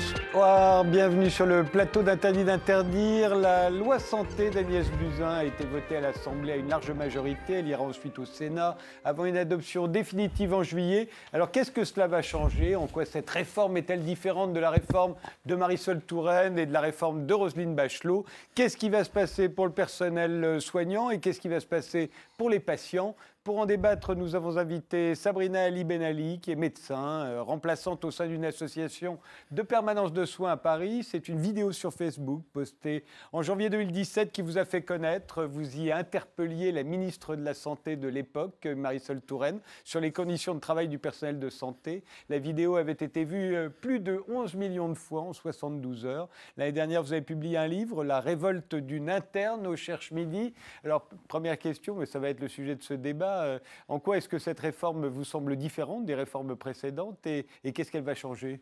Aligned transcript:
Bonsoir, 0.00 0.84
bienvenue 0.86 1.28
sur 1.28 1.44
le 1.44 1.62
plateau 1.62 2.02
d'Interdit 2.02 2.44
d'interdire. 2.44 3.34
La 3.34 3.68
loi 3.68 3.98
santé 3.98 4.48
d'Agnès 4.48 4.90
Buzyn 4.92 5.28
a 5.28 5.44
été 5.44 5.64
votée 5.64 5.96
à 5.96 6.00
l'Assemblée 6.00 6.52
à 6.52 6.56
une 6.56 6.70
large 6.70 6.90
majorité. 6.92 7.54
Elle 7.58 7.68
ira 7.68 7.82
ensuite 7.82 8.18
au 8.18 8.24
Sénat 8.24 8.78
avant 9.04 9.26
une 9.26 9.36
adoption 9.36 9.88
définitive 9.88 10.54
en 10.54 10.62
juillet. 10.62 11.10
Alors 11.34 11.50
qu'est-ce 11.50 11.70
que 11.70 11.84
cela 11.84 12.06
va 12.06 12.22
changer? 12.22 12.76
En 12.76 12.86
quoi 12.86 13.04
cette 13.04 13.28
réforme 13.28 13.76
est-elle 13.76 14.02
différente 14.02 14.54
de 14.54 14.60
la 14.60 14.70
réforme 14.70 15.16
de 15.44 15.54
Marisol 15.54 16.00
Touraine 16.00 16.58
et 16.58 16.64
de 16.64 16.72
la 16.72 16.80
réforme 16.80 17.26
de 17.26 17.34
Roselyne 17.34 17.74
Bachelot? 17.74 18.24
Qu'est-ce 18.54 18.78
qui 18.78 18.88
va 18.88 19.04
se 19.04 19.10
passer 19.10 19.50
pour 19.50 19.66
le 19.66 19.72
personnel 19.72 20.62
soignant 20.62 21.10
et 21.10 21.18
qu'est-ce 21.18 21.40
qui 21.40 21.48
va 21.48 21.60
se 21.60 21.66
passer 21.66 22.10
pour 22.38 22.48
les 22.48 22.60
patients? 22.60 23.14
Pour 23.50 23.58
en 23.58 23.66
débattre, 23.66 24.14
nous 24.14 24.36
avons 24.36 24.58
invité 24.58 25.16
Sabrina 25.16 25.64
Ali 25.64 25.82
Benali, 25.82 26.38
qui 26.38 26.52
est 26.52 26.54
médecin, 26.54 27.24
euh, 27.24 27.42
remplaçante 27.42 28.04
au 28.04 28.12
sein 28.12 28.28
d'une 28.28 28.44
association 28.44 29.18
de 29.50 29.62
permanence 29.62 30.12
de 30.12 30.24
soins 30.24 30.52
à 30.52 30.56
Paris. 30.56 31.02
C'est 31.02 31.28
une 31.28 31.40
vidéo 31.40 31.72
sur 31.72 31.92
Facebook 31.92 32.44
postée 32.52 33.04
en 33.32 33.42
janvier 33.42 33.68
2017 33.68 34.30
qui 34.30 34.42
vous 34.42 34.56
a 34.56 34.64
fait 34.64 34.82
connaître. 34.82 35.42
Vous 35.42 35.78
y 35.78 35.90
interpelliez 35.90 36.70
la 36.70 36.84
ministre 36.84 37.34
de 37.34 37.42
la 37.42 37.54
Santé 37.54 37.96
de 37.96 38.06
l'époque, 38.06 38.66
Marisol 38.66 39.20
Touraine, 39.20 39.58
sur 39.82 39.98
les 39.98 40.12
conditions 40.12 40.54
de 40.54 40.60
travail 40.60 40.86
du 40.86 41.00
personnel 41.00 41.40
de 41.40 41.50
santé. 41.50 42.04
La 42.28 42.38
vidéo 42.38 42.76
avait 42.76 42.92
été 42.92 43.24
vue 43.24 43.56
euh, 43.56 43.68
plus 43.68 43.98
de 43.98 44.22
11 44.28 44.54
millions 44.54 44.90
de 44.90 44.94
fois 44.94 45.22
en 45.22 45.32
72 45.32 46.06
heures. 46.06 46.28
L'année 46.56 46.70
dernière, 46.70 47.02
vous 47.02 47.12
avez 47.12 47.22
publié 47.22 47.56
un 47.56 47.66
livre, 47.66 48.04
La 48.04 48.20
révolte 48.20 48.76
d'une 48.76 49.10
interne 49.10 49.66
au 49.66 49.74
Cherche 49.74 50.12
Midi. 50.12 50.54
Alors, 50.84 51.08
première 51.26 51.58
question, 51.58 51.96
mais 51.96 52.06
ça 52.06 52.20
va 52.20 52.28
être 52.28 52.38
le 52.38 52.46
sujet 52.46 52.76
de 52.76 52.82
ce 52.84 52.94
débat 52.94 53.39
euh, 53.40 53.58
en 53.88 53.98
quoi 53.98 54.16
est-ce 54.16 54.28
que 54.28 54.38
cette 54.38 54.60
réforme 54.60 55.06
vous 55.06 55.24
semble 55.24 55.56
différente 55.56 56.04
des 56.04 56.14
réformes 56.14 56.56
précédentes 56.56 57.26
et, 57.26 57.46
qu'est-ce 57.72 57.90
qu'elle 57.90 58.04
va 58.04 58.14
changer? 58.14 58.60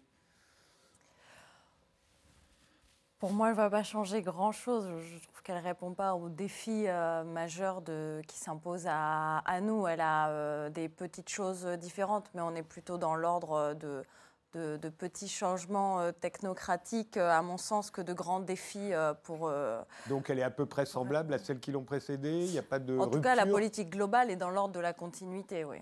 Pour 3.19 3.33
moi, 3.33 3.49
elle 3.49 3.55
ne 3.55 3.57
va 3.57 3.71
pas 3.71 3.83
changer 3.83 4.23
grand-chose. 4.23 4.89
Je 5.01 5.19
trouve 5.27 5.43
qu'elle 5.43 5.57
ne 5.57 5.63
répond 5.63 5.93
pas 5.93 6.15
aux 6.15 6.29
défis 6.29 6.85
euh, 6.87 7.25
majeurs 7.25 7.83
qui 8.29 8.39
s'imposent 8.39 8.87
à, 8.89 9.43
nous. 9.61 9.89
Elle 9.89 10.01
a 10.01 10.29
euh, 10.29 10.71
des 10.71 10.89
petites 10.89 11.29
choses 11.29 11.67
différentes, 11.67 12.31
mais 12.35 12.43
on 12.43 12.55
est 12.55 12.63
plutôt 12.63 12.97
dans 12.97 13.17
l'ordre 13.17 13.75
de, 13.75 14.05
de, 14.59 14.89
petits 14.89 15.29
changements 15.29 16.01
euh, 16.01 16.13
technocratiques, 16.13 17.17
euh, 17.17 17.31
à 17.31 17.43
mon 17.43 17.57
sens, 17.57 17.91
que 17.91 18.01
de 18.01 18.13
grands 18.13 18.41
défis 18.41 18.93
euh, 18.93 19.15
pour. 19.15 19.51
Donc 20.09 20.31
elle 20.31 20.39
est 20.39 20.43
à 20.43 20.51
peu 20.51 20.67
près 20.67 20.87
semblable 20.87 21.33
à 21.35 21.39
celle 21.39 21.61
qui 21.61 21.73
l'ont 21.73 21.85
précédée 21.85 22.45
Il 22.45 22.51
n'y 22.51 22.59
a 22.59 22.63
pas 22.63 22.79
de. 22.79 22.99
En 22.99 23.07
tout 23.07 23.21
cas, 23.21 23.35
la 23.35 23.47
politique 23.47 23.91
globale 23.91 24.31
est 24.31 24.37
dans 24.37 24.51
l'ordre 24.51 24.75
de 24.75 24.81
la 24.81 24.93
continuité, 24.93 25.65
oui. 25.65 25.79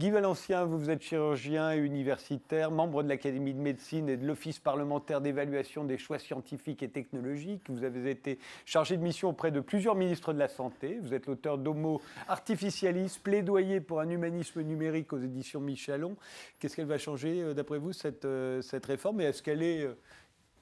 Guy 0.00 0.08
Valencien, 0.08 0.64
vous, 0.64 0.88
êtes 0.88 1.02
chirurgien 1.02 1.74
et 1.74 1.76
universitaire, 1.76 2.70
membre 2.70 3.02
de 3.02 3.08
l'Académie 3.10 3.52
de 3.52 3.60
médecine 3.60 4.08
et 4.08 4.16
de 4.16 4.26
l'Office 4.26 4.58
parlementaire 4.58 5.20
d'évaluation 5.20 5.84
des 5.84 5.98
choix 5.98 6.18
scientifiques 6.18 6.82
et 6.82 6.88
technologiques. 6.88 7.68
Vous 7.68 7.84
avez 7.84 8.10
été 8.10 8.38
chargé 8.64 8.96
de 8.96 9.02
mission 9.02 9.28
auprès 9.28 9.50
de 9.50 9.60
plusieurs 9.60 9.94
ministres 9.94 10.32
de 10.32 10.38
la 10.38 10.48
Santé. 10.48 10.98
Vous 11.02 11.12
êtes 11.12 11.26
l'auteur 11.26 11.58
d'Homo 11.58 12.00
Artificialis, 12.28 13.18
plaidoyer 13.22 13.82
pour 13.82 14.00
un 14.00 14.08
humanisme 14.08 14.62
numérique 14.62 15.12
aux 15.12 15.18
éditions 15.18 15.60
Michelon. 15.60 16.16
Qu'est-ce 16.58 16.76
qu'elle 16.76 16.86
va 16.86 16.96
changer, 16.96 17.42
euh, 17.42 17.52
d'après 17.52 17.76
vous, 17.76 17.92
cette, 17.92 18.24
euh, 18.24 18.62
cette 18.62 18.86
réforme? 18.86 19.20
Et 19.20 19.24
est-ce 19.24 19.42
qu'elle 19.42 19.62
est 19.62 19.82
euh, 19.82 19.98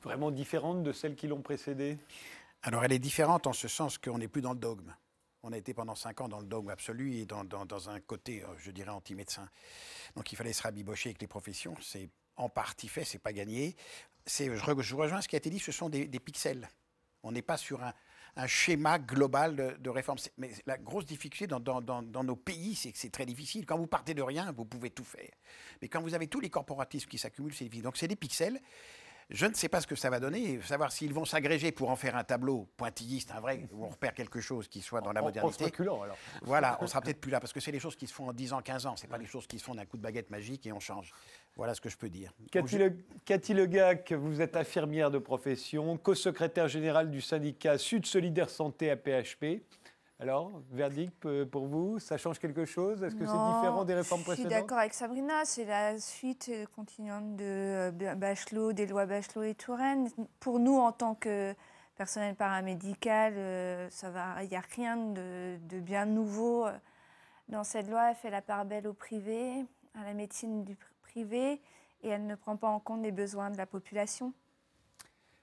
vraiment 0.03 0.33
différente 0.33 0.83
de 0.83 0.91
celles 0.91 1.15
qui 1.15 1.29
l'ont 1.29 1.43
précédée? 1.43 1.97
Alors, 2.65 2.85
elle 2.85 2.93
est 2.93 2.99
différente 2.99 3.47
en 3.47 3.53
ce 3.53 3.69
sens 3.69 3.99
qu'on 3.99 4.19
n'est 4.19 4.27
plus 4.27 4.43
dans 4.43 4.55
le 4.55 4.59
dogme. 4.59 4.93
On 5.43 5.53
a 5.53 5.57
été 5.57 5.73
pendant 5.73 5.95
cinq 5.95 6.21
ans 6.21 6.29
dans 6.29 6.41
le 6.41 6.47
dogme 6.47 6.71
absolu 6.71 7.15
et 7.15 7.27
dans, 7.27 7.89
un 7.89 8.01
côté, 8.01 8.43
euh, 8.43 8.49
je 8.59 8.71
dirais, 8.71 8.91
anti-médecin. 8.91 9.49
Donc 10.17 10.33
il 10.33 10.37
fallait 10.37 10.53
se 10.53 10.63
rabibocher 10.63 11.11
avec 11.11 11.21
les 11.21 11.29
professions. 11.29 11.77
C'est 11.81 12.11
en 12.37 12.49
partie 12.49 12.89
fait, 12.89 13.05
c'est 13.05 13.19
pas 13.19 13.33
gagné. 13.33 13.77
Je, 14.27 14.55
je, 14.55 14.95
rejoins 14.95 15.21
ce 15.21 15.29
qui 15.29 15.37
a 15.37 15.39
été 15.39 15.51
dit, 15.51 15.59
ce 15.59 15.73
sont 15.73 15.89
des, 15.89 16.07
pixels. 16.19 16.69
On 17.23 17.33
n'est 17.33 17.43
pas 17.43 17.57
sur 17.57 17.83
un, 17.83 17.95
schéma 18.47 18.99
global 18.99 19.79
de, 19.81 19.91
réforme. 19.91 20.19
Mais 20.37 20.51
la 20.67 20.77
grosse 20.77 21.07
difficulté 21.07 21.47
dans, 21.47 21.61
dans 21.61 22.25
nos 22.25 22.37
pays, 22.37 22.75
c'est 22.75 22.93
que 22.93 22.99
c'est 22.99 23.11
très 23.11 23.27
difficile. 23.27 23.65
Quand 23.65 23.79
vous 23.79 23.87
partez 23.87 24.15
de 24.15 24.23
rien, 24.23 24.53
vous 24.53 24.65
pouvez 24.65 24.91
tout 24.91 25.05
faire. 25.05 25.31
Mais 25.83 25.89
quand 25.89 26.03
vous 26.03 26.15
avez 26.15 26.29
tous 26.29 26.41
les 26.41 26.51
corporatismes 26.51 27.09
qui 27.09 27.19
s'accumulent, 27.19 27.55
c'est 27.55 27.65
difficile. 27.65 27.85
Donc 27.85 27.97
c'est 27.97 28.09
des 28.09 28.17
pixels. 28.17 28.61
Je 29.31 29.45
ne 29.45 29.53
sais 29.53 29.69
pas 29.69 29.83
ce 29.83 29.87
que 29.87 29.95
ça 29.95 30.09
va 30.09 30.21
donner, 30.21 30.59
savoir 30.63 30.91
s'ils 30.91 31.13
vont 31.13 31.27
s'agréger 31.27 31.71
pour 31.71 31.91
en 31.91 31.97
faire 31.97 32.17
un 32.17 32.25
tableau 32.25 32.67
pointilliste, 32.79 33.31
un 33.33 33.41
vrai, 33.41 33.69
où 33.73 33.85
on 33.85 33.89
repère 33.89 34.15
quelque 34.15 34.41
chose 34.41 34.69
qui 34.69 34.81
soit 34.81 35.03
dans 35.03 35.13
la 35.13 35.21
modernité. 35.21 35.71
En, 35.87 36.03
alors. 36.03 36.17
Voilà, 36.43 36.79
on 36.81 36.87
sera 36.87 37.03
peut-être 37.03 37.21
plus 37.21 37.31
là, 37.31 37.39
parce 37.39 37.53
que 37.53 37.61
c'est 37.61 37.71
les 37.71 37.79
choses 37.79 37.95
qui 37.95 38.07
se 38.07 38.15
font 38.15 38.29
en 38.29 38.33
10 38.33 38.55
ans, 38.55 38.63
15 38.63 38.87
ans, 38.87 38.97
c'est 38.97 39.07
pas 39.07 39.19
les 39.19 39.27
choses 39.27 39.47
qui 39.47 39.59
se 39.59 39.65
font 39.65 39.75
d'un 39.75 39.85
coup 39.85 39.99
de 39.99 40.03
baguette 40.03 40.31
magique 40.31 40.67
et 40.67 40.73
on 40.73 40.81
change. 40.81 41.13
Voilà 41.57 41.75
ce 41.75 41.81
que 41.83 41.91
je 41.91 41.99
peux 41.99 42.09
dire. 42.09 42.33
Cathy, 43.27 43.53
Legac, 43.53 44.13
vous 44.13 44.41
êtes 44.41 44.57
infirmière 44.57 45.11
de 45.11 45.19
profession, 45.19 45.99
co-secrétaire 45.99 46.69
générale 46.69 47.11
du 47.11 47.21
syndicat 47.21 47.77
Sud 47.77 48.07
Solidaire 48.07 48.49
Santé 48.49 48.91
à 48.91 48.97
PHP. 48.97 49.63
Alors, 50.21 50.51
verdict 50.73 51.45
pour 51.45 51.67
vous, 51.67 52.01
ça 52.01 52.17
change 52.17 52.41
quelque 52.41 52.65
chose? 52.65 53.05
Est-ce 53.05 53.15
que 53.15 53.25
c'est 53.25 53.31
différent 53.31 53.85
des 53.85 53.95
réformes 53.95 54.23
précédentes 54.23 54.51
Je 54.51 54.57
suis 54.57 54.63
d'accord 54.63 54.79
avec 54.79 54.93
Sabrina, 54.93 55.45
c'est 55.45 55.65
la 55.65 55.97
suite 56.01 56.51
continuante 56.75 57.37
de 57.37 57.45
euh, 57.45 58.15
Bachelot, 58.17 58.73
des 58.73 58.87
lois 58.87 59.07
Bachelot 59.07 59.45
et 59.45 59.55
Touraine. 59.55 60.09
Pour 60.41 60.59
nous, 60.59 60.77
en 60.77 60.91
tant 60.91 61.15
que 61.15 61.55
personnel 61.97 62.35
paramédical, 62.35 63.35
euh, 63.37 63.89
il 64.43 64.49
n'y 64.49 64.57
a 64.57 64.63
rien 64.75 64.97
de, 64.97 65.59
bien 65.79 66.05
nouveau 66.05 66.67
dans 67.49 67.63
cette 67.63 67.89
loi. 67.89 68.11
Elle 68.11 68.17
fait 68.17 68.31
la 68.31 68.43
part 68.43 68.65
belle 68.65 68.89
au 68.89 68.95
privé, 68.95 69.65
à 69.95 70.03
la 70.03 70.15
médecine 70.15 70.65
du 70.65 70.77
privé, 71.03 71.63
et 72.03 72.09
elle 72.09 72.27
ne 72.27 72.35
prend 72.35 72.57
pas 72.57 72.69
en 72.69 72.81
compte 72.81 73.03
les 73.03 73.13
besoins 73.13 73.51
de 73.51 73.57
la 73.57 73.67
population 73.67 74.33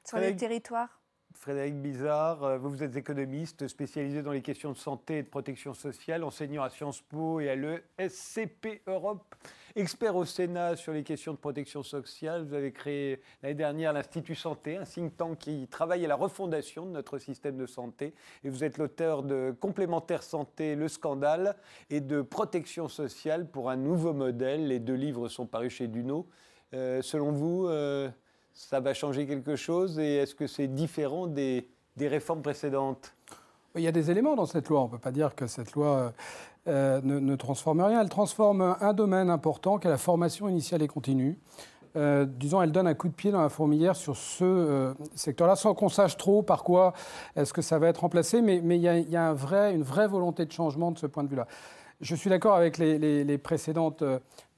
sur 0.03 0.17
les 0.17 0.35
territoires. 0.35 0.99
Frédéric 1.35 1.75
Bizarre, 1.81 2.43
euh, 2.43 2.57
vous, 2.57 2.81
êtes 2.81 2.95
économiste 2.95 3.67
spécialisé 3.67 4.23
dans 4.23 4.31
les 4.31 4.41
questions 4.41 4.71
de 4.71 4.77
santé 4.77 5.17
et 5.17 5.23
de 5.23 5.27
protection 5.27 5.73
sociale, 5.73 6.23
enseignant 6.23 6.63
à 6.63 6.69
Sciences 6.69 7.01
Po 7.01 7.39
et 7.39 7.49
à 7.49 7.55
l'ESCP 7.55 8.81
Europe, 8.87 9.35
expert 9.75 10.15
au 10.15 10.23
Sénat 10.23 10.77
sur 10.77 10.93
les 10.93 11.03
questions 11.03 11.33
de 11.33 11.37
protection 11.37 11.83
sociale. 11.83 12.45
Vous 12.45 12.53
avez 12.53 12.71
créé 12.71 13.21
l'année 13.43 13.55
dernière 13.55 13.91
l'Institut 13.91 14.35
Santé, 14.35 14.77
un 14.77 14.85
think 14.85 15.17
tank 15.17 15.37
qui 15.37 15.67
travaille 15.67 16.05
à 16.05 16.07
la 16.07 16.15
refondation 16.15 16.85
de 16.85 16.91
notre 16.91 17.17
système 17.17 17.57
de 17.57 17.65
santé. 17.65 18.13
Et 18.43 18.49
vous 18.49 18.63
êtes 18.63 18.77
l'auteur 18.77 19.21
de 19.21 19.53
Complémentaire 19.59 20.23
santé, 20.23 20.75
le 20.75 20.87
scandale 20.87 21.57
et 21.89 21.99
de 21.99 22.21
Protection 22.21 22.87
sociale 22.87 23.49
pour 23.49 23.69
un 23.69 23.75
nouveau 23.75 24.13
modèle. 24.13 24.67
Les 24.67 24.79
deux 24.79 24.95
livres 24.95 25.27
sont 25.27 25.45
parus 25.45 25.73
chez 25.73 25.87
Duno. 25.87 26.27
Euh, 26.73 27.01
selon 27.01 27.31
vous, 27.31 27.67
euh, 27.67 28.09
ça 28.55 28.79
va 28.79 28.93
changer 28.93 29.27
quelque 29.27 29.57
chose 29.57 29.99
et 29.99 30.15
est-ce 30.15 30.33
que 30.33 30.47
c'est 30.47 30.67
différent 30.67 31.27
des, 31.27 31.67
réformes 31.99 32.41
précédentes? 32.41 33.13
Il 33.75 33.81
y 33.81 33.87
a 33.87 33.91
des 33.91 34.09
éléments 34.09 34.35
dans 34.35 34.45
cette 34.45 34.69
loi. 34.69 34.81
On 34.81 34.85
ne 34.85 34.91
peut 34.91 34.97
pas 34.97 35.11
dire 35.11 35.35
que 35.35 35.45
cette 35.45 35.73
loi 35.73 36.13
euh, 36.67 37.01
ne, 37.03 37.35
transforme 37.35 37.81
rien. 37.81 38.01
Elle 38.01 38.09
transforme 38.09 38.77
un 38.79 38.93
domaine 38.93 39.29
important 39.29 39.77
qui 39.77 39.87
est 39.87 39.89
la 39.89 39.97
formation 39.97 40.47
initiale 40.47 40.81
et 40.81 40.87
continue. 40.87 41.37
Euh, 41.97 42.25
disons, 42.25 42.61
elle 42.61 42.71
donne 42.71 42.87
un 42.87 42.93
coup 42.93 43.09
de 43.09 43.13
pied 43.13 43.31
dans 43.31 43.41
la 43.41 43.49
fourmilière 43.49 43.97
sur 43.97 44.15
ce 44.15 44.43
euh, 44.45 44.93
secteur-là, 45.15 45.57
sans 45.57 45.73
qu'on 45.73 45.89
sache 45.89 46.15
trop 46.15 46.41
par 46.41 46.63
quoi 46.63 46.93
est-ce 47.35 47.53
que 47.53 47.61
ça 47.61 47.77
va 47.77 47.87
être 47.87 47.99
remplacé, 47.99 48.41
mais, 48.41 48.57
il 48.57 48.81
y 48.81 48.87
a, 49.17 49.71
une 49.71 49.83
vraie 49.83 50.07
volonté 50.07 50.45
de 50.45 50.51
changement 50.51 50.91
de 50.91 50.97
ce 50.97 51.07
point 51.07 51.23
de 51.23 51.29
vue-là. 51.29 51.47
Je 52.01 52.15
suis 52.15 52.29
d'accord 52.29 52.55
avec 52.55 52.77
les 52.77 53.37
précédentes 53.37 54.03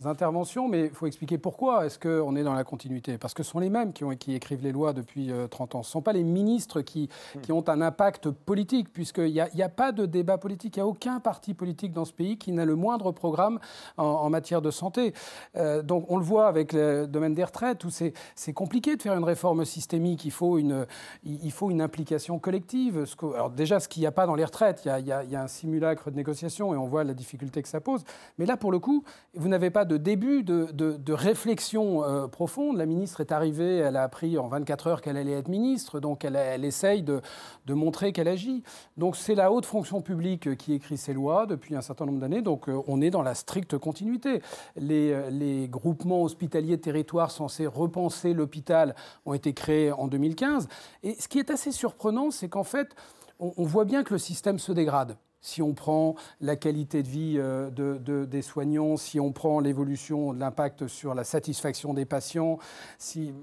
interventions, 0.06 0.68
mais 0.68 0.86
il 0.86 0.92
faut 0.92 1.08
expliquer 1.08 1.40
pourquoi 1.40 1.86
est-ce 1.86 1.98
qu'on 1.98 2.36
est 2.36 2.44
dans 2.44 2.54
la 2.54 2.64
continuité. 2.64 3.18
Parce 3.18 3.34
que 3.34 3.42
ce 3.42 3.50
sont 3.52 3.60
les 3.60 3.70
mêmes 3.70 3.94
qui, 3.94 4.04
ont, 4.04 4.16
qui 4.16 4.36
écrivent 4.36 4.62
les 4.62 4.72
lois 4.72 4.94
depuis 4.94 5.32
30 5.50 5.74
euh, 5.74 5.78
ans. 5.80 5.84
Ce 5.84 5.90
ne 5.90 5.92
sont 5.92 6.02
pas 6.02 6.14
les 6.14 6.24
ministres 6.24 6.82
qui, 6.82 7.10
hmm. 7.36 7.42
qui 7.42 7.52
ont 7.52 7.68
un 7.68 7.82
impact 7.82 8.30
politique, 8.30 8.94
puisqu'il 8.94 9.34
n'y 9.34 9.42
a, 9.42 9.50
a, 9.60 9.70
pas 9.70 9.92
de 9.92 10.06
débat 10.06 10.38
politique. 10.38 10.78
Il 10.78 10.80
n'y 10.80 10.84
a 10.84 10.88
aucun 10.88 11.20
parti 11.20 11.56
politique 11.56 11.94
dans 11.94 12.06
ce 12.06 12.14
pays 12.14 12.38
qui 12.38 12.52
n'a 12.52 12.66
le 12.66 12.76
moindre 12.76 13.12
programme 13.12 13.60
en, 13.98 14.30
matière 14.30 14.62
de 14.62 14.70
santé. 14.70 15.14
Euh, 15.56 15.82
donc 15.82 16.06
on 16.10 16.18
le 16.18 16.24
voit 16.24 16.48
avec 16.48 16.74
le 16.74 17.08
domaine 17.08 17.34
des 17.34 17.44
retraites, 17.44 17.84
où 17.84 17.90
c'est 17.90 18.14
compliqué 18.54 18.98
de 18.98 19.02
faire 19.02 19.16
une 19.16 19.24
réforme 19.24 19.66
systémique. 19.66 20.26
Il 20.26 20.32
faut 20.32 20.60
une, 20.60 20.86
il 21.24 21.52
faut 21.52 21.72
une 21.72 21.82
implication 21.82 22.38
collective. 22.38 23.06
alors 23.34 23.50
déjà, 23.50 23.80
ce 23.80 23.88
qu'il 23.88 24.02
n'y 24.02 24.08
a 24.08 24.12
pas 24.12 24.28
dans 24.28 24.36
les 24.36 24.46
retraites, 24.46 24.82
il 24.86 24.90
y, 24.90 24.92
a, 24.92 25.00
il, 25.00 25.08
y 25.08 25.12
a, 25.12 25.24
il 25.24 25.32
y 25.32 25.36
a 25.36 25.42
un 25.42 25.48
simulacre 25.48 26.12
de 26.12 26.16
négociation 26.16 26.74
et 26.74 26.78
on 26.78 26.86
voit 26.86 27.04
la 27.04 27.14
difficulté 27.14 27.64
que 27.64 27.70
ça 27.70 27.82
pose. 27.82 28.04
Mais 28.38 28.46
là, 28.46 28.58
pour 28.58 28.72
le 28.72 28.80
coup, 28.80 29.04
vous 29.34 29.48
n'avez 29.48 29.72
pas 29.72 29.86
de 29.88 29.98
début 29.98 30.44
de, 30.44 31.14
réflexion 31.14 32.04
euh, 32.04 32.28
profonde. 32.28 32.78
La 32.78 32.86
ministre 32.86 33.22
est 33.22 33.32
arrivée, 33.32 33.78
elle 33.78 33.96
a 33.96 34.04
appris 34.04 34.38
en 34.38 34.48
24 34.48 34.88
heures 34.88 35.02
qu'elle 35.02 35.18
allait 35.18 35.32
être 35.32 35.48
ministre, 35.48 36.00
donc 36.00 36.24
elle, 36.24 36.36
elle 36.36 36.66
essaye 36.66 37.02
de, 37.02 37.22
montrer 37.68 38.12
qu'elle 38.12 38.28
agit. 38.28 38.64
Donc 38.98 39.16
c'est 39.16 39.36
la 39.36 39.52
haute 39.52 39.66
fonction 39.66 40.02
publique 40.02 40.56
qui 40.58 40.74
écrit 40.74 40.98
ces 40.98 41.14
lois 41.14 41.46
depuis 41.46 41.76
un 41.76 41.82
certain 41.82 42.06
nombre 42.06 42.20
d'années, 42.20 42.42
donc 42.42 42.70
euh, 42.70 42.82
on 42.88 43.02
est 43.02 43.10
dans 43.10 43.24
la 43.24 43.34
stricte 43.34 43.78
continuité. 43.78 44.42
Les, 44.76 45.12
euh, 45.12 45.30
les 45.30 45.68
groupements 45.68 46.24
hospitaliers 46.24 46.78
de 46.78 46.82
territoire 46.82 47.32
censés 47.32 47.66
repenser 47.66 48.34
l'hôpital 48.34 48.96
ont 49.26 49.34
été 49.34 49.54
créés 49.54 49.92
en 49.92 50.08
2015. 50.08 50.68
Et 51.04 51.16
ce 51.20 51.28
qui 51.28 51.40
est 51.40 51.50
assez 51.50 51.72
surprenant, 51.72 52.32
c'est 52.32 52.50
qu'en 52.50 52.64
fait, 52.64 52.96
on, 53.40 53.64
voit 53.64 53.86
bien 53.86 54.04
que 54.04 54.14
le 54.14 54.18
système 54.18 54.60
se 54.60 54.72
dégrade 54.72 55.18
si 55.42 55.62
on 55.62 55.74
prend 55.74 56.16
la 56.42 56.56
qualité 56.56 57.04
de 57.04 57.08
vie 57.08 57.36
euh, 57.38 57.70
de, 57.70 58.26
des 58.26 58.42
soignants, 58.42 58.98
si 58.98 59.20
on 59.20 59.32
prend 59.32 59.60
l'évolution 59.60 60.34
de 60.34 60.40
l'impact 60.40 60.88
sur 60.88 61.14
la 61.14 61.24
satisfaction 61.24 61.94
des 61.94 62.06
patients, 62.06 62.58
si, 62.98 63.34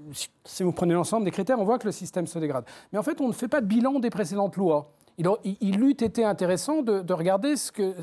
si 0.43 0.63
vous 0.63 0.71
prenez 0.71 0.93
l'ensemble 0.93 1.25
des 1.25 1.31
critères, 1.31 1.59
on 1.59 1.65
voit 1.65 1.79
que 1.79 1.87
le 1.87 1.91
système 1.91 2.27
se 2.27 2.39
dégrade. 2.39 2.65
Mais 2.91 2.99
en 2.99 3.03
fait, 3.03 3.21
on 3.21 3.27
ne 3.27 3.33
fait 3.33 3.47
pas 3.47 3.61
de 3.61 3.67
bilan 3.67 3.99
des 3.99 4.09
précédentes 4.09 4.55
lois 4.57 4.93
il, 5.17 5.57
il, 5.61 5.81
eût 5.81 5.91
été 5.91 6.25
intéressant 6.25 6.81
de, 6.81 7.13
regarder 7.13 7.55
ce 7.55 7.71
que, 7.71 7.93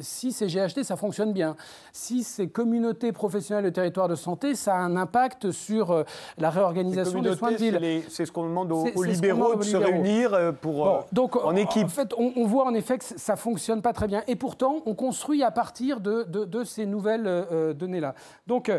si 0.00 0.32
ces 0.32 0.46
GHT, 0.46 0.84
ça 0.84 0.96
fonctionne 0.96 1.32
bien. 1.32 1.56
Si 1.92 2.22
ces 2.22 2.48
communautés 2.48 3.12
professionnelles 3.12 3.64
de 3.64 3.70
territoire 3.70 4.08
de 4.08 4.14
santé, 4.14 4.54
ça 4.54 4.74
a 4.74 4.78
un 4.78 4.96
impact 4.96 5.50
sur 5.50 5.90
euh, 5.90 6.04
la 6.38 6.48
réorganisation 6.48 7.20
des 7.20 7.36
soins 7.36 7.52
de 7.52 7.56
ville. 7.56 8.02
C'est 8.08 8.24
ce 8.24 8.32
qu'on 8.32 8.44
demande 8.44 8.72
aux, 8.72 9.02
libéraux 9.02 9.56
de 9.56 9.62
se 9.62 9.76
réunir 9.76 10.32
euh, 10.32 10.52
pour, 10.52 10.88
euh, 10.88 11.00
donc, 11.12 11.36
en 11.36 11.54
équipe. 11.54 11.84
En 11.84 11.88
fait, 11.88 12.14
on, 12.16 12.46
voit 12.46 12.64
en 12.64 12.74
effet 12.74 12.98
que 12.98 13.04
ça 13.04 13.34
ne 13.34 13.38
fonctionne 13.38 13.82
pas 13.82 13.92
très 13.92 14.06
bien. 14.06 14.22
Et 14.26 14.36
pourtant, 14.36 14.82
on 14.86 14.94
construit 14.94 15.42
à 15.42 15.50
partir 15.50 16.00
de, 16.00 16.24
de, 16.24 16.64
ces 16.64 16.86
nouvelles 16.86 17.74
données-là. 17.76 18.14
Donc, 18.46 18.72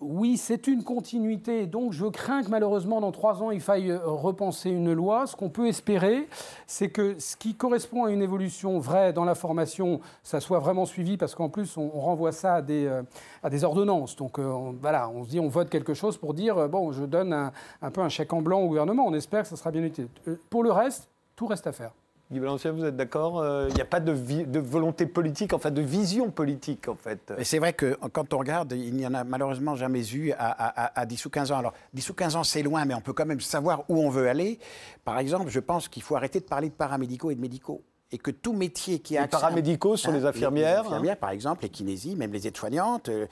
oui, 0.00 0.36
c'est 0.36 0.66
une 0.66 0.82
continuité. 0.82 1.66
Donc, 1.66 1.92
je 1.92 2.06
crains 2.06 2.42
que 2.42 2.48
malheureusement, 2.48 3.00
dans 3.00 3.12
trois 3.12 3.42
ans, 3.42 3.50
il 3.50 3.60
faille 3.60 3.92
repenser 3.92 4.70
une 4.70 4.92
loi. 4.92 5.26
Ce 5.26 5.36
qu'on 5.36 5.50
peut 5.50 5.68
espérer, 5.68 6.26
c'est 6.72 6.88
que 6.88 7.18
ce 7.18 7.36
qui 7.36 7.54
correspond 7.54 8.06
à 8.06 8.10
une 8.10 8.22
évolution 8.22 8.78
vraie 8.78 9.12
dans 9.12 9.26
la 9.26 9.34
formation, 9.34 10.00
ça 10.22 10.40
soit 10.40 10.58
vraiment 10.58 10.86
suivi, 10.86 11.18
parce 11.18 11.34
qu'en 11.34 11.50
plus, 11.50 11.76
on, 11.76 11.90
renvoie 11.90 12.32
ça 12.32 12.54
à 12.54 12.62
des, 12.62 12.86
euh, 12.86 13.64
ordonnances. 13.64 14.16
Donc 14.16 14.38
euh, 14.38 14.72
voilà, 14.80 15.10
on 15.10 15.22
se 15.24 15.28
dit, 15.28 15.38
on 15.38 15.48
vote 15.48 15.68
quelque 15.68 15.92
chose 15.92 16.16
pour 16.16 16.32
dire, 16.32 16.56
euh, 16.56 16.68
bon, 16.68 16.90
je 16.90 17.04
donne 17.04 17.34
un, 17.34 17.52
un, 17.82 17.90
peu 17.90 18.00
un 18.00 18.08
chèque 18.08 18.32
en 18.32 18.40
blanc 18.40 18.60
au 18.60 18.68
gouvernement, 18.68 19.04
on 19.06 19.12
espère 19.12 19.42
que 19.42 19.48
ça 19.48 19.56
sera 19.56 19.70
bien 19.70 19.82
utile. 19.82 20.08
Pour 20.48 20.64
le 20.64 20.72
reste, 20.72 21.10
tout 21.36 21.46
reste 21.46 21.66
à 21.66 21.72
faire. 21.72 21.92
Guy 22.32 22.38
vous 22.38 22.84
êtes 22.86 22.96
d'accord 22.96 23.40
euh, 23.40 23.66
Il 23.68 23.74
n'y 23.74 23.82
a 23.82 23.84
pas 23.84 24.00
de, 24.00 24.12
volonté 24.58 25.04
politique, 25.04 25.52
enfin 25.52 25.70
de 25.70 25.82
vision 25.82 26.30
politique, 26.30 26.88
en 26.88 26.94
fait. 26.94 27.32
C'est 27.42 27.58
vrai 27.58 27.74
que 27.74 27.96
quand 28.12 28.32
on 28.32 28.38
regarde, 28.38 28.72
il 28.72 28.94
n'y 28.94 29.06
en 29.06 29.12
a 29.12 29.22
malheureusement 29.22 29.74
jamais 29.74 30.08
eu 30.14 30.32
à, 30.32 31.00
à, 31.00 31.04
10 31.04 31.26
ou 31.26 31.30
15 31.30 31.52
ans. 31.52 31.58
Alors, 31.58 31.74
10 31.92 32.08
ou 32.08 32.14
15 32.14 32.36
ans, 32.36 32.44
c'est 32.44 32.62
loin, 32.62 32.86
mais 32.86 32.94
on 32.94 33.02
peut 33.02 33.12
quand 33.12 33.26
même 33.26 33.40
savoir 33.40 33.84
où 33.90 33.98
on 33.98 34.08
veut 34.08 34.28
aller. 34.28 34.58
Par 35.04 35.18
exemple, 35.18 35.50
je 35.50 35.60
pense 35.60 35.88
qu'il 35.88 36.02
faut 36.02 36.16
arrêter 36.16 36.40
de 36.40 36.46
parler 36.46 36.70
de 36.70 36.74
paramédicaux 36.74 37.30
et 37.30 37.34
de 37.34 37.40
médicaux 37.40 37.82
et 38.12 38.18
que 38.18 38.30
tout 38.30 38.52
métier 38.52 38.98
qui 38.98 39.16
a 39.16 39.22
les 39.22 39.28
paramédicaux 39.28 39.96
sont 39.96 40.12
les 40.12 40.24
infirmières, 40.26 40.82
les, 40.82 40.88
infirmières 40.88 41.16
par 41.16 41.30
exemple, 41.30 41.62
les 41.62 41.70
kinésistes, 41.70 42.18
même 42.18 42.32
les 42.32 42.46
aides-soignantes, 42.46 43.08
euh, 43.08 43.26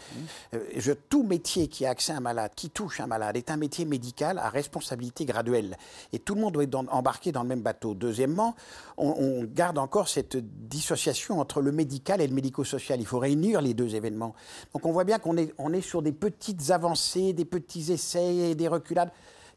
mmh. 0.53 0.57
euh, 0.57 0.95
tout 1.09 1.23
métier 1.23 1.69
qui 1.69 1.85
a 1.85 1.91
accès 1.91 2.13
à 2.13 2.17
un 2.17 2.21
malade, 2.21 2.53
qui 2.57 2.71
touche 2.71 3.01
un 3.01 3.07
malade, 3.07 3.37
est 3.37 3.51
un 3.51 3.59
métier 3.59 3.85
médical 3.85 4.39
à 4.39 4.49
responsabilité 4.49 5.27
graduelle. 5.27 5.77
Et 6.13 6.19
tout 6.19 6.35
le 6.35 6.41
monde 6.41 6.55
doit 6.55 6.65
être 6.65 6.75
embarqué 6.75 7.31
dans 7.31 7.43
le 7.43 7.49
même 7.49 7.61
bateau. 7.61 7.95
Deuxièmement, 7.95 8.57
on, 8.97 9.45
garde 9.45 9.79
encore 9.79 10.09
cette 10.09 10.37
dissociation 10.69 11.41
entre 11.41 11.61
le 11.61 11.73
médical 11.73 12.21
et 12.21 12.27
le 12.27 12.35
médico-social. 12.35 13.01
Il 13.01 13.07
faut 13.07 13.19
réunir 13.19 13.61
les 13.61 13.75
deux 13.75 13.95
événements. 13.95 14.35
Donc 14.73 14.87
on 14.87 14.93
voit 14.93 15.05
bien 15.05 15.19
qu'on 15.19 15.37
est, 15.37 15.53
on 15.59 15.73
est 15.73 15.81
sur 15.81 16.03
des 16.03 16.13
petites 16.13 16.71
avancées, 16.71 17.33
des 17.33 17.45
petits 17.45 17.93
essais 17.93 18.35
et 18.35 18.55
des 18.55 18.69
reculades 18.69 19.11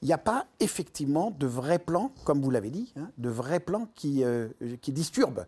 il 0.04 0.08
n'y 0.08 0.14
a 0.14 0.18
pas 0.18 0.48
effectivement 0.60 1.32
de 1.32 1.48
vrai 1.48 1.80
plan, 1.80 2.12
comme 2.26 2.42
vous 2.42 2.52
l'avez 2.52 2.70
dit, 2.70 2.94
hein, 2.98 3.10
de 3.18 3.30
vrai 3.30 3.62
plan 3.62 3.88
qui, 3.96 4.26
euh, 4.26 4.50
qui 4.82 4.92
disturbe. 4.92 5.46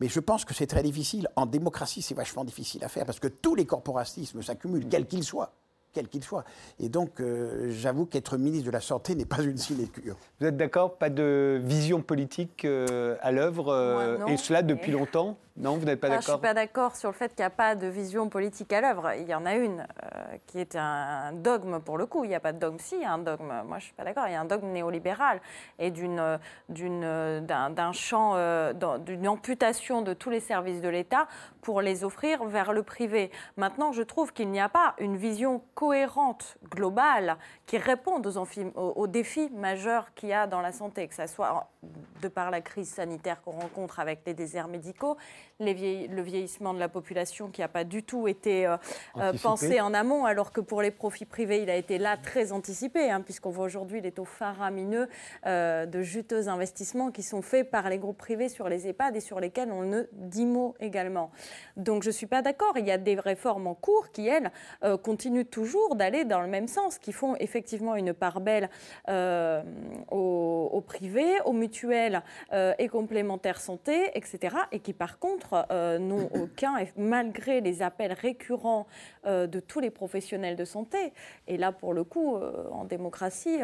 Mais 0.00 0.08
je 0.08 0.18
pense 0.18 0.46
que 0.46 0.54
c'est 0.54 0.66
très 0.66 0.82
difficile. 0.82 1.28
En 1.36 1.44
démocratie, 1.44 2.00
c'est 2.00 2.14
vachement 2.14 2.44
difficile 2.44 2.82
à 2.84 2.88
faire 2.88 3.04
parce 3.04 3.20
que 3.20 3.28
tous 3.28 3.54
les 3.54 3.66
corporatismes 3.66 4.40
s'accumulent, 4.40 4.88
quels 4.88 5.06
qu'ils 5.06 5.24
soient 5.24 5.52
quel 5.92 6.08
qu'il 6.08 6.22
soit. 6.22 6.44
Et 6.78 6.88
donc, 6.88 7.20
euh, 7.20 7.70
j'avoue 7.70 8.06
qu'être 8.06 8.36
ministre 8.36 8.66
de 8.66 8.70
la 8.70 8.80
Santé 8.80 9.14
n'est 9.14 9.24
pas 9.24 9.42
une 9.42 9.56
sinécure. 9.56 10.16
Vous 10.40 10.46
êtes 10.46 10.56
d'accord? 10.56 10.96
Pas 10.96 11.10
de 11.10 11.60
vision 11.62 12.02
politique 12.02 12.64
euh, 12.64 13.16
à 13.20 13.32
l'œuvre, 13.32 13.68
euh, 13.72 14.26
et 14.26 14.36
cela 14.36 14.62
depuis 14.62 14.92
longtemps? 14.92 15.36
Non, 15.58 15.76
vous 15.76 15.84
n'êtes 15.84 16.00
pas 16.00 16.08
d'accord 16.08 16.22
Je 16.24 16.30
ne 16.30 16.36
suis 16.36 16.42
pas 16.42 16.54
d'accord 16.54 16.96
sur 16.96 17.10
le 17.10 17.14
fait 17.14 17.28
qu'il 17.34 17.42
n'y 17.42 17.46
a 17.46 17.50
pas 17.50 17.74
de 17.74 17.88
vision 17.88 18.28
politique 18.28 18.72
à 18.72 18.80
l'œuvre. 18.80 19.12
Il 19.18 19.28
y 19.28 19.34
en 19.34 19.44
a 19.44 19.56
une 19.56 19.86
qui 20.46 20.60
est 20.60 20.76
un 20.76 21.32
dogme 21.32 21.80
pour 21.80 21.98
le 21.98 22.06
coup. 22.06 22.24
Il 22.24 22.28
n'y 22.28 22.36
a 22.36 22.40
pas 22.40 22.52
de 22.52 22.58
dogme, 22.58 22.78
si, 22.78 22.94
il 22.96 23.02
y 23.02 23.04
a 23.04 23.12
un 23.12 23.18
dogme. 23.18 23.46
Moi, 23.46 23.64
je 23.72 23.74
ne 23.76 23.80
suis 23.80 23.92
pas 23.94 24.04
d'accord. 24.04 24.24
Il 24.28 24.32
y 24.32 24.36
a 24.36 24.40
un 24.40 24.44
dogme 24.44 24.68
néolibéral 24.68 25.40
et 25.78 25.90
d'un 25.90 26.38
champ, 27.92 28.36
d'une 28.98 29.28
amputation 29.28 30.02
de 30.02 30.14
tous 30.14 30.30
les 30.30 30.40
services 30.40 30.80
de 30.80 30.88
l'État 30.88 31.26
pour 31.60 31.80
les 31.82 32.04
offrir 32.04 32.44
vers 32.44 32.72
le 32.72 32.82
privé. 32.82 33.30
Maintenant, 33.56 33.92
je 33.92 34.02
trouve 34.02 34.32
qu'il 34.32 34.50
n'y 34.50 34.60
a 34.60 34.68
pas 34.68 34.94
une 34.98 35.16
vision 35.16 35.62
cohérente, 35.74 36.56
globale, 36.70 37.36
qui 37.66 37.78
réponde 37.78 38.26
aux, 38.74 39.06
défis 39.06 39.50
majeurs 39.50 40.14
qu'il 40.14 40.30
y 40.30 40.32
a 40.32 40.46
dans 40.46 40.60
la 40.60 40.72
santé, 40.72 41.06
que 41.08 41.14
ce 41.14 41.26
soit 41.26 41.68
de 42.22 42.28
par 42.28 42.50
la 42.50 42.60
crise 42.60 42.88
sanitaire 42.88 43.42
qu'on 43.42 43.52
rencontre 43.52 44.00
avec 44.00 44.20
les 44.26 44.34
déserts 44.34 44.68
médicaux, 44.68 45.16
le 45.60 46.22
vieillissement 46.22 46.72
de 46.72 46.78
la 46.78 46.88
population 46.88 47.48
qui 47.48 47.62
n'a 47.62 47.68
pas 47.68 47.82
du 47.82 48.04
tout 48.04 48.28
été 48.28 48.66
euh, 48.66 48.76
euh, 49.16 49.32
pensé 49.42 49.80
en 49.80 49.92
amont, 49.92 50.24
alors 50.24 50.52
que 50.52 50.60
pour 50.60 50.82
les 50.82 50.92
profits 50.92 51.24
privés, 51.24 51.62
il 51.62 51.70
a 51.70 51.74
été 51.74 51.98
là 51.98 52.16
très 52.16 52.52
anticipé, 52.52 53.10
hein, 53.10 53.20
puisqu'on 53.20 53.50
voit 53.50 53.64
aujourd'hui 53.64 54.00
les 54.00 54.12
taux 54.12 54.24
faramineux 54.24 55.08
euh, 55.46 55.84
de 55.86 56.00
juteux 56.02 56.48
investissements 56.48 57.10
qui 57.10 57.24
sont 57.24 57.42
faits 57.42 57.70
par 57.70 57.88
les 57.88 57.98
groupes 57.98 58.18
privés 58.18 58.48
sur 58.48 58.68
les 58.68 58.86
EHPAD 58.86 59.16
et 59.16 59.20
sur 59.20 59.40
lesquels 59.40 59.72
on 59.72 59.82
ne 59.82 60.04
dit 60.12 60.46
mot 60.46 60.76
également. 60.78 61.32
Donc 61.76 62.04
je 62.04 62.08
ne 62.08 62.12
suis 62.12 62.26
pas 62.26 62.42
d'accord. 62.42 62.74
Il 62.76 62.86
y 62.86 62.92
a 62.92 62.98
des 62.98 63.18
réformes 63.18 63.66
en 63.66 63.74
cours 63.74 64.12
qui, 64.12 64.28
elles, 64.28 64.52
continuent 65.02 65.44
toujours 65.44 65.96
d'aller 65.96 66.24
dans 66.24 66.40
le 66.40 66.46
même 66.46 66.68
sens, 66.68 66.98
qui 66.98 67.12
font 67.12 67.34
effectivement 67.36 67.96
une 67.96 68.12
part 68.12 68.40
belle 68.40 68.70
aux, 69.08 70.70
aux, 70.72 70.80
privés, 70.80 71.40
aux 71.44 71.52
mutuelles 71.52 72.22
et 72.52 72.88
complémentaires 72.88 73.60
santé, 73.60 74.10
etc. 74.14 74.56
Et 74.72 74.80
qui, 74.80 74.92
par 74.92 75.18
contre, 75.18 75.47
euh, 75.70 75.98
n'ont 75.98 76.28
aucun, 76.34 76.74
malgré 76.96 77.60
les 77.60 77.82
appels 77.82 78.12
récurrents 78.12 78.86
euh, 79.26 79.46
de 79.46 79.60
tous 79.60 79.80
les 79.80 79.90
professionnels 79.90 80.56
de 80.56 80.64
santé. 80.64 81.12
Et 81.46 81.56
là, 81.56 81.72
pour 81.72 81.94
le 81.94 82.04
coup, 82.04 82.36
euh, 82.36 82.68
en 82.70 82.84
démocratie, 82.84 83.58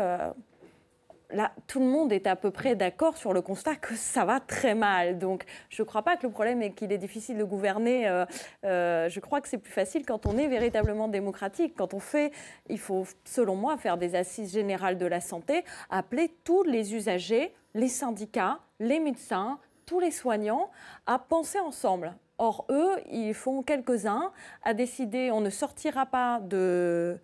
là, 1.30 1.52
tout 1.66 1.80
le 1.80 1.86
monde 1.86 2.12
est 2.12 2.26
à 2.26 2.36
peu 2.36 2.50
près 2.50 2.76
d'accord 2.76 3.16
sur 3.16 3.32
le 3.32 3.42
constat 3.42 3.76
que 3.76 3.94
ça 3.94 4.24
va 4.24 4.40
très 4.40 4.74
mal. 4.74 5.18
Donc, 5.18 5.44
je 5.68 5.82
ne 5.82 5.86
crois 5.86 6.02
pas 6.02 6.16
que 6.16 6.26
le 6.26 6.32
problème 6.32 6.62
est 6.62 6.72
qu'il 6.72 6.92
est 6.92 6.98
difficile 6.98 7.38
de 7.38 7.44
gouverner. 7.44 8.24
je 8.62 9.20
crois 9.20 9.40
que 9.40 9.48
c'est 9.48 9.58
plus 9.58 9.72
facile 9.72 10.04
quand 10.06 10.26
on 10.26 10.36
est 10.38 10.48
véritablement 10.48 11.08
démocratique. 11.08 11.74
Quand 11.76 11.94
on 11.94 12.00
fait, 12.00 12.32
il 12.68 12.78
faut, 12.78 13.06
selon 13.24 13.56
moi, 13.56 13.76
faire 13.76 13.96
des 13.96 14.14
assises 14.14 14.52
générales 14.52 14.98
de 14.98 15.06
la 15.06 15.20
santé, 15.20 15.64
appeler 15.90 16.30
tous 16.44 16.62
les 16.62 16.94
usagers, 16.94 17.52
les 17.74 17.88
syndicats, 17.88 18.60
les 18.78 19.00
médecins, 19.00 19.58
tous 19.86 20.00
les 20.00 20.10
soignants 20.10 20.70
à 21.06 21.18
penser 21.18 21.58
ensemble. 21.60 22.14
Or, 22.38 22.66
eux, 22.70 22.96
ils 23.10 23.34
font 23.34 23.62
quelques-uns 23.62 24.32
à 24.64 24.74
décider 24.74 25.30
on 25.30 25.40
ne 25.40 25.50
sortira 25.50 26.06
pas 26.06 26.40
de, 26.40 27.18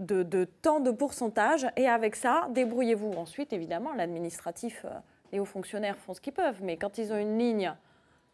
de, 0.00 0.44
tant 0.62 0.80
de 0.80 0.90
pourcentage 0.90 1.66
et 1.76 1.88
avec 1.88 2.16
ça, 2.16 2.48
débrouillez-vous. 2.50 3.12
Ensuite, 3.12 3.52
évidemment, 3.52 3.92
l'administratif, 3.94 4.84
euh, 4.84 4.90
les 5.32 5.38
hauts 5.38 5.44
fonctionnaires 5.44 5.96
font 5.98 6.14
ce 6.14 6.20
qu'ils 6.20 6.32
peuvent, 6.32 6.62
mais 6.62 6.76
quand 6.76 6.98
ils 6.98 7.12
ont 7.12 7.18
une 7.18 7.38
ligne, 7.38 7.72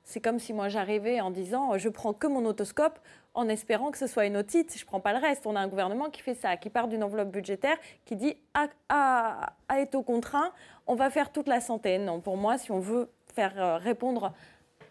c'est 0.02 0.20
comme 0.20 0.38
si 0.38 0.52
moi 0.52 0.68
j'arrivais 0.68 1.20
en 1.20 1.30
disant 1.30 1.78
je 1.78 1.88
prends 1.88 2.12
que 2.12 2.26
mon 2.26 2.44
otoscope 2.44 2.98
en 3.32 3.48
espérant 3.48 3.90
que 3.90 3.98
ce 3.98 4.06
soit 4.06 4.26
une 4.26 4.36
otite, 4.36 4.76
je 4.76 4.84
ne 4.84 4.86
prends 4.86 5.00
pas 5.00 5.12
le 5.12 5.18
reste. 5.18 5.46
On 5.46 5.56
a 5.56 5.60
un 5.60 5.66
gouvernement 5.66 6.08
qui 6.08 6.22
fait 6.22 6.34
ça, 6.34 6.56
qui 6.56 6.70
part 6.70 6.88
d'une 6.88 7.02
enveloppe 7.02 7.30
budgétaire, 7.30 7.76
qui 8.04 8.14
dit 8.14 8.36
à, 8.54 8.68
à, 8.88 9.54
à 9.68 9.80
être 9.80 9.94
au 9.94 10.02
contraint, 10.02 10.52
on 10.86 10.94
va 10.94 11.10
faire 11.10 11.32
toute 11.32 11.48
la 11.48 11.60
santé. 11.60 11.98
Non, 11.98 12.20
pour 12.20 12.36
moi, 12.36 12.58
si 12.58 12.70
on 12.70 12.78
veut 12.78 13.10
faire 13.34 13.52
euh, 13.56 13.76
répondre 13.76 14.32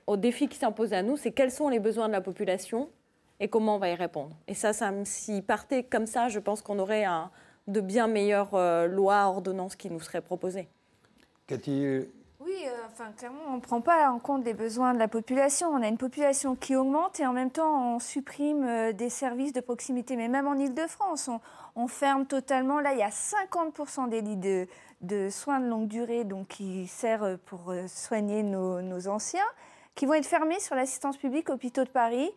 aux 0.08 0.18
défis 0.18 0.48
qui 0.48 0.58
s'imposent 0.58 0.94
à 0.94 1.02
nous, 1.02 1.18
c'est 1.18 1.32
quels 1.32 1.52
sont 1.52 1.70
les 1.70 1.80
besoins 1.80 2.08
de 2.08 2.14
la 2.14 2.22
population 2.22 2.90
et 3.40 3.48
comment 3.48 3.76
on 3.76 3.80
va 3.80 3.90
y 3.90 3.96
répondre. 3.96 4.36
Et 4.48 4.54
ça, 4.54 4.74
ça 4.74 4.92
s'il 5.06 5.44
partait 5.44 5.84
comme 5.84 6.06
ça, 6.06 6.30
je 6.30 6.40
pense 6.40 6.62
qu'on 6.62 6.80
aurait 6.80 7.06
de 7.68 7.82
bien 7.82 8.08
meilleures 8.08 8.54
euh, 8.54 8.88
lois, 8.88 9.26
ordonnances 9.28 9.76
qui 9.76 9.90
nous 9.90 10.00
seraient 10.00 10.22
proposées. 10.22 10.68
Cathy 11.48 12.06
oui, 12.46 12.54
euh, 12.66 12.72
enfin, 12.92 13.12
clairement, 13.18 13.42
on 13.50 13.56
ne 13.56 13.62
prend 13.62 13.80
pas 13.80 14.10
en 14.10 14.20
compte 14.20 14.44
les 14.44 14.54
besoins 14.54 14.94
de 14.94 15.00
la 15.00 15.08
population. 15.08 15.70
On 15.70 15.82
a 15.82 15.88
une 15.88 15.98
population 15.98 16.56
qui 16.56 16.76
augmente 16.76 17.20
et 17.20 17.26
en 17.26 17.34
même 17.34 17.52
temps, 17.52 17.96
on 17.96 18.00
supprime 18.00 18.92
des 18.94 19.10
services 19.10 19.54
de 19.54 19.62
proximité. 19.62 20.16
Mais 20.16 20.28
même 20.28 20.48
en 20.48 20.56
Ile-de-France, 20.56 21.30
on, 21.76 21.88
ferme 21.88 22.26
totalement. 22.26 22.80
Là, 22.80 22.94
il 22.94 23.00
y 23.00 23.04
a 23.04 23.10
50% 23.10 24.10
des 24.10 24.22
lits 24.22 24.68
de, 25.02 25.30
soins 25.30 25.60
de 25.60 25.68
longue 25.68 25.88
durée 25.88 26.24
donc, 26.24 26.50
qui 26.50 26.90
pour 27.46 27.72
euh, 27.72 27.88
soigner 27.88 28.44
nos, 28.44 29.08
anciens, 29.08 29.42
qui 29.96 30.06
vont 30.06 30.14
être 30.16 30.26
fermés 30.26 30.60
sur 30.60 30.76
l'assistance 30.76 31.18
publique 31.18 31.50
hôpitaux 31.50 31.84
de 31.84 31.90
Paris, 31.90 32.30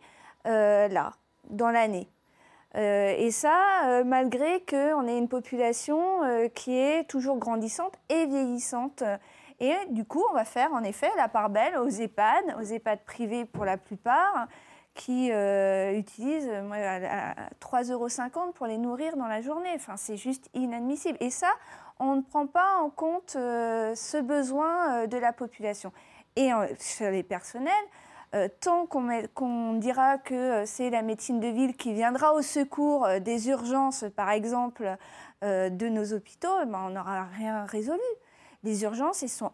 euh, 0.45 0.87
là, 0.87 1.11
dans 1.49 1.69
l'année. 1.69 2.07
Euh, 2.75 3.13
et 3.17 3.31
ça, 3.31 4.03
malgré 4.05 4.61
qu'on 4.61 5.07
ait 5.07 5.17
une 5.17 5.29
population 5.29 5.99
qui 6.53 6.77
est 6.77 7.09
toujours 7.09 7.37
grandissante 7.37 7.93
et 8.09 8.25
vieillissante. 8.25 9.03
Et 9.59 9.75
du 9.89 10.05
coup, 10.05 10.23
on 10.31 10.33
va 10.33 10.45
faire 10.45 10.71
en 10.73 10.83
effet 10.83 11.09
la 11.17 11.27
part 11.27 11.49
belle 11.49 11.77
aux 11.77 11.89
EHPAD, 11.89 12.55
aux 12.59 12.63
EHPAD 12.63 12.99
privés 13.05 13.45
pour 13.45 13.65
la 13.65 13.77
plupart, 13.77 14.47
qui 14.93 15.29
utilisent 15.29 16.49
3,50 16.49 17.91
euros 17.91 18.07
pour 18.53 18.67
les 18.67 18.77
nourrir 18.77 19.15
dans 19.17 19.27
la 19.27 19.41
journée. 19.41 19.71
Enfin, 19.75 19.95
c'est 19.95 20.17
juste 20.17 20.49
inadmissible. 20.53 21.17
Et 21.21 21.29
ça, 21.29 21.49
on 21.99 22.15
ne 22.15 22.21
prend 22.21 22.47
pas 22.47 22.77
en 22.81 22.89
compte 22.89 23.31
ce 23.31 24.21
besoin 24.21 25.07
de 25.07 25.17
la 25.17 25.33
population. 25.33 25.91
Et 26.35 26.51
sur 26.79 27.09
les 27.09 27.23
personnels, 27.23 27.71
tant 28.59 28.85
qu'on 28.87 29.73
dira 29.73 30.17
que 30.17 30.65
c'est 30.65 30.89
la 30.89 31.01
médecine 31.01 31.39
de 31.39 31.47
ville 31.47 31.75
qui 31.75 31.93
viendra 31.93 32.33
au 32.33 32.41
secours 32.41 33.07
des 33.21 33.49
urgences, 33.49 34.05
par 34.15 34.29
exemple, 34.29 34.97
de 35.41 35.89
nos 35.89 36.13
hôpitaux, 36.13 36.59
eh 36.61 36.65
ben, 36.65 36.79
on 36.85 36.89
n'aura 36.89 37.23
rien 37.23 37.65
résolu 37.65 37.99
les 38.63 38.83
urgences, 38.83 39.21
ils 39.21 39.29
sont 39.29 39.51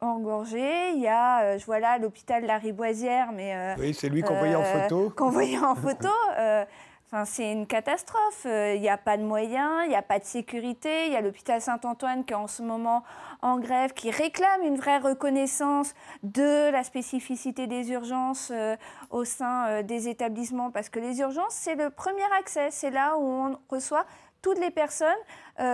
engorgés. 0.00 0.92
Il 0.94 1.00
y 1.00 1.08
a, 1.08 1.58
je 1.58 1.64
vois 1.66 1.80
là, 1.80 1.98
l'hôpital 1.98 2.42
de 2.42 2.46
la 2.46 2.58
Riboisière, 2.58 3.32
mais... 3.32 3.74
oui, 3.78 3.94
c'est 3.94 4.08
lui 4.08 4.22
qu'on 4.22 4.36
voyait 4.36 4.54
en 4.54 4.64
photo. 4.64 5.12
Qu'on 5.16 5.30
voyait 5.30 5.58
en 5.58 5.74
photo. 5.74 6.08
Enfin, 7.10 7.24
c'est 7.24 7.50
une 7.50 7.66
catastrophe. 7.66 8.44
Euh, 8.44 8.74
il 8.74 8.82
n'y 8.82 8.90
a 8.90 8.98
pas 8.98 9.16
de 9.16 9.22
moyens, 9.22 9.80
il 9.84 9.88
n'y 9.88 9.96
a 9.96 10.02
pas 10.02 10.18
de 10.18 10.24
sécurité. 10.24 11.06
Il 11.06 11.12
y 11.14 11.16
a 11.16 11.22
l'hôpital 11.22 11.58
Saint-Antoine 11.58 12.22
qui 12.26 12.34
est 12.34 12.36
en 12.36 12.48
ce 12.48 12.62
moment 12.62 13.02
en 13.40 13.58
grève, 13.58 13.94
qui 13.94 14.10
réclame 14.10 14.62
une 14.62 14.76
vraie 14.76 14.98
reconnaissance 14.98 15.94
de 16.22 16.70
la 16.70 16.84
spécificité 16.84 17.66
des 17.66 17.92
urgences 17.92 18.50
euh, 18.54 18.76
au 19.08 19.24
sein 19.24 19.68
euh, 19.68 19.82
des 19.82 20.08
établissements. 20.08 20.70
Parce 20.70 20.90
que 20.90 21.00
les 21.00 21.20
urgences, 21.20 21.54
c'est 21.54 21.76
le 21.76 21.88
premier 21.88 22.30
accès. 22.38 22.68
C'est 22.70 22.90
là 22.90 23.16
où 23.16 23.22
on 23.24 23.58
reçoit 23.70 24.04
toutes 24.42 24.58
les 24.58 24.70
personnes, 24.70 25.08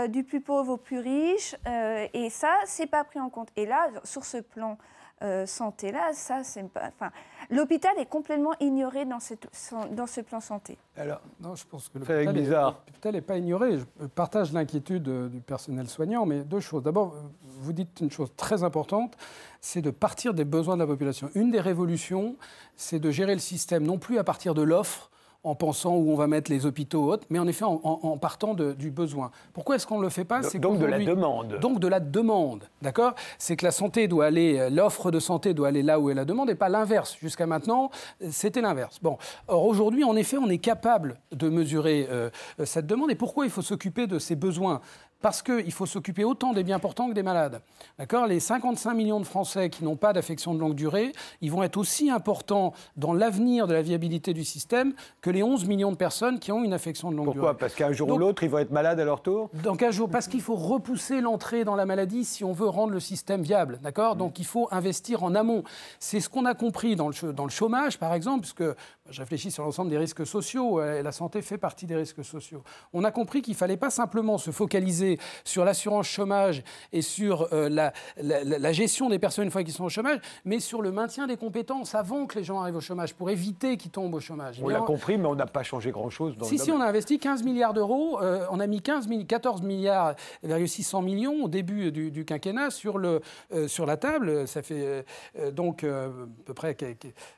du 0.08 0.24
plus 0.24 0.40
pauvre 0.40 0.72
au 0.72 0.76
plus 0.76 0.98
riche. 0.98 1.54
et 1.66 2.30
ça, 2.30 2.54
c'est 2.64 2.86
pas 2.86 3.04
pris 3.04 3.20
en 3.20 3.28
compte. 3.28 3.48
Et 3.56 3.66
là, 3.66 3.88
sur 4.04 4.24
ce 4.24 4.38
plan 4.38 4.78
euh, 5.22 5.46
santé-là, 5.46 6.12
ça, 6.12 6.42
c'est 6.42 6.68
pas. 6.68 6.88
Enfin, 6.88 7.10
l'hôpital 7.48 7.92
est 7.98 8.06
complètement 8.06 8.52
ignoré 8.60 9.06
dans, 9.06 9.20
cette, 9.20 9.48
dans 9.92 10.08
ce 10.08 10.20
plan 10.20 10.40
santé. 10.40 10.76
Alors, 10.96 11.20
non, 11.40 11.54
je 11.54 11.64
pense 11.64 11.88
que 11.88 11.98
l'hôpital 11.98 13.12
n'est 13.12 13.20
pas 13.22 13.38
ignoré. 13.38 13.78
Je 13.78 14.06
partage 14.06 14.52
l'inquiétude 14.52 15.08
euh, 15.08 15.28
du 15.28 15.40
personnel 15.40 15.88
soignant, 15.88 16.26
mais 16.26 16.42
deux 16.42 16.60
choses. 16.60 16.82
D'abord, 16.82 17.14
vous 17.42 17.72
dites 17.72 18.00
une 18.00 18.10
chose 18.10 18.32
très 18.36 18.64
importante, 18.64 19.16
c'est 19.60 19.80
de 19.80 19.90
partir 19.90 20.34
des 20.34 20.44
besoins 20.44 20.74
de 20.74 20.80
la 20.80 20.86
population. 20.86 21.30
Une 21.36 21.52
des 21.52 21.60
révolutions, 21.60 22.36
c'est 22.76 22.98
de 22.98 23.10
gérer 23.10 23.34
le 23.34 23.40
système 23.40 23.84
non 23.84 23.98
plus 23.98 24.18
à 24.18 24.24
partir 24.24 24.52
de 24.52 24.62
l'offre, 24.62 25.10
en 25.44 25.54
pensant 25.54 25.94
où 25.96 26.10
on 26.10 26.16
va 26.16 26.26
mettre 26.26 26.50
les 26.50 26.66
hôpitaux 26.66 27.04
hautes, 27.04 27.24
mais 27.30 27.38
en 27.38 27.46
effet 27.46 27.64
en, 27.64 28.18
partant 28.18 28.54
du 28.54 28.90
besoin. 28.90 29.30
Pourquoi 29.52 29.76
est-ce 29.76 29.86
qu'on 29.86 29.98
ne 29.98 30.02
le 30.02 30.08
fait 30.08 30.24
pas? 30.24 30.40
Donc 30.54 30.78
de 30.78 30.86
la 30.86 30.98
demande. 30.98 31.58
Donc 31.60 31.80
de 31.80 31.88
la 31.88 32.00
demande, 32.00 32.64
d'accord? 32.82 33.14
C'est 33.38 33.56
que 33.56 33.64
la 33.64 33.70
santé 33.70 34.08
doit 34.08 34.26
aller, 34.26 34.70
l'offre 34.70 35.10
de 35.10 35.20
santé 35.20 35.54
doit 35.54 35.68
aller 35.68 35.82
là 35.82 36.00
où 36.00 36.10
est 36.10 36.14
la 36.14 36.24
demande 36.24 36.50
et 36.50 36.54
pas 36.54 36.68
l'inverse. 36.68 37.16
Jusqu'à 37.20 37.46
maintenant, 37.46 37.90
c'était 38.30 38.62
l'inverse. 38.62 38.98
Bon, 39.02 39.18
or 39.48 39.66
aujourd'hui, 39.66 40.04
en 40.04 40.16
effet, 40.16 40.38
on 40.38 40.48
est 40.48 40.58
capable 40.58 41.20
de 41.32 41.48
mesurer 41.48 42.08
euh, 42.10 42.30
cette 42.64 42.86
demande. 42.86 43.10
Et 43.10 43.14
pourquoi 43.14 43.44
il 43.44 43.50
faut 43.50 43.62
s'occuper 43.62 44.06
de 44.06 44.18
ces 44.18 44.36
besoins? 44.36 44.80
Parce 45.24 45.40
qu'il 45.40 45.72
faut 45.72 45.86
s'occuper 45.86 46.22
autant 46.22 46.52
des 46.52 46.62
bien 46.62 46.78
portants 46.78 47.08
que 47.08 47.14
des 47.14 47.22
malades. 47.22 47.62
D'accord? 47.98 48.26
Les 48.26 48.40
55 48.40 48.92
millions 48.92 49.20
de 49.20 49.24
Français 49.24 49.70
qui 49.70 49.82
n'ont 49.82 49.96
pas 49.96 50.12
d'affection 50.12 50.52
de 50.52 50.60
longue 50.60 50.74
durée, 50.74 51.12
ils 51.40 51.50
vont 51.50 51.62
être 51.62 51.78
aussi 51.78 52.10
importants 52.10 52.74
dans 52.98 53.14
l'avenir 53.14 53.66
de 53.66 53.72
la 53.72 53.80
viabilité 53.80 54.34
du 54.34 54.44
système 54.44 54.92
que 55.22 55.30
les 55.30 55.42
11 55.42 55.64
millions 55.64 55.92
de 55.92 55.96
personnes 55.96 56.38
qui 56.38 56.52
ont 56.52 56.62
une 56.62 56.74
affection 56.74 57.10
de 57.10 57.16
longue 57.16 57.32
durée. 57.32 57.38
Pourquoi 57.38 57.56
Parce 57.56 57.74
qu'un 57.74 57.90
jour 57.92 58.10
ou 58.10 58.18
l'autre, 58.18 58.42
ils 58.42 58.50
vont 58.50 58.58
être 58.58 58.70
malades 58.70 59.00
à 59.00 59.04
leur 59.06 59.22
tour? 59.22 59.48
Donc 59.62 59.82
un 59.82 59.90
jour, 59.90 60.10
parce 60.10 60.28
qu'il 60.28 60.42
faut 60.42 60.56
repousser 60.56 61.22
l'entrée 61.22 61.64
dans 61.64 61.74
la 61.74 61.86
maladie 61.86 62.26
si 62.26 62.44
on 62.44 62.52
veut 62.52 62.68
rendre 62.68 62.92
le 62.92 63.00
système 63.00 63.40
viable. 63.40 63.78
D'accord? 63.82 64.16
Donc 64.16 64.38
il 64.38 64.44
faut 64.44 64.68
investir 64.72 65.22
en 65.22 65.34
amont. 65.34 65.64
C'est 66.00 66.20
ce 66.20 66.28
qu'on 66.28 66.44
a 66.44 66.52
compris 66.52 66.96
dans 66.96 67.08
le, 67.08 67.32
dans 67.32 67.44
le 67.44 67.50
chômage, 67.50 67.98
par 67.98 68.12
exemple, 68.12 68.40
puisque 68.40 68.64
je 69.08 69.20
réfléchis 69.22 69.50
sur 69.50 69.64
l'ensemble 69.64 69.88
des 69.88 69.96
risques 69.96 70.26
sociaux, 70.26 70.82
et 70.82 71.02
la 71.02 71.12
santé 71.12 71.40
fait 71.40 71.56
partie 71.56 71.86
des 71.86 71.96
risques 71.96 72.22
sociaux. 72.22 72.62
On 72.92 73.04
a 73.04 73.10
compris 73.10 73.40
qu'il 73.40 73.54
ne 73.54 73.58
fallait 73.58 73.78
pas 73.78 73.88
simplement 73.88 74.36
se 74.36 74.50
focaliser 74.50 75.13
sur 75.44 75.64
l'assurance 75.64 76.06
chômage 76.06 76.62
et 76.92 77.02
sur 77.02 77.48
euh, 77.52 77.68
la, 77.68 78.72
gestion 78.72 79.08
des 79.08 79.18
personnes 79.18 79.44
une 79.44 79.50
fois 79.50 79.62
qu'ils 79.62 79.72
sont 79.72 79.84
au 79.84 79.88
chômage, 79.88 80.20
mais 80.44 80.60
sur 80.60 80.82
le 80.82 80.92
maintien 80.92 81.26
des 81.26 81.36
compétences 81.36 81.94
avant 81.94 82.26
que 82.26 82.38
les 82.38 82.44
gens 82.44 82.60
arrivent 82.60 82.76
au 82.76 82.80
chômage, 82.80 83.14
pour 83.14 83.30
éviter 83.30 83.76
qu'ils 83.76 83.90
tombent 83.90 84.14
au 84.14 84.20
chômage. 84.20 84.60
On 84.62 84.68
l'a 84.68 84.80
compris, 84.80 85.18
mais 85.18 85.26
on 85.26 85.34
n'a 85.34 85.46
pas 85.46 85.62
changé 85.62 85.90
grand-chose 85.90 86.34
si, 86.42 86.58
Si, 86.58 86.70
on 86.70 86.80
a 86.80 86.86
investi 86.86 87.18
15 87.18 87.42
milliards 87.42 87.74
d'euros, 87.74 88.20
euh, 88.20 88.46
on 88.50 88.60
a 88.60 88.66
mis 88.66 88.80
15, 88.80 89.08
14 89.26 89.62
milliards, 89.62 90.14
600 90.44 91.02
millions 91.02 91.44
au 91.44 91.48
début 91.48 91.92
du, 91.92 92.24
quinquennat 92.24 92.70
sur, 92.70 92.98
le, 92.98 93.20
euh, 93.52 93.68
sur 93.68 93.86
la 93.86 93.96
table. 93.96 94.48
Ça 94.48 94.62
fait 94.62 95.04
donc 95.52 95.84
à 95.84 96.08
peu 96.44 96.54
près 96.54 96.76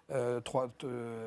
3, 0.09 0.69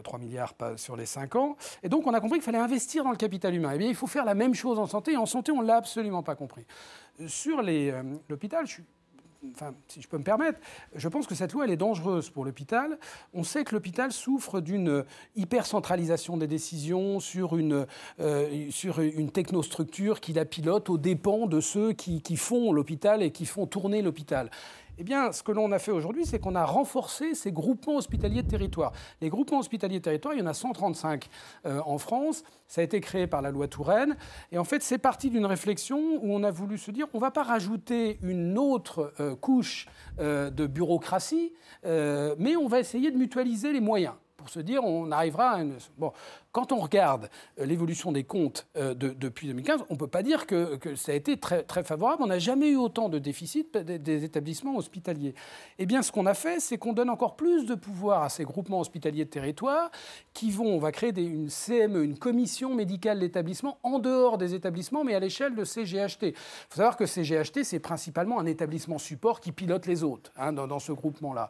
3 0.04 0.20
milliards 0.20 0.54
sur 0.78 0.96
les 0.96 1.06
5 1.06 1.36
ans. 1.36 1.58
Et 1.84 1.90
donc 1.90 2.08
on 2.08 2.14
a 2.14 2.20
compris 2.20 2.38
qu'il 2.40 2.46
fallait 2.46 2.58
investir 2.58 3.04
dans 3.04 3.12
le 3.12 3.18
capital 3.18 3.54
humain. 3.54 3.72
Eh 3.74 3.78
bien, 3.78 3.88
il 3.88 3.96
faut 3.96 4.08
faire 4.08 4.26
la 4.26 4.36
même 4.36 4.54
chose 4.54 4.80
en 4.80 4.86
santé. 4.86 5.14
Et 5.14 5.18
en 5.18 5.26
santé, 5.26 5.52
on 5.52 5.62
ne 5.62 5.68
l'a 5.68 5.78
absolument 5.78 6.24
pas 6.24 6.36
compris. 6.36 6.66
Sur 7.28 7.62
euh, 7.66 8.04
l'hôpital, 8.30 8.66
Enfin, 9.54 9.74
si 9.88 10.02
je 10.02 10.08
peux 10.10 10.18
me 10.18 10.24
permettre, 10.24 10.60
je 10.94 11.08
pense 11.08 11.26
que 11.26 11.34
cette 11.34 11.54
loi, 11.54 11.64
elle 11.64 11.72
est 11.72 11.78
dangereuse 11.78 12.30
pour 12.30 12.44
l'hôpital. 12.44 13.00
On 13.34 13.44
sait 13.44 13.64
que 13.64 13.74
l'hôpital 13.74 14.12
souffre 14.12 14.60
d'une 14.60 15.06
hypercentralisation 15.38 16.36
des 16.36 16.48
décisions 16.48 17.22
sur 17.22 17.56
une, 17.56 17.86
euh, 18.20 18.70
sur 18.70 19.00
une 19.00 19.32
technostructure 19.32 20.20
qui 20.20 20.34
la 20.34 20.44
pilote 20.44 20.90
aux 20.90 20.98
dépens 20.98 21.48
de 21.48 21.62
ceux 21.62 21.94
qui, 21.94 22.22
qui 22.22 22.36
font 22.36 22.74
l'hôpital 22.74 23.24
et 23.24 23.32
qui 23.32 23.46
font 23.46 23.66
tourner 23.66 24.02
l'hôpital. 24.02 24.52
Eh 25.02 25.04
bien, 25.06 25.32
ce 25.32 25.44
que 25.44 25.54
l'on 25.54 25.72
a 25.72 25.80
fait 25.80 25.92
aujourd'hui, 25.92 26.26
c'est 26.26 26.40
qu'on 26.40 26.56
a 26.56 26.66
renforcé 26.66 27.34
ces 27.34 27.54
groupements 27.54 27.96
hospitaliers 27.96 28.44
de 28.44 28.50
territoire. 28.50 28.92
Les 29.22 29.30
groupements 29.30 29.60
hospitaliers 29.60 30.00
de 30.00 30.04
territoire, 30.04 30.34
il 30.34 30.42
y 30.42 30.44
en 30.44 30.46
a 30.46 30.54
135 30.54 31.30
euh, 31.66 31.80
en 31.86 31.98
France. 31.98 32.44
Ça 32.68 32.82
a 32.82 32.84
été 32.84 33.00
créé 33.00 33.26
par 33.26 33.42
la 33.42 33.50
loi 33.50 33.70
Touraine. 33.70 34.18
Et 34.52 34.58
en 34.58 34.66
fait, 34.66 34.84
c'est 34.84 34.98
parti 34.98 35.30
d'une 35.30 35.46
réflexion 35.46 36.20
où 36.22 36.34
on 36.34 36.44
a 36.44 36.52
voulu 36.52 36.78
se 36.78 36.92
dire 36.92 37.08
on 37.14 37.18
ne 37.18 37.22
va 37.22 37.32
pas 37.32 37.44
rajouter 37.44 38.20
une 38.24 38.58
autre 38.58 39.14
euh, 39.22 39.38
couche 39.38 39.88
euh, 40.20 40.50
de 40.50 40.68
bureaucratie, 40.68 41.54
mais 41.86 42.58
on 42.58 42.68
va 42.68 42.82
essayer 42.82 43.10
de 43.10 43.18
mutualiser 43.18 43.72
les 43.72 43.80
moyens 43.80 44.16
pour 44.36 44.50
se 44.50 44.60
dire 44.60 44.84
on 44.84 45.12
arrivera 45.12 45.52
à 45.52 45.62
une... 45.62 45.78
quand 46.52 46.72
on 46.72 46.78
regarde 46.78 47.30
euh, 47.60 47.66
l'évolution 47.66 48.12
des 48.12 48.24
comptes 48.24 48.68
euh, 48.76 48.94
depuis 48.94 49.48
2015, 49.48 49.82
on 49.90 49.94
ne 49.94 50.00
peut 50.00 50.08
pas 50.08 50.24
dire 50.24 50.48
que, 50.48 50.80
ça 50.96 51.12
a 51.12 51.16
été 51.16 51.38
très, 51.38 51.64
favorable. 51.84 52.24
On 52.24 52.28
n'a 52.28 52.40
jamais 52.40 52.70
eu 52.70 52.76
autant 52.76 53.10
de 53.10 53.20
déficit 53.20 53.78
des, 53.78 54.24
établissements 54.24 54.76
hospitaliers. 54.76 55.36
Eh 55.78 55.86
bien, 55.86 56.02
ce 56.02 56.12
qu'on 56.12 56.26
a 56.26 56.34
fait, 56.34 56.60
c'est 56.60 56.78
qu'on 56.78 56.94
donne 56.94 57.10
encore 57.10 57.36
plus 57.36 57.66
de 57.66 57.76
pouvoir 57.76 58.24
à 58.24 58.30
ces 58.30 58.44
groupements 58.44 58.80
hospitaliers 58.80 59.26
de 59.26 59.30
territoire 59.30 59.92
qui 60.34 60.52
vont, 60.52 60.68
on 60.68 60.80
va 60.80 60.92
créer 60.92 61.12
une 61.18 61.50
CME, 61.50 62.04
une 62.04 62.18
commission 62.18 62.74
médicale 62.74 63.20
d'établissement 63.20 63.78
en 63.84 64.00
dehors 64.00 64.38
des 64.38 64.56
établissements, 64.56 65.04
mais 65.04 65.16
à 65.16 65.20
l'échelle 65.20 65.56
de 65.56 65.64
CGHT. 65.64 66.24
Il 66.24 66.34
faut 66.70 66.78
savoir 66.78 66.98
que 66.98 67.06
CGHT, 67.06 67.64
c'est 67.64 67.80
principalement 67.80 68.40
un 68.40 68.46
établissement 68.46 68.98
support 68.98 69.40
qui 69.40 69.52
pilote 69.52 69.86
les 69.86 70.04
autres 70.04 70.32
hein, 70.36 70.54
dans, 70.54 70.68
dans 70.68 70.80
ce 70.80 70.92
groupement-là. 70.92 71.50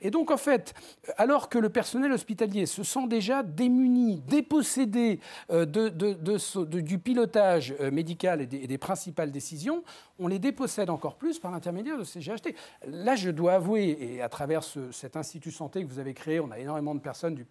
Et 0.00 0.10
donc, 0.10 0.30
en 0.30 0.36
fait, 0.36 0.74
alors 1.16 1.48
que 1.48 1.58
le 1.58 1.70
personnel 1.70 2.12
hospitalier 2.12 2.66
se 2.66 2.82
sent 2.82 3.06
déjà 3.08 3.42
démuni, 3.42 4.22
dépossédé 4.34 5.20
euh, 5.50 5.64
du 5.64 6.98
pilotage 6.98 7.74
euh, 7.80 7.90
médical 7.92 8.40
et 8.40 8.46
des, 8.46 8.78
principales 8.78 9.30
décisions, 9.30 9.84
on 10.18 10.26
les 10.26 10.40
dépossède 10.40 10.90
encore 10.90 11.16
plus 11.16 11.38
par 11.38 11.52
l'intermédiaire 11.52 11.96
de 11.96 12.04
ces 12.04 12.20
GHT. 12.20 12.54
Là, 12.88 13.14
je 13.14 13.30
dois 13.30 13.54
avouer, 13.54 13.96
et 14.00 14.22
à 14.22 14.28
travers 14.28 14.62
cet 14.90 15.16
institut 15.16 15.52
santé 15.52 15.84
que 15.84 15.88
vous 15.88 16.00
avez 16.00 16.14
créé, 16.14 16.40
on 16.40 16.50
a 16.50 16.58
énormément 16.58 16.94
de 16.94 17.00
personnes 17.00 17.36
de 17.36 17.44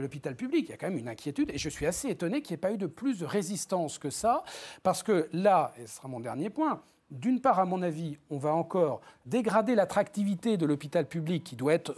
l'hôpital 0.00 0.36
public, 0.36 0.66
il 0.68 0.70
y 0.70 0.74
a 0.74 0.76
quand 0.76 0.88
même 0.88 0.98
une 0.98 1.08
inquiétude, 1.08 1.50
et 1.50 1.58
je 1.58 1.68
suis 1.68 1.86
assez 1.86 2.08
étonné 2.08 2.42
qu'il 2.42 2.54
n'y 2.54 2.58
ait 2.58 2.68
pas 2.68 2.72
eu 2.72 2.78
de 2.78 2.86
plus 2.86 3.18
de 3.18 3.26
résistance 3.26 3.98
que 3.98 4.10
ça, 4.10 4.44
parce 4.82 5.02
que 5.02 5.28
là, 5.32 5.72
et 5.78 5.86
ce 5.86 5.96
sera 5.96 6.08
mon 6.08 6.20
dernier 6.20 6.50
point, 6.50 6.82
d'une 7.10 7.40
part, 7.40 7.58
à 7.58 7.64
mon 7.64 7.82
avis, 7.82 8.18
on 8.30 8.38
va 8.38 8.54
encore 8.54 9.00
dégrader 9.26 9.74
l'attractivité 9.74 10.56
de 10.56 10.66
l'hôpital 10.66 11.06
public 11.06 11.42
qui 11.44 11.56
doit, 11.56 11.74
être 11.74 11.94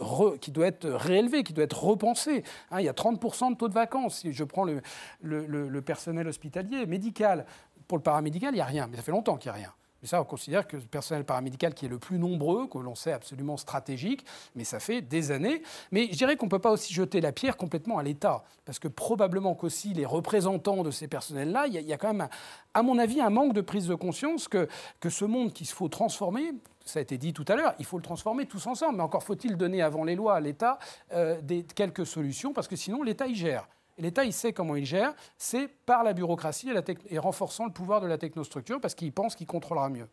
réélevé, 0.89 1.43
qui 1.43 1.53
doit 1.53 1.63
être 1.63 1.83
repensé. 1.83 2.43
Hein, 2.71 2.79
il 2.79 2.85
y 2.85 2.89
a 2.89 2.93
30% 2.93 3.51
de 3.51 3.55
taux 3.55 3.67
de 3.67 3.73
vacances. 3.73 4.19
Si 4.19 4.33
je 4.33 4.43
prends 4.43 4.63
le, 4.63 4.81
le 5.21 5.81
personnel 5.81 6.27
hospitalier, 6.27 6.85
médical, 6.85 7.45
pour 7.87 7.97
le 7.97 8.03
paramédical, 8.03 8.53
il 8.53 8.55
n'y 8.55 8.61
a 8.61 8.65
rien. 8.65 8.87
Mais 8.87 8.97
ça 8.97 9.03
fait 9.03 9.11
longtemps 9.11 9.37
qu'il 9.37 9.51
n'y 9.51 9.57
a 9.57 9.59
rien. 9.61 9.73
Mais 10.03 10.09
ça, 10.09 10.21
on 10.21 10.25
considère 10.25 10.67
que 10.67 10.75
le 10.75 10.83
personnel 10.83 11.23
paramédical 11.23 11.73
qui 11.73 11.85
est 11.85 11.89
le 11.89 11.97
plus 11.97 12.19
nombreux, 12.19 12.67
que 12.67 12.77
l'on 12.77 12.93
sait 12.93 13.13
absolument 13.13 13.55
stratégique, 13.55 14.25
mais 14.53 14.65
ça 14.65 14.81
fait 14.81 15.01
des 15.01 15.31
années. 15.31 15.63
Mais 15.93 16.09
je 16.11 16.17
dirais 16.17 16.35
qu'on 16.35 16.47
ne 16.47 16.51
peut 16.51 16.59
pas 16.59 16.71
aussi 16.71 16.93
jeter 16.93 17.21
la 17.21 17.31
pierre 17.31 17.55
complètement 17.55 17.97
à 17.99 18.03
l'État, 18.03 18.43
parce 18.65 18.79
que 18.79 18.89
probablement 18.89 19.55
qu'aussi 19.55 19.93
les 19.93 20.05
représentants 20.05 20.83
de 20.83 20.91
ces 20.91 21.07
personnels-là, 21.07 21.67
il 21.67 21.81
y, 21.81 21.93
a 21.93 21.97
quand 21.97 22.13
même, 22.13 22.27
à 22.73 22.83
mon 22.83 22.99
avis, 22.99 23.21
un 23.21 23.29
manque 23.29 23.53
de 23.53 23.61
prise 23.61 23.87
de 23.87 23.95
conscience 23.95 24.49
que, 24.49 24.67
que 24.99 25.09
ce 25.09 25.23
monde 25.23 25.53
qu'il 25.53 25.67
faut 25.67 25.87
transformer, 25.87 26.51
ça 26.83 26.99
a 26.99 27.01
été 27.01 27.17
dit 27.17 27.31
tout 27.31 27.45
à 27.47 27.55
l'heure, 27.55 27.73
il 27.79 27.85
faut 27.85 27.97
le 27.97 28.03
transformer 28.03 28.45
tous 28.45 28.67
ensemble. 28.67 28.97
Mais 28.97 29.03
encore 29.03 29.23
faut-il 29.23 29.55
donner 29.55 29.81
avant 29.81 30.03
les 30.03 30.15
lois 30.15 30.35
à 30.35 30.41
l'État 30.41 30.79
euh, 31.13 31.39
quelques 31.75 32.05
solutions, 32.05 32.51
parce 32.51 32.67
que 32.67 32.75
sinon 32.75 33.03
l'État 33.03 33.27
y 33.27 33.35
gère. 33.35 33.69
L'État, 33.97 34.23
il 34.23 34.33
sait 34.33 34.53
comment 34.53 34.75
il 34.75 34.85
gère, 34.85 35.13
c'est 35.37 35.67
par 35.67 36.03
la 36.03 36.13
bureaucratie 36.13 36.71
et, 37.09 37.17
renforçant 37.19 37.65
le 37.65 37.71
pouvoir 37.71 38.01
de 38.01 38.07
la 38.07 38.17
technostructure 38.17 38.81
parce 38.81 38.95
qu'il 38.95 39.11
pense 39.11 39.35
qu'il 39.35 39.47
contrôlera 39.47 39.89
mieux. 39.89 40.07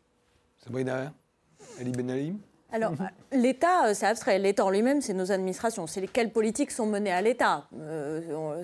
Sabrina, 0.58 1.12
Ali 1.78 1.92
Benalim 1.92 2.38
Alors, 2.72 2.92
l'État, 3.32 3.86
euh, 3.86 3.94
c'est 3.94 4.06
abstrait. 4.06 4.38
L'État 4.38 4.64
en 4.64 4.70
lui-même, 4.70 5.00
c'est 5.00 5.12
nos 5.12 5.32
administrations. 5.32 5.86
C'est 5.86 6.06
quelles 6.06 6.30
politiques 6.30 6.70
sont 6.70 6.86
menées 6.86 7.12
à 7.12 7.20
l'État. 7.20 7.64
Euh, 7.78 8.62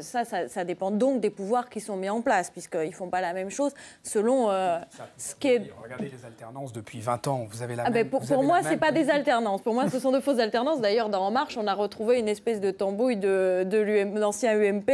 ça, 0.00 0.24
ça, 0.24 0.64
dépend 0.64 0.90
donc 0.90 1.20
des 1.20 1.30
pouvoirs 1.30 1.68
qui 1.68 1.80
sont 1.80 1.96
mis 1.96 2.08
en 2.08 2.22
place, 2.22 2.50
puisqu'ils 2.50 2.90
ne 2.90 2.94
font 2.94 3.08
pas 3.08 3.20
la 3.20 3.32
même 3.32 3.50
chose 3.50 3.72
selon 4.02 4.50
euh, 4.50 4.78
ce 5.16 5.34
qui 5.36 5.48
est. 5.48 5.72
Regardez 5.82 6.10
les 6.10 6.24
alternances 6.24 6.72
depuis 6.72 7.00
20 7.00 7.28
ans. 7.28 7.46
Vous 7.48 7.62
avez 7.62 7.76
la 7.76 7.84
ah 7.86 7.90
ben, 7.90 8.08
pour, 8.08 8.22
pour 8.24 8.42
moi, 8.42 8.62
ce 8.62 8.70
n'est 8.70 8.76
pas 8.76 8.92
des 8.92 9.10
alternances. 9.10 9.62
Pour 9.62 9.74
moi, 9.74 9.88
ce 9.88 9.98
sont 9.98 10.12
de 10.12 10.20
fausses 10.20 10.40
alternances. 10.40 10.80
D'ailleurs, 10.80 11.08
dans 11.08 11.24
En 11.24 11.30
Marche, 11.30 11.56
on 11.56 11.66
a 11.66 11.74
retrouvé 11.74 12.18
une 12.18 12.28
espèce 12.28 12.60
de 12.60 12.70
tambouille 12.70 13.16
de, 13.16 13.64
de 13.64 14.18
l'ancien 14.18 14.54
UMP, 14.54 14.90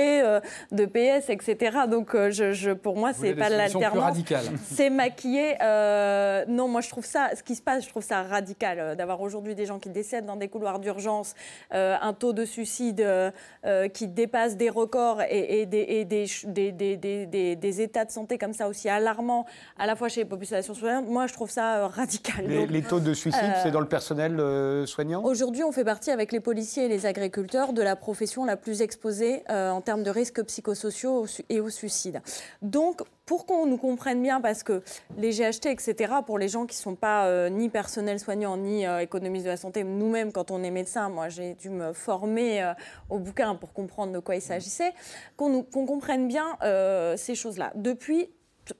de 0.73 0.85
PS, 0.85 1.31
etc. 1.31 1.79
Donc, 1.89 2.15
je, 2.15 2.53
je, 2.53 2.71
pour 2.71 2.97
moi, 2.97 3.13
ce 3.13 3.23
n'est 3.23 3.35
pas 3.35 3.49
l'alternance. 3.49 4.19
C'est 4.71 4.91
maquillé. 4.91 5.57
non, 6.49 6.69
moi, 6.69 6.83
je 6.83 6.91
trouve 6.91 7.07
ça, 7.07 7.31
ce 7.35 7.43
qui 7.43 7.55
se 7.55 7.63
passe, 7.63 7.85
je 7.85 7.89
trouve 7.89 8.03
ça 8.03 8.10
radical 8.13 8.79
euh, 8.79 8.95
d'avoir 8.95 9.21
aujourd'hui 9.21 9.55
des 9.55 9.67
gens 9.67 9.79
qui 9.79 9.91
décèdent 9.91 10.27
dans 10.27 10.37
des 10.37 10.49
couloirs 10.49 10.79
d'urgence, 10.79 11.35
euh, 11.73 11.97
un 12.01 12.13
taux 12.13 12.33
de 12.33 12.45
suicide 12.45 13.01
euh, 13.01 13.89
qui 13.89 14.09
dépasse 14.09 14.57
des 14.57 14.71
records 14.71 15.23
et, 15.29 15.67
des, 15.67 16.05
des, 16.05 17.81
états 17.81 18.05
de 18.05 18.11
santé 18.11 18.39
comme 18.39 18.53
ça 18.53 18.69
aussi 18.69 18.89
alarmants, 18.89 19.47
à 19.79 19.87
la 19.87 19.97
fois 19.97 20.09
chez 20.09 20.23
les 20.23 20.29
populations 20.29 20.75
soignantes. 20.75 21.09
Moi, 21.09 21.27
je 21.27 21.33
trouve 21.33 21.51
ça 21.51 21.89
radical. 21.89 22.47
Les, 22.47 22.83
taux 22.83 23.01
de 23.01 23.15
suicide, 23.15 23.41
c'est 23.63 23.71
dans 23.71 23.81
le 23.81 23.89
personnel 23.89 24.87
soignant? 24.87 25.23
Aujourd'hui, 25.25 25.63
on 25.63 25.73
fait 25.73 25.85
partie 25.85 26.11
avec 26.11 26.33
les 26.33 26.41
policiers 26.41 26.87
et 26.87 26.89
les 26.89 27.07
agriculteurs 27.07 27.73
de 27.73 27.83
la 27.83 27.97
profession 27.97 28.45
la 28.45 28.57
plus 28.57 28.83
exposée 28.83 29.43
en 29.49 29.81
termes 29.81 30.03
de 30.03 30.11
risques 30.11 30.43
psychosociaux 30.45 31.27
et 31.49 31.61
au 31.61 31.71
suicide. 31.71 32.21
Donc, 32.63 33.03
pour 33.31 33.47
qu'on 33.47 33.65
nous 33.65 33.77
comprenne 33.77 34.21
bien, 34.21 34.41
parce 34.41 34.65
que 34.65 34.83
les 35.17 35.31
GHT, 35.31 35.67
etc., 35.67 36.15
pour 36.27 36.37
les 36.37 36.49
gens 36.49 36.67
qui 36.67 36.77
ne 36.77 36.83
sont 36.83 36.97
pas 36.97 37.27
euh, 37.27 37.49
ni 37.49 37.69
personnel 37.69 38.19
soignant 38.19 38.57
ni 38.57 38.85
euh, 38.85 38.99
économistes 38.99 39.45
de 39.45 39.51
la 39.51 39.57
santé, 39.57 39.85
nous-mêmes, 39.85 40.33
quand 40.33 40.51
on 40.51 40.65
est 40.65 40.71
médecin, 40.73 41.09
moi 41.11 41.29
j'ai 41.29 41.55
dû 41.55 41.71
me 41.71 41.93
former 41.93 42.61
euh, 42.61 42.73
au 43.09 43.21
bouquin 43.21 43.55
pour 43.55 43.73
comprendre 43.73 44.13
de 44.13 44.19
quoi 44.19 44.35
il 44.35 44.43
s'agissait, 44.43 44.95
qu'on 45.37 45.63
comprenne 45.63 46.27
bien 46.27 46.59
ces 47.17 47.37
choses-là. 47.37 47.71
Depuis, 47.77 48.31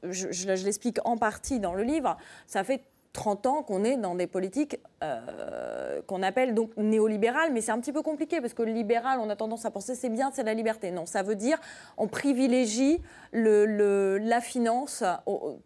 je 0.03 0.65
l'explique 0.65 0.99
en 1.05 1.17
partie 1.17 1.61
dans 1.61 1.73
le 1.73 1.85
livre, 1.85 2.17
ça 2.49 2.65
fait 2.65 2.83
30 3.13 3.47
ans 3.47 3.63
qu'on 3.63 3.83
est 3.83 3.97
dans 3.97 4.15
des 4.15 4.27
politiques 4.27 4.79
euh, 5.03 6.01
qu'on 6.07 6.23
appelle 6.23 6.55
donc 6.55 6.71
néolibérales, 6.77 7.53
mais 7.53 7.61
c'est 7.61 7.73
un 7.73 7.81
petit 7.81 7.93
peu 7.93 8.03
compliqué 8.03 8.41
parce 8.41 8.55
que 8.55 8.63
libéral, 8.63 9.19
on 9.21 9.29
a 9.31 9.37
tendance 9.37 9.65
à 9.65 9.71
penser 9.71 9.95
c'est 9.95 10.09
bien, 10.09 10.31
c'est 10.33 10.45
la 10.45 10.55
liberté. 10.55 10.91
Non, 10.91 11.07
ça 11.07 11.23
veut 11.23 11.35
dire 11.35 11.59
on 11.97 12.07
privilégie 12.07 13.03
le, 13.33 14.19
la 14.19 14.41
finance 14.41 15.03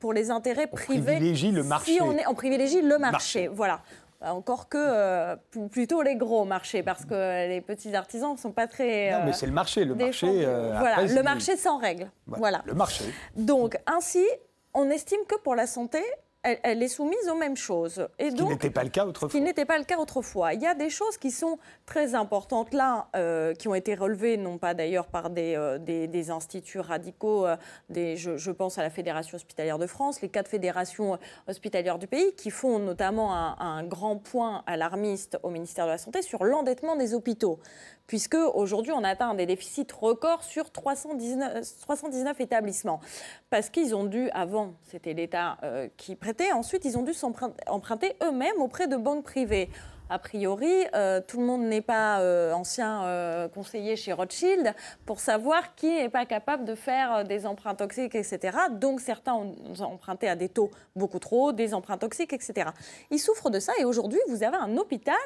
pour 0.00 0.12
les 0.12 0.30
intérêts 0.30 0.66
privés. 0.66 1.00
On 1.00 1.16
privilégie 1.16 1.50
le 1.50 1.62
marché. 1.62 2.00
on, 2.00 2.12
est, 2.12 2.26
on 2.26 2.34
privilégie 2.34 2.80
le 2.80 2.98
marché. 2.98 3.48
voilà. 3.48 3.82
Encore 4.22 4.70
que 4.70 4.78
euh, 4.80 5.36
plutôt 5.70 6.00
les 6.00 6.16
gros 6.16 6.46
marchés, 6.46 6.82
parce 6.82 7.04
que 7.04 7.46
les 7.46 7.60
petits 7.60 7.94
artisans 7.94 8.32
ne 8.32 8.38
sont 8.38 8.52
pas 8.52 8.66
très. 8.66 9.10
non, 9.10 9.26
mais 9.26 9.34
c'est 9.34 9.44
le 9.44 9.52
marché. 9.52 9.84
Le 9.84 9.94
marché. 9.94 10.46
voilà, 10.46 11.02
le 11.02 11.22
marché 11.22 11.58
sans 11.58 11.76
règles. 11.76 12.10
voilà. 12.26 12.62
Le 12.64 12.72
marché. 12.72 13.04
Donc, 13.36 13.78
ainsi, 13.86 14.24
on 14.72 14.88
estime 14.88 15.20
que 15.28 15.36
pour 15.36 15.54
la 15.54 15.66
santé, 15.66 16.02
elle, 16.44 16.82
est 16.82 16.88
soumise 16.88 17.28
aux 17.30 17.34
mêmes 17.34 17.56
choses. 17.56 18.06
Et 18.18 18.30
ce 18.30 18.36
qui 18.36 18.44
n'était 18.44 18.70
pas 18.70 18.84
le 18.84 18.90
cas 18.90 19.06
autrefois. 19.06 19.30
Qui 19.30 19.40
n'était 19.40 19.64
pas 19.64 19.78
le 19.78 19.84
cas 19.84 19.98
autrefois. 19.98 20.52
Il 20.52 20.60
y 20.60 20.66
a 20.66 20.74
des 20.74 20.90
choses 20.90 21.16
qui 21.16 21.30
sont 21.30 21.58
très 21.86 22.14
importantes 22.14 22.74
là, 22.74 23.08
euh, 23.16 23.54
qui 23.54 23.66
ont 23.68 23.74
été 23.74 23.94
relevées, 23.94 24.36
non 24.36 24.58
pas 24.58 24.74
d'ailleurs 24.74 25.06
par 25.06 25.30
des, 25.30 25.54
euh, 25.56 25.78
des, 25.78 26.30
instituts 26.30 26.80
radicaux, 26.80 27.46
euh, 27.46 27.56
des, 27.88 28.16
je, 28.16 28.50
pense 28.50 28.78
à 28.78 28.82
la 28.82 28.90
Fédération 28.90 29.36
hospitalière 29.36 29.78
de 29.78 29.86
France, 29.86 30.20
les 30.20 30.28
quatre 30.28 30.48
fédérations 30.48 31.18
hospitalières 31.48 31.98
du 31.98 32.06
pays, 32.06 32.34
qui 32.36 32.50
font 32.50 32.78
notamment 32.78 33.34
un, 33.34 33.56
un 33.58 33.82
grand 33.84 34.16
point 34.16 34.62
alarmiste 34.66 35.38
au 35.42 35.50
ministère 35.50 35.86
de 35.86 35.90
la 35.90 35.98
Santé 35.98 36.22
sur 36.22 36.44
l'endettement 36.44 36.96
des 36.96 37.14
hôpitaux 37.14 37.58
puisque 38.06 38.34
aujourd'hui 38.34 38.92
on 38.92 39.02
atteint 39.02 39.32
des 39.32 39.46
déficits 39.46 39.86
records 39.98 40.44
sur 40.44 40.70
319, 40.70 41.64
319 41.80 42.38
établissements. 42.38 43.00
Parce 43.48 43.70
qu'ils 43.70 43.94
ont 43.94 44.04
dû, 44.04 44.28
avant 44.34 44.74
c'était 44.82 45.14
l'État 45.14 45.56
qui 45.96 46.14
prêtait, 46.14 46.33
ensuite 46.54 46.84
ils 46.84 46.98
ont 46.98 47.02
dû 47.02 47.14
s'emprunter 47.14 48.16
eux-mêmes 48.22 48.60
auprès 48.60 48.86
de 48.88 48.96
banques 48.96 49.24
privées 49.24 49.70
a 50.14 50.18
priori, 50.20 50.72
euh, 50.94 51.20
tout 51.26 51.40
le 51.40 51.44
monde 51.44 51.62
n'est 51.62 51.80
pas 51.80 52.20
euh, 52.20 52.52
ancien 52.52 53.02
euh, 53.02 53.48
conseiller 53.48 53.96
chez 53.96 54.12
Rothschild 54.12 54.72
pour 55.06 55.18
savoir 55.18 55.74
qui 55.74 55.88
n'est 55.88 56.08
pas 56.08 56.24
capable 56.24 56.64
de 56.64 56.76
faire 56.76 57.24
des 57.24 57.46
emprunts 57.46 57.74
toxiques, 57.74 58.14
etc. 58.14 58.56
Donc 58.70 59.00
certains 59.00 59.34
ont 59.34 59.56
emprunté 59.80 60.28
à 60.28 60.36
des 60.36 60.48
taux 60.48 60.70
beaucoup 60.94 61.18
trop 61.18 61.50
des 61.50 61.74
emprunts 61.74 61.98
toxiques, 61.98 62.32
etc. 62.32 62.70
Ils 63.10 63.18
souffrent 63.18 63.50
de 63.50 63.58
ça 63.58 63.72
et 63.80 63.84
aujourd'hui, 63.84 64.20
vous 64.28 64.44
avez 64.44 64.56
un 64.56 64.76
hôpital 64.76 65.16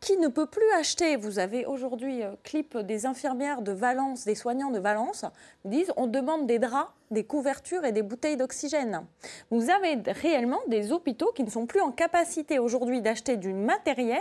qui 0.00 0.16
ne 0.16 0.28
peut 0.28 0.46
plus 0.46 0.72
acheter. 0.78 1.16
Vous 1.16 1.38
avez 1.38 1.66
aujourd'hui 1.66 2.22
clip 2.44 2.78
des 2.78 3.04
infirmières 3.04 3.60
de 3.60 3.72
Valence, 3.72 4.24
des 4.24 4.34
soignants 4.34 4.70
de 4.70 4.78
Valence, 4.78 5.26
disent 5.66 5.92
on 5.98 6.06
demande 6.06 6.46
des 6.46 6.58
draps 6.58 6.88
des 7.10 7.24
couvertures 7.24 7.84
et 7.84 7.92
des 7.92 8.02
bouteilles 8.02 8.36
d'oxygène. 8.36 9.06
Vous 9.50 9.70
avez 9.70 9.98
réellement 10.06 10.60
des 10.68 10.92
hôpitaux 10.92 11.32
qui 11.34 11.44
ne 11.44 11.50
sont 11.50 11.66
plus 11.66 11.80
en 11.80 11.92
capacité 11.92 12.58
aujourd'hui 12.58 13.00
d'acheter 13.00 13.36
du 13.36 13.52
matériel 13.52 14.13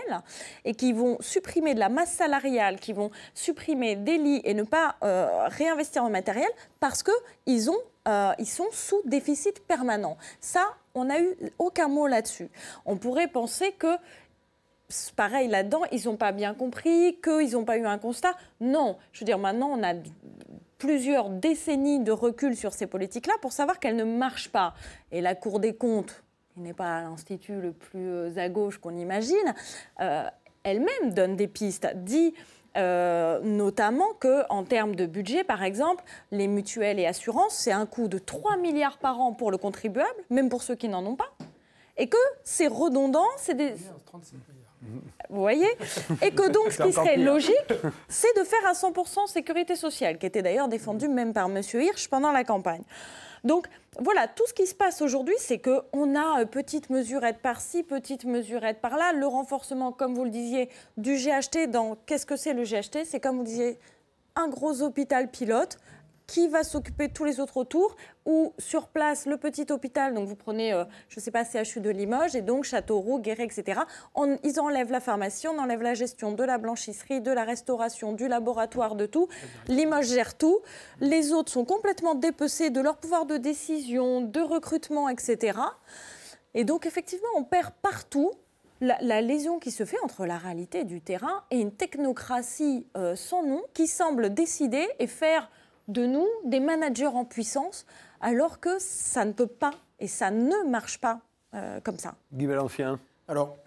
et 0.66 0.76
qui 0.76 0.94
vont 0.94 1.18
supprimer 1.20 1.74
de 1.74 1.80
la 1.80 1.90
masse 1.90 2.12
salariale, 2.12 2.80
qui 2.80 2.94
vont 2.94 3.12
supprimer 3.34 3.96
des 3.96 4.18
lits 4.18 4.42
et 4.44 4.54
ne 4.54 4.64
pas 4.64 4.96
euh, 5.04 5.48
réinvestir 5.48 6.04
en 6.04 6.10
matériel 6.10 6.50
parce 6.80 7.04
qu'ils 7.04 7.70
euh, 8.08 8.32
ils 8.38 8.48
sont 8.48 8.68
sous 8.72 9.02
déficit 9.06 9.66
permanent. 9.66 10.18
Ça, 10.40 10.66
on 10.94 11.06
n'a 11.06 11.22
eu 11.22 11.36
aucun 11.60 11.88
mot 11.88 12.08
là-dessus. 12.08 12.50
On 12.86 12.98
pourrait 12.98 13.28
penser 13.28 13.72
que 13.72 13.96
pareil 15.16 15.48
là-dedans, 15.48 15.82
ils 15.92 16.06
n'ont 16.06 16.18
pas 16.18 16.32
bien 16.32 16.54
compris, 16.54 17.18
qu'ils 17.24 17.54
n'ont 17.54 17.66
pas 17.66 17.78
eu 17.78 17.86
un 17.86 17.98
constat. 17.98 18.36
Non, 18.60 18.98
je 19.12 19.22
veux 19.22 19.26
dire, 19.26 19.40
maintenant, 19.40 19.70
on 19.72 19.84
a 19.84 19.94
plusieurs 20.78 21.30
décennies 21.30 22.02
de 22.02 22.12
recul 22.12 22.58
sur 22.58 22.74
ces 22.74 22.88
politiques-là 22.88 23.34
pour 23.42 23.54
savoir 23.54 23.80
qu'elles 23.80 23.96
ne 23.96 24.04
marchent 24.04 24.50
pas. 24.52 24.74
Et 25.12 25.22
la 25.22 25.34
Cour 25.34 25.60
des 25.60 25.74
comptes, 25.74 26.23
qui 26.54 26.62
n'est 26.62 26.74
pas 26.74 27.02
l'institut 27.02 27.60
le 27.60 27.72
plus 27.72 28.10
euh, 28.10 28.38
à 28.38 28.50
gauche 28.50 28.78
qu'on 28.78 28.96
imagine, 28.96 29.54
euh, 30.02 30.24
elle-même 30.64 31.14
donne 31.14 31.36
des 31.36 31.48
pistes, 31.48 31.88
dit 31.96 32.34
euh, 32.78 33.40
notamment 33.42 34.14
qu'en 34.20 34.64
termes 34.64 34.96
de 34.96 35.06
budget, 35.06 35.44
par 35.44 35.64
exemple, 35.64 36.04
les 36.32 36.48
mutuelles 36.48 37.00
et 37.00 37.06
assurances, 37.06 37.56
c'est 37.56 37.72
un 37.72 37.86
coût 37.86 38.08
de 38.08 38.18
3 38.18 38.58
milliards 38.58 38.98
par 38.98 39.20
an 39.20 39.34
pour 39.34 39.52
le 39.52 39.58
contribuable, 39.58 40.10
même 40.30 40.50
pour 40.50 40.64
ceux 40.64 40.76
qui 40.76 40.90
n'en 40.90 41.06
ont 41.06 41.16
pas, 41.16 41.32
et 41.98 42.08
que 42.08 42.18
c'est 42.44 42.68
redondant, 42.68 43.28
c'est 43.38 43.56
des... 43.56 43.74
Vous 45.30 45.40
voyez? 45.40 45.70
Et 46.22 46.32
que 46.32 46.50
donc, 46.50 46.72
ce 46.72 46.84
qui 46.84 46.92
serait 46.92 47.18
logique, 47.18 47.74
c'est 48.10 48.38
de 48.38 48.44
faire 48.44 48.68
à 48.68 48.74
100% 48.74 49.28
sécurité 49.28 49.76
sociale, 49.76 50.18
qui 50.18 50.26
était 50.26 50.42
d'ailleurs 50.42 50.68
défendue 50.68 51.08
même 51.08 51.34
par 51.34 51.46
M. 51.46 51.62
Hirsch 51.74 52.10
pendant 52.10 52.32
la 52.32 52.44
campagne. 52.44 52.84
Donc 53.44 53.68
voilà, 54.00 54.28
tout 54.28 54.46
ce 54.48 54.54
qui 54.54 54.66
se 54.66 54.74
passe 54.74 55.02
aujourd'hui, 55.02 55.36
c'est 55.38 55.60
qu'on 55.60 56.16
a 56.16 56.42
euh, 56.42 56.46
petite 56.46 56.90
mesurette 56.90 57.40
par-ci, 57.40 57.84
petite 57.84 58.26
mesurette 58.26 58.80
par-là. 58.80 59.14
Le 59.14 59.28
renforcement, 59.28 59.92
comme 59.92 60.16
vous 60.16 60.24
le 60.24 60.30
disiez, 60.30 60.70
du 60.98 61.16
GHT 61.16 61.70
dans 61.70 61.96
qu'est-ce 62.06 62.26
que 62.26 62.36
c'est 62.36 62.54
le 62.54 62.64
GHT 62.64 63.06
C'est 63.06 63.20
comme 63.20 63.38
vous 63.38 63.44
disiez, 63.44 63.78
un 64.36 64.48
gros 64.48 64.82
hôpital 64.82 65.30
pilote 65.30 65.78
qui 66.28 66.48
va 66.48 66.64
s'occuper 66.64 67.08
de 67.08 67.14
tous 67.14 67.26
les 67.26 67.40
autres 67.40 67.58
autour 67.58 67.96
ou 68.26 68.54
sur 68.58 68.88
place 68.88 69.26
le 69.26 69.38
petit 69.38 69.66
hôpital, 69.72 70.14
donc 70.14 70.28
vous 70.28 70.36
prenez, 70.36 70.74
euh, 70.74 70.86
je 71.10 71.20
ne 71.20 71.22
sais 71.22 71.32
pas, 71.32 71.44
CHU 71.44 71.82
de 71.82 71.90
Limoges 71.90 72.36
et 72.36 72.42
donc 72.42 72.64
Châteauroux, 72.64 73.20
Guéret, 73.20 73.44
etc. 73.44 73.82
ils 74.44 74.60
enlèvent 74.60 74.92
la 74.92 75.02
pharmacie, 75.02 75.48
on 75.48 75.60
enlève 75.60 75.82
la 75.82 75.94
gestion 75.94 76.32
de 76.32 76.44
la 76.44 76.58
blanchisserie, 76.58 77.22
de 77.22 77.32
la 77.32 77.44
restauration, 77.44 78.14
du 78.14 78.28
laboratoire, 78.28 78.96
de 78.96 79.06
tout. 79.06 79.28
Limoges 79.68 80.08
gère 80.08 80.38
tout. 80.38 80.60
Les 81.02 81.34
autres 81.34 81.52
sont 81.52 81.66
complètement 81.66 82.16
dépecés 82.16 82.70
de 82.70 82.80
leur 82.80 82.98
pouvoir 82.98 83.26
de 83.26 83.38
décision, 83.38 84.22
de 84.22 84.40
recrutement, 84.40 85.10
etc. 85.10 85.60
Et 86.54 86.64
donc 86.64 86.86
effectivement, 86.86 87.28
on 87.36 87.44
perd 87.44 87.72
partout 87.82 88.32
la, 88.82 89.22
lésion 89.22 89.60
qui 89.60 89.72
se 89.72 89.86
fait 89.86 90.00
entre 90.04 90.26
la 90.26 90.38
réalité 90.38 90.84
du 90.84 91.02
terrain 91.02 91.44
et 91.52 91.60
une 91.60 91.72
technocratie 91.72 92.86
euh, 92.98 93.16
sans 93.16 93.44
nom 93.44 93.64
qui 93.74 93.88
semble 93.88 94.34
décider 94.34 94.88
et 95.00 95.08
faire 95.08 95.50
de 95.88 96.06
nous 96.06 96.28
des 96.46 96.60
managers 96.60 97.08
en 97.08 97.26
puissance, 97.26 97.86
alors 98.22 98.60
que 98.60 98.80
ça 98.80 99.26
ne 99.26 99.32
peut 99.34 99.48
pas 99.48 99.74
et 100.00 100.08
ça 100.08 100.32
ne 100.32 100.70
marche 100.70 101.00
pas 101.00 101.20
euh, 101.54 101.80
comme 101.82 101.98
ça. 101.98 102.16
Guy 102.32 102.48
Balancien. 102.48 103.00
Alors, 103.28 103.58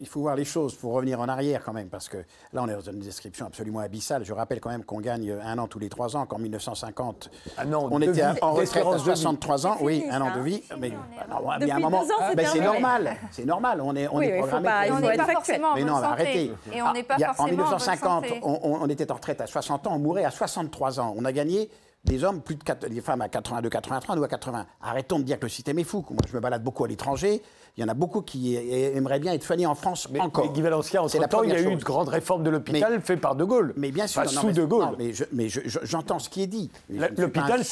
il 0.00 0.06
faut 0.06 0.20
voir 0.20 0.36
les 0.36 0.44
choses, 0.44 0.74
pour 0.74 0.92
revenir 0.92 1.20
en 1.20 1.28
arrière 1.28 1.62
quand 1.64 1.72
même, 1.72 1.88
parce 1.88 2.08
que 2.08 2.18
là, 2.52 2.62
on 2.62 2.68
est 2.68 2.72
dans 2.72 2.80
une 2.80 3.00
description 3.00 3.46
absolument 3.46 3.80
abyssale. 3.80 4.24
Je 4.24 4.32
rappelle 4.32 4.60
quand 4.60 4.70
même 4.70 4.84
qu'on 4.84 5.00
gagne 5.00 5.30
un 5.30 5.58
an 5.58 5.68
tous 5.68 5.78
les 5.78 5.88
trois 5.88 6.16
ans, 6.16 6.26
qu'en 6.26 6.38
1950, 6.38 7.30
ah 7.56 7.64
on 7.74 8.00
était 8.00 8.24
en 8.42 8.52
retraite 8.52 8.86
à 8.86 8.98
63 8.98 9.66
ans. 9.66 9.76
Oui, 9.80 10.04
un 10.10 10.20
an 10.20 10.36
de 10.36 10.40
vie. 10.40 10.62
Mais, 10.78 10.92
il 11.60 11.66
y 11.66 11.70
a 11.70 11.76
un 11.76 11.80
moment, 11.80 12.04
c'est 12.36 12.60
normal. 12.60 13.16
C'est 13.30 13.44
normal. 13.44 13.80
On 13.82 13.94
est, 13.94 14.08
on 14.08 14.20
est 14.20 14.38
programmé. 14.38 14.90
on 14.90 15.00
n'est 15.00 15.16
pas 15.16 15.26
forcément 15.26 15.74
mais 15.74 15.84
non, 15.84 15.96
arrêtez. 15.96 16.52
Et 16.72 16.82
on 16.82 16.92
n'est 16.92 17.02
pas 17.02 17.16
En 17.38 17.46
1950, 17.46 18.24
on, 18.42 18.88
était 18.88 19.10
en 19.10 19.14
retraite 19.14 19.40
à 19.40 19.46
60 19.46 19.86
ans, 19.86 19.94
on 19.94 19.98
mourait 19.98 20.24
à 20.24 20.30
63 20.30 21.00
ans. 21.00 21.14
On 21.16 21.24
a 21.24 21.32
gagné 21.32 21.70
des 22.04 22.24
hommes, 22.24 22.40
plus 22.40 22.54
de 22.54 22.62
4, 22.62 22.88
des 22.88 23.00
femmes 23.00 23.20
à 23.20 23.28
82, 23.28 23.68
83, 23.68 24.16
nous 24.16 24.24
à 24.24 24.28
80. 24.28 24.66
Arrêtons 24.80 25.18
de 25.18 25.24
dire 25.24 25.38
que 25.38 25.44
le 25.44 25.50
système 25.50 25.78
est 25.78 25.84
fou. 25.84 26.04
Moi, 26.10 26.20
je 26.28 26.34
me 26.34 26.40
balade 26.40 26.62
beaucoup 26.62 26.84
à 26.84 26.88
l'étranger. 26.88 27.42
Il 27.78 27.82
y 27.82 27.84
en 27.84 27.88
a 27.88 27.94
beaucoup 27.94 28.22
qui 28.22 28.56
aimeraient 28.56 29.20
bien 29.20 29.32
être 29.32 29.44
soignés 29.44 29.66
en 29.66 29.76
France 29.76 30.08
mais, 30.10 30.18
encore. 30.18 30.44
Mais 30.44 30.52
Guy 30.52 30.62
Valencia, 30.62 31.00
en 31.00 31.06
temps, 31.06 31.44
il 31.44 31.50
y 31.50 31.52
a 31.52 31.60
eu 31.60 31.70
une 31.70 31.78
grande 31.78 32.08
réforme 32.08 32.42
de 32.42 32.50
l'hôpital 32.50 33.00
faite 33.00 33.20
par 33.20 33.36
De 33.36 33.44
Gaulle. 33.44 33.72
Mais 33.76 33.92
bien 33.92 34.08
sûr, 34.08 34.28
sous 34.28 34.50
De 34.50 34.64
Gaulle. 34.64 34.96
mais 35.32 35.48
j'entends 35.48 36.18
ce 36.18 36.28
qui 36.28 36.42
est 36.42 36.48
dit. 36.48 36.72
L'hôpital, 36.90 37.62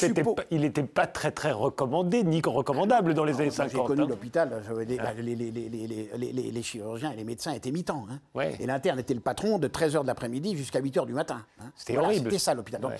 il 0.49 0.61
n'était 0.61 0.83
pas 0.83 1.07
très 1.07 1.31
très 1.31 1.51
recommandé 1.51 2.23
ni 2.23 2.41
recommandable 2.41 3.13
dans 3.13 3.25
les 3.25 3.35
années 3.41 3.51
50. 3.51 3.71
J'ai 3.71 3.83
connu 3.85 4.03
hein. 4.03 4.07
l'hôpital, 4.07 4.63
les, 5.21 6.63
chirurgiens 6.63 7.11
et 7.11 7.17
les 7.17 7.25
médecins 7.25 7.51
étaient 7.51 7.71
mi-temps. 7.71 8.05
Hein. 8.09 8.41
Et 8.59 8.65
l'interne 8.65 8.99
était 8.99 9.13
le 9.13 9.19
patron 9.19 9.59
de 9.59 9.67
13h 9.67 10.03
de 10.03 10.07
l'après-midi 10.07 10.55
jusqu'à 10.55 10.79
8h 10.79 11.05
du 11.05 11.13
matin. 11.13 11.43
Hein. 11.59 11.65
C'était 11.75 11.97
horrible. 11.97 12.27
C'était 12.31 12.39
ça 12.39 12.53
l'hôpital. 12.53 12.79
Donc, 12.79 12.93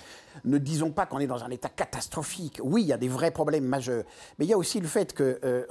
ne 0.44 0.58
disons 0.58 0.90
pas 0.90 1.06
qu'on 1.06 1.20
est 1.20 1.26
dans 1.26 1.42
un 1.42 1.50
état 1.50 1.68
catastrophique. 1.68 2.60
Oui, 2.62 2.82
il 2.82 2.88
y 2.88 2.92
a 2.92 2.98
des 2.98 3.08
vrais 3.08 3.30
problèmes 3.30 3.64
majeurs. 3.64 4.04
Mais 4.38 4.44
il 4.44 4.48
y 4.48 4.52
a 4.52 4.58
aussi 4.58 4.80
le 4.80 4.86
fait 4.86 5.16
qu'on 5.16 5.24
euh, 5.44 5.64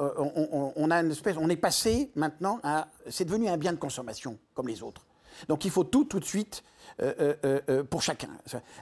on, 0.76 0.92
a 0.92 1.00
une 1.02 1.12
espèce, 1.12 1.27
on 1.38 1.50
est 1.50 1.58
passé 1.58 2.12
maintenant 2.16 2.60
à, 2.64 2.88
c'est 3.10 3.26
devenu 3.26 3.50
un 3.50 3.58
bien 3.58 3.74
de 3.74 3.78
consommation 3.78 4.38
comme 4.54 4.68
les 4.68 4.84
autres. 4.84 5.06
Donc 5.48 5.66
il 5.66 5.72
faut 5.72 5.84
tout 5.84 6.06
tout 6.06 6.20
de 6.20 6.26
suite 6.26 6.64
euh, 7.02 7.36
euh, 7.46 7.60
euh, 7.70 7.84
pour 7.84 8.02
chacun. 8.02 8.30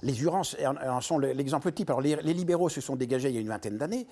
Les 0.01 0.21
urgences 0.23 0.55
en 0.65 1.01
sont 1.01 1.19
l'exemple 1.19 1.71
type. 1.71 1.89
Alors 1.89 2.01
les, 2.01 2.15
libéraux 2.15 2.69
se 2.69 2.79
sont 2.79 2.95
dégagés 2.95 3.29
il 3.29 3.35
y 3.35 3.37
a 3.37 3.41
une 3.41 3.49
vingtaine 3.49 3.77
d'années, 3.77 4.07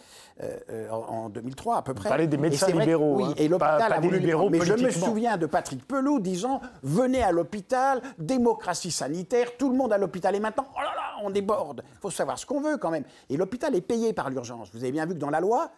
en, 0.91 1.29
2003 1.29 1.77
à 1.77 1.81
peu 1.81 1.93
près. 1.93 2.03
Vous 2.03 2.09
parlez 2.09 2.27
des 2.27 2.37
médecins 2.37 2.67
libéraux. 2.67 3.15
Oui, 3.15 3.25
hein. 3.29 3.33
et 3.37 3.47
l'hôpital 3.47 3.93
a 3.93 3.99
voulu. 3.99 4.19
Libéraux 4.19 4.49
mais 4.49 4.61
je 4.61 4.73
me 4.73 4.89
souviens 4.89 5.37
de 5.37 5.45
Patrick 5.45 5.87
Pelot 5.87 6.19
disant 6.19 6.61
venez 6.81 7.23
à 7.23 7.31
l'hôpital, 7.31 8.01
démocratie 8.17 8.91
sanitaire, 8.91 9.57
tout 9.57 9.69
le 9.69 9.75
monde 9.75 9.93
à 9.93 9.97
l'hôpital. 9.97 10.35
Et 10.35 10.39
maintenant, 10.39 10.67
oh 10.75 10.79
là 10.79 10.91
là, 10.95 11.23
on 11.23 11.29
déborde. 11.29 11.83
Il 11.93 11.99
faut 11.99 12.11
savoir 12.11 12.37
ce 12.37 12.45
qu'on 12.45 12.61
veut 12.61 12.77
quand 12.77 12.91
même. 12.91 13.05
Et 13.29 13.37
l'hôpital 13.37 13.73
est 13.75 13.81
payé 13.81 14.13
par 14.13 14.29
l'urgence. 14.29 14.69
Vous 14.73 14.83
avez 14.83 14.91
bien 14.91 15.05
vu 15.05 15.13
que 15.13 15.19
dans 15.19 15.29
la 15.29 15.39
loi, 15.39 15.71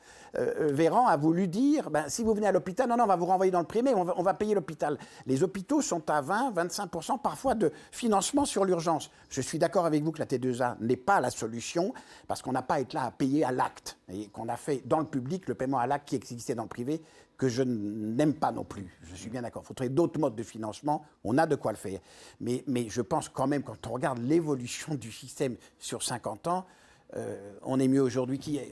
Véran 0.59 1.07
a 1.07 1.15
voulu 1.15 1.47
dire 1.47 1.89
ben, 1.89 2.05
si 2.07 2.23
vous 2.23 2.33
venez 2.33 2.47
à 2.47 2.51
l'hôpital, 2.51 2.89
non, 2.89 2.97
non, 2.97 3.05
on 3.05 3.07
va 3.07 3.15
vous 3.15 3.25
renvoyer 3.25 3.51
dans 3.51 3.59
le 3.59 3.65
privé, 3.65 3.93
on 3.95 4.03
va, 4.03 4.13
on 4.17 4.23
va 4.23 4.33
payer 4.33 4.53
l'hôpital. 4.53 4.97
Les 5.25 5.43
hôpitaux 5.43 5.81
sont 5.81 6.09
à 6.09 6.21
20, 6.21 6.51
25% 6.51 7.19
parfois 7.19 7.55
de 7.55 7.71
financement 8.05 8.45
sur 8.45 8.65
l'urgence. 8.65 9.09
Je 9.29 9.41
suis 9.41 9.57
d'accord 9.57 9.87
avec 9.87 10.03
vous 10.03 10.11
que 10.11 10.19
la 10.19 10.27
T2A 10.27 10.77
n'est 10.79 10.95
pas 10.95 11.19
la 11.19 11.31
solution 11.31 11.91
parce 12.27 12.43
qu'on 12.43 12.51
n'a 12.51 12.61
pas 12.61 12.79
été 12.79 12.95
là 12.95 13.05
à 13.05 13.11
payer 13.11 13.43
à 13.43 13.51
l'acte 13.51 13.97
et 14.13 14.27
qu'on 14.27 14.47
a 14.47 14.57
fait 14.57 14.83
dans 14.85 14.99
le 14.99 15.07
public 15.07 15.47
le 15.47 15.55
paiement 15.55 15.79
à 15.79 15.87
l'acte 15.87 16.07
qui 16.09 16.15
existait 16.15 16.53
dans 16.53 16.61
le 16.61 16.69
privé 16.69 17.01
que 17.35 17.49
je 17.49 17.63
n'aime 17.63 18.35
pas 18.35 18.51
non 18.51 18.63
plus. 18.63 18.95
Je 19.01 19.15
suis 19.15 19.31
bien 19.31 19.41
d'accord. 19.41 19.63
Il 19.65 19.67
faut 19.67 19.73
trouver 19.73 19.89
d'autres 19.89 20.19
modes 20.19 20.35
de 20.35 20.43
financement. 20.43 21.03
On 21.23 21.39
a 21.39 21.47
de 21.47 21.55
quoi 21.55 21.71
le 21.71 21.79
faire. 21.79 21.99
Mais, 22.39 22.63
je 22.89 23.01
pense 23.01 23.27
quand 23.27 23.47
même, 23.47 23.63
quand 23.63 23.87
on 23.87 23.93
regarde 23.93 24.19
l'évolution 24.19 24.93
du 24.93 25.11
système 25.11 25.55
sur 25.79 26.03
50 26.03 26.45
ans, 26.45 26.67
euh, 27.15 27.53
on 27.63 27.79
est 27.79 27.87
mieux 27.87 28.01
aujourd'hui 28.01 28.37
qu'hier. 28.37 28.67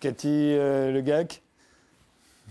Cathy 0.00 0.54
euh, 0.54 0.90
Le 0.90 1.02
Gac 1.02 1.40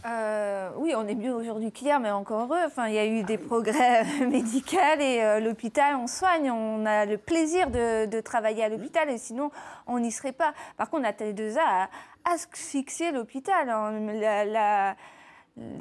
euh, 0.05 0.71
oui, 0.77 0.93
on 0.95 1.07
est 1.07 1.15
mieux 1.15 1.33
aujourd'hui 1.33 1.71
qu'hier, 1.71 1.99
mais 1.99 2.11
encore 2.11 2.41
heureux. 2.41 2.63
Enfin, 2.65 2.87
il 2.87 2.95
y 2.95 2.99
a 2.99 3.05
eu 3.05 3.23
des 3.23 3.37
progrès 3.37 4.03
médicaux 4.27 4.77
et 4.99 5.23
euh, 5.23 5.39
l'hôpital, 5.39 5.95
on 5.95 6.07
soigne. 6.07 6.49
On 6.49 6.85
a 6.85 7.05
le 7.05 7.17
plaisir 7.17 7.69
de, 7.69 8.21
travailler 8.21 8.63
à 8.63 8.69
l'hôpital 8.69 9.09
et 9.09 9.17
sinon, 9.17 9.51
on 9.87 9.99
n'y 9.99 10.11
serait 10.11 10.31
pas. 10.31 10.53
Par 10.77 10.89
contre, 10.89 11.03
la 11.03 11.13
Télé2A 11.13 11.59
a 11.59 11.89
asphyxié 12.25 13.11
l'hôpital. 13.11 13.69
Hein. 13.69 14.95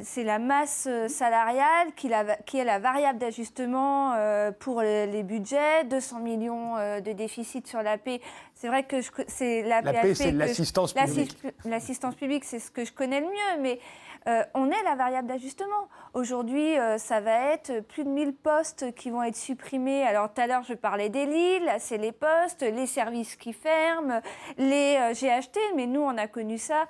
c'est 0.02 0.24
la 0.24 0.38
masse 0.38 0.88
salariale 1.08 1.88
qui, 1.96 2.08
est 2.08 2.64
la 2.64 2.78
variable 2.78 3.18
d'ajustement 3.18 4.14
euh, 4.14 4.50
pour 4.50 4.82
les, 4.82 5.22
budgets, 5.22 5.84
200 5.84 6.20
millions 6.20 6.76
de 6.76 7.12
déficit 7.12 7.66
sur 7.66 7.82
la 7.82 7.96
paix. 7.98 8.20
C'est 8.54 8.68
vrai 8.68 8.84
que 8.84 8.96
c'est 9.28 9.62
la, 9.62 9.82
paix, 9.82 10.14
c'est 10.14 10.32
l'assistance 10.32 10.92
publique. 10.92 11.38
L'assistance 11.64 12.14
publique, 12.14 12.44
c'est 12.44 12.58
ce 12.58 12.70
que 12.70 12.84
je 12.84 12.92
connais 12.92 13.20
le 13.20 13.26
mieux, 13.26 13.62
mais 13.62 13.78
euh, 14.26 14.42
on 14.54 14.70
est 14.70 14.82
la 14.84 14.94
variable 14.96 15.28
d'ajustement. 15.28 15.88
Aujourd'hui, 16.12 16.78
euh, 16.78 16.98
ça 16.98 17.20
va 17.20 17.52
être 17.52 17.80
plus 17.80 18.04
de 18.04 18.10
1000 18.10 18.34
postes 18.34 18.94
qui 18.94 19.10
vont 19.10 19.22
être 19.22 19.36
supprimés. 19.36 20.02
Alors 20.02 20.32
tout 20.32 20.40
à 20.40 20.46
l'heure, 20.46 20.62
je 20.62 20.74
parlais 20.74 21.08
des 21.08 21.24
lits, 21.24 21.60
là 21.60 21.78
c'est 21.78 21.96
les 21.96 22.12
postes, 22.12 22.62
les 22.62 22.86
services 22.86 23.36
qui 23.36 23.52
ferment, 23.52 24.20
les 24.58 24.98
euh, 25.00 25.14
GHT, 25.14 25.58
mais 25.74 25.86
nous 25.86 26.02
on 26.02 26.16
a 26.18 26.26
connu 26.26 26.58
ça, 26.58 26.86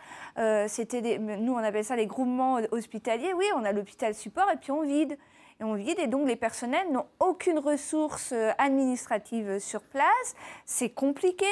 c'était 0.69 1.19
nous 1.19 1.53
on 1.53 1.59
appelle 1.59 1.85
ça 1.85 1.97
les 1.97 2.07
groupements 2.07 2.59
hospitaliers. 2.73 3.33
Oui, 3.35 3.47
on 3.57 3.65
a 3.65 3.73
l'hôpital 3.73 4.15
support 4.15 4.51
et 4.53 4.57
puis 4.57 4.73
on 4.73 4.83
vide 4.83 5.17
et 5.61 5.65
on 5.65 5.75
vide. 5.75 5.99
Et 5.99 6.07
donc 6.07 6.27
les 6.27 6.37
personnels 6.37 6.91
n'ont 6.91 7.07
aucune 7.19 7.59
ressource 7.59 8.33
euh, 8.33 8.51
administrative 8.59 9.59
sur 9.59 9.83
place. 9.83 10.35
C'est 10.65 10.91
compliqué. 10.91 11.47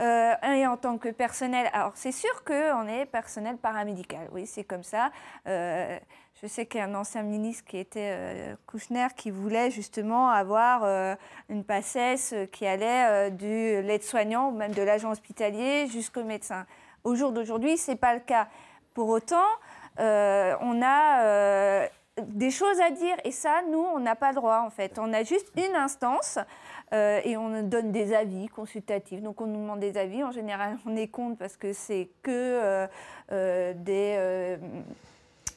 Euh, 0.00 0.34
et 0.42 0.66
en 0.66 0.76
tant 0.76 0.98
que 0.98 1.08
personnel, 1.08 1.68
alors 1.72 1.92
c'est 1.94 2.12
sûr 2.12 2.44
qu'on 2.44 2.86
est 2.88 3.06
personnel 3.06 3.56
paramédical. 3.56 4.28
Oui, 4.32 4.46
c'est 4.46 4.64
comme 4.64 4.82
ça. 4.82 5.10
Euh, 5.46 5.98
je 6.42 6.46
sais 6.48 6.66
qu'il 6.66 6.80
y 6.80 6.82
a 6.82 6.86
un 6.86 6.94
ancien 6.94 7.22
ministre 7.22 7.64
qui 7.64 7.78
était 7.78 8.56
Kouchner 8.66 9.06
qui 9.16 9.30
voulait 9.30 9.70
justement 9.70 10.28
avoir 10.28 11.16
une 11.48 11.64
passesse 11.64 12.34
qui 12.50 12.66
allait 12.66 13.30
du 13.30 13.80
l'aide-soignant 13.80 14.50
même 14.50 14.72
de 14.72 14.82
l'agent 14.82 15.12
hospitalier 15.12 15.86
jusqu'au 15.86 16.24
médecin. 16.24 16.66
Au 17.04 17.14
jour 17.14 17.30
d'aujourd'hui, 17.30 17.78
ce 17.78 17.92
n'est 17.92 17.96
pas 17.96 18.12
le 18.14 18.20
cas. 18.20 18.48
Pour 18.94 19.08
autant, 19.08 19.46
on 19.96 20.82
a 20.82 21.88
des 22.22 22.50
choses 22.50 22.80
à 22.80 22.90
dire. 22.90 23.16
Et 23.24 23.32
ça, 23.32 23.62
nous, 23.70 23.84
on 23.94 23.98
n'a 23.98 24.14
pas 24.14 24.30
le 24.30 24.36
droit, 24.36 24.62
en 24.64 24.70
fait. 24.70 24.98
On 24.98 25.12
a 25.12 25.22
juste 25.24 25.50
une 25.56 25.74
instance 25.74 26.38
euh, 26.92 27.20
et 27.24 27.36
on 27.36 27.62
donne 27.62 27.92
des 27.92 28.14
avis 28.14 28.48
consultatifs. 28.48 29.20
Donc, 29.20 29.40
on 29.40 29.46
nous 29.46 29.60
demande 29.60 29.80
des 29.80 29.96
avis. 29.96 30.22
En 30.22 30.32
général, 30.32 30.78
on 30.86 30.96
est 30.96 31.08
contre 31.08 31.38
parce 31.38 31.56
que 31.56 31.72
c'est 31.72 32.08
que 32.22 32.30
euh, 32.30 32.86
euh, 33.32 34.56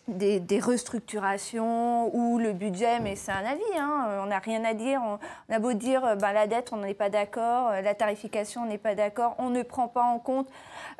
des, 0.07 0.39
des, 0.39 0.59
restructurations 0.59 2.15
ou 2.15 2.39
le 2.39 2.53
budget, 2.53 2.99
mais 3.01 3.15
c'est 3.15 3.31
un 3.31 3.45
avis. 3.45 3.61
Hein. 3.77 4.21
On 4.23 4.27
n'a 4.27 4.39
rien 4.39 4.63
à 4.63 4.73
dire. 4.73 5.01
On, 5.03 5.53
a 5.53 5.59
beau 5.59 5.73
dire 5.73 6.15
ben, 6.17 6.31
la 6.31 6.47
dette, 6.47 6.71
on 6.73 6.77
n'est 6.77 6.93
pas 6.93 7.09
d'accord. 7.09 7.71
La 7.71 7.93
tarification, 7.93 8.61
on 8.63 8.67
n'est 8.67 8.77
pas 8.77 8.95
d'accord. 8.95 9.35
On 9.37 9.49
ne 9.49 9.61
prend 9.63 9.87
pas 9.87 10.03
en 10.03 10.17
compte 10.17 10.49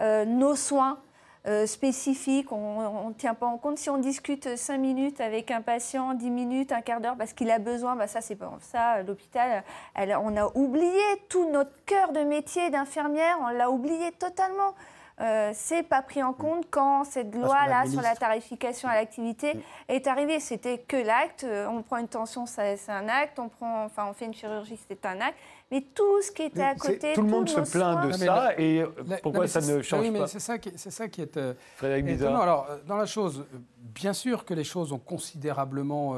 nos 0.02 0.56
soins 0.56 1.00
euh, 1.48 1.66
spécifique, 1.66 2.52
on 2.52 3.08
ne 3.10 3.14
tient 3.14 3.34
pas 3.34 3.46
en 3.46 3.58
compte. 3.58 3.78
Si 3.78 3.90
on 3.90 3.98
discute 3.98 4.58
5 4.58 4.78
minutes 4.78 5.22
avec 5.22 5.50
un 5.52 5.62
patient, 5.62 6.14
10 6.14 6.30
minutes, 6.30 6.72
un 6.72 6.82
quart 6.82 7.00
d'heure, 7.00 7.16
parce 7.18 7.34
qu'il 7.34 7.50
a 7.52 7.60
besoin, 7.60 7.96
bah 7.96 8.08
ça 8.08 8.22
c'est 8.22 8.36
pas 8.36 8.52
ça. 8.62 9.02
L'hôpital, 9.04 9.64
on 9.96 10.36
a 10.36 10.52
oublié 10.56 11.02
tout 11.30 11.50
notre 11.50 11.72
cœur 11.86 12.12
de 12.12 12.20
métier 12.20 12.70
d'infirmière, 12.70 13.38
on 13.42 13.50
l'a 13.50 13.70
oublié 13.70 14.12
totalement. 14.14 14.74
Euh, 15.20 15.50
c'est 15.56 15.82
pas 15.82 16.04
pris 16.04 16.22
en 16.22 16.32
compte 16.32 16.68
quand 16.70 17.04
cette 17.04 17.34
loi-là 17.34 17.88
sur 17.88 18.02
la 18.02 18.16
tarification 18.16 18.88
à 18.88 18.94
l'activité 18.94 19.56
mm. 19.56 19.62
est 19.90 20.08
arrivée. 20.08 20.40
C'était 20.40 20.78
que 20.78 20.98
l'acte. 20.98 21.44
Euh, 21.44 21.68
on 21.68 21.82
prend 21.82 21.98
une 21.98 22.08
tension, 22.08 22.46
c'est 22.46 22.78
un 22.88 23.08
acte. 23.10 23.40
On, 23.40 23.50
prend, 23.50 23.86
enfin, 23.86 24.06
on 24.08 24.14
fait 24.14 24.26
une 24.26 24.34
chirurgie, 24.34 24.78
c'est 24.88 25.06
un 25.06 25.20
acte. 25.20 25.38
Mais 25.72 25.82
tout 25.94 26.22
ce 26.22 26.32
qui 26.32 26.44
était 26.44 26.62
à 26.62 26.76
côté. 26.76 27.14
Tout 27.14 27.22
le 27.22 27.30
monde 27.30 27.50
se 27.50 27.60
plaint 27.60 28.08
de 28.08 28.12
ça. 28.14 28.58
et 28.58 28.82
euh, 28.82 28.88
pourquoi 29.22 29.48
ça 29.48 29.62
ne 29.62 29.82
change 29.82 30.02
oui, 30.02 30.18
pas 30.18 30.28
C'est 30.28 30.40
ça, 30.40 30.58
qui, 30.58 30.72
ça 30.78 31.08
qui 31.08 31.22
est. 31.22 31.40
Frédéric 31.76 32.22
Alors, 32.22 32.68
dans 32.88 32.98
la 32.98 33.06
chose, 33.06 33.46
bien 33.80 34.14
sûr 34.14 34.46
que 34.46 34.54
les 34.54 34.64
choses 34.64 34.92
ont 34.92 35.00
considérablement 35.00 36.16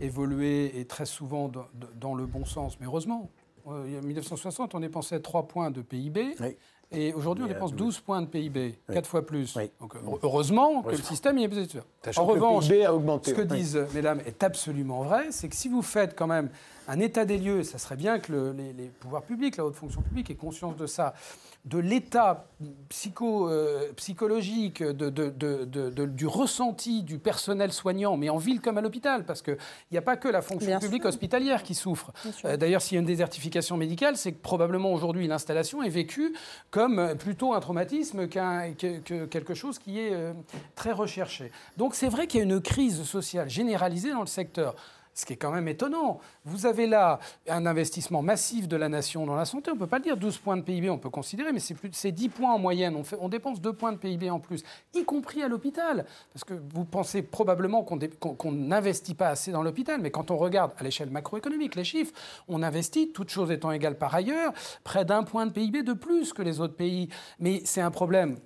évolué 0.00 0.78
et 0.78 0.84
très 0.84 1.06
souvent 1.06 1.50
dans, 1.94 2.14
le 2.14 2.26
bon 2.26 2.44
sens, 2.44 2.78
mais 2.78 2.86
heureusement. 2.86 3.30
en 3.66 3.82
1960, 3.82 4.74
on 4.74 4.82
est 4.82 4.88
pensé 4.88 5.16
à 5.16 5.20
3 5.20 5.48
points 5.48 5.70
de 5.70 5.82
PIB. 5.82 6.36
Oui. 6.40 6.56
Et 6.96 7.12
aujourd'hui, 7.12 7.44
on 7.44 7.48
dépense 7.48 7.74
12 7.74 8.00
points 8.00 8.22
de 8.22 8.26
PIB, 8.26 8.74
4 8.92 9.06
fois 9.06 9.26
plus. 9.26 9.56
Donc, 9.80 9.94
heureusement 10.22 10.82
que 10.82 10.90
le 10.90 11.02
système 11.02 11.38
y 11.38 11.44
est 11.44 11.48
plus 11.48 11.68
En 12.16 12.24
revanche, 12.24 12.70
a 12.70 12.94
augmenté. 12.94 13.30
ce 13.30 13.36
que 13.36 13.42
disent 13.42 13.86
mesdames 13.94 14.20
est 14.26 14.42
absolument 14.42 15.02
vrai, 15.02 15.26
c'est 15.30 15.48
que 15.48 15.56
si 15.56 15.68
vous 15.68 15.82
faites 15.82 16.14
quand 16.16 16.26
même 16.26 16.50
un 16.88 17.00
état 17.00 17.24
des 17.24 17.38
lieux, 17.38 17.62
ça 17.62 17.78
serait 17.78 17.96
bien 17.96 18.18
que 18.18 18.32
les, 18.56 18.72
les, 18.72 18.88
pouvoirs 18.88 19.22
publics, 19.22 19.56
la 19.56 19.64
haute 19.64 19.74
fonction 19.74 20.02
publique 20.02 20.30
aient 20.30 20.34
conscience 20.34 20.76
de 20.76 20.86
ça, 20.86 21.14
de 21.64 21.78
l'état 21.78 22.46
psycho, 22.90 23.48
euh, 23.48 23.90
psychologique, 23.96 24.82
de, 24.82 26.06
du 26.06 26.26
ressenti 26.26 27.02
du 27.02 27.18
personnel 27.18 27.72
soignant, 27.72 28.18
mais 28.18 28.28
en 28.28 28.36
ville 28.36 28.60
comme 28.60 28.76
à 28.76 28.82
l'hôpital, 28.82 29.24
parce 29.24 29.40
qu'il 29.40 29.56
n'y 29.90 29.96
a 29.96 30.02
pas 30.02 30.16
que 30.16 30.28
la 30.28 30.42
fonction 30.42 30.78
publique 30.78 31.06
hospitalière 31.06 31.62
qui 31.62 31.74
souffre. 31.74 32.12
Euh, 32.44 32.58
d'ailleurs, 32.58 32.82
s'il 32.82 32.96
y 32.96 32.98
a 32.98 33.00
une 33.00 33.06
désertification 33.06 33.78
médicale, 33.78 34.18
c'est 34.18 34.32
que 34.32 34.42
probablement 34.42 34.92
aujourd'hui 34.92 35.26
l'installation 35.26 35.82
est 35.82 35.88
vécue 35.88 36.34
comme 36.70 37.14
plutôt 37.18 37.54
un 37.54 37.60
traumatisme 37.60 38.28
qu'un, 38.28 38.74
que, 38.74 39.24
quelque 39.24 39.54
chose 39.54 39.78
qui 39.78 39.98
est 40.00 40.12
euh, 40.12 40.34
très 40.74 40.92
recherché. 40.92 41.50
Donc 41.78 41.94
c'est 41.94 42.08
vrai 42.08 42.26
qu'il 42.26 42.40
y 42.40 42.42
a 42.42 42.44
une 42.44 42.60
crise 42.60 43.04
sociale 43.04 43.48
généralisée 43.48 44.10
dans 44.10 44.20
le 44.20 44.26
secteur 44.26 44.74
ce 45.14 45.24
qui 45.24 45.32
est 45.32 45.36
quand 45.36 45.52
même 45.52 45.68
étonnant. 45.68 46.18
Vous 46.44 46.66
avez 46.66 46.86
là 46.86 47.20
un 47.48 47.66
investissement 47.66 48.22
massif 48.22 48.68
de 48.68 48.76
la 48.76 48.88
nation 48.88 49.26
dans 49.26 49.36
la 49.36 49.44
santé, 49.44 49.70
on 49.70 49.74
ne 49.74 49.78
peut 49.78 49.86
pas 49.86 49.98
le 49.98 50.04
dire, 50.04 50.16
12 50.16 50.38
points 50.38 50.56
de 50.56 50.62
PIB, 50.62 50.90
on 50.90 50.98
peut 50.98 51.10
considérer, 51.10 51.52
mais 51.52 51.60
c'est, 51.60 51.74
plus, 51.74 51.90
c'est 51.92 52.12
10 52.12 52.28
points 52.28 52.52
en 52.52 52.58
moyenne. 52.58 52.96
On, 52.96 53.04
fait, 53.04 53.16
on 53.20 53.28
dépense 53.28 53.60
2 53.60 53.72
points 53.72 53.92
de 53.92 53.98
PIB 53.98 54.30
en 54.30 54.40
plus, 54.40 54.64
y 54.94 55.04
compris 55.04 55.42
à 55.42 55.48
l'hôpital. 55.48 56.04
Parce 56.32 56.44
que 56.44 56.54
vous 56.74 56.84
pensez 56.84 57.22
probablement 57.22 57.82
qu'on 57.84 58.52
n'investit 58.52 59.14
pas 59.14 59.28
assez 59.28 59.52
dans 59.52 59.62
l'hôpital, 59.62 60.00
mais 60.00 60.10
quand 60.10 60.30
on 60.30 60.36
regarde 60.36 60.72
à 60.78 60.82
l'échelle 60.82 61.10
macroéconomique 61.10 61.76
les 61.76 61.84
chiffres, 61.84 62.12
on 62.48 62.62
investit, 62.62 63.12
toutes 63.12 63.30
choses 63.30 63.50
étant 63.50 63.70
égales 63.70 63.96
par 63.96 64.14
ailleurs, 64.14 64.52
près 64.82 65.04
d'un 65.04 65.22
point 65.22 65.46
de 65.46 65.52
PIB 65.52 65.82
de 65.82 65.92
plus 65.92 66.32
que 66.32 66.42
les 66.42 66.60
autres 66.60 66.74
pays. 66.74 67.08
Mais 67.38 67.62
c'est 67.64 67.80
un 67.80 67.90
problème. 67.90 68.38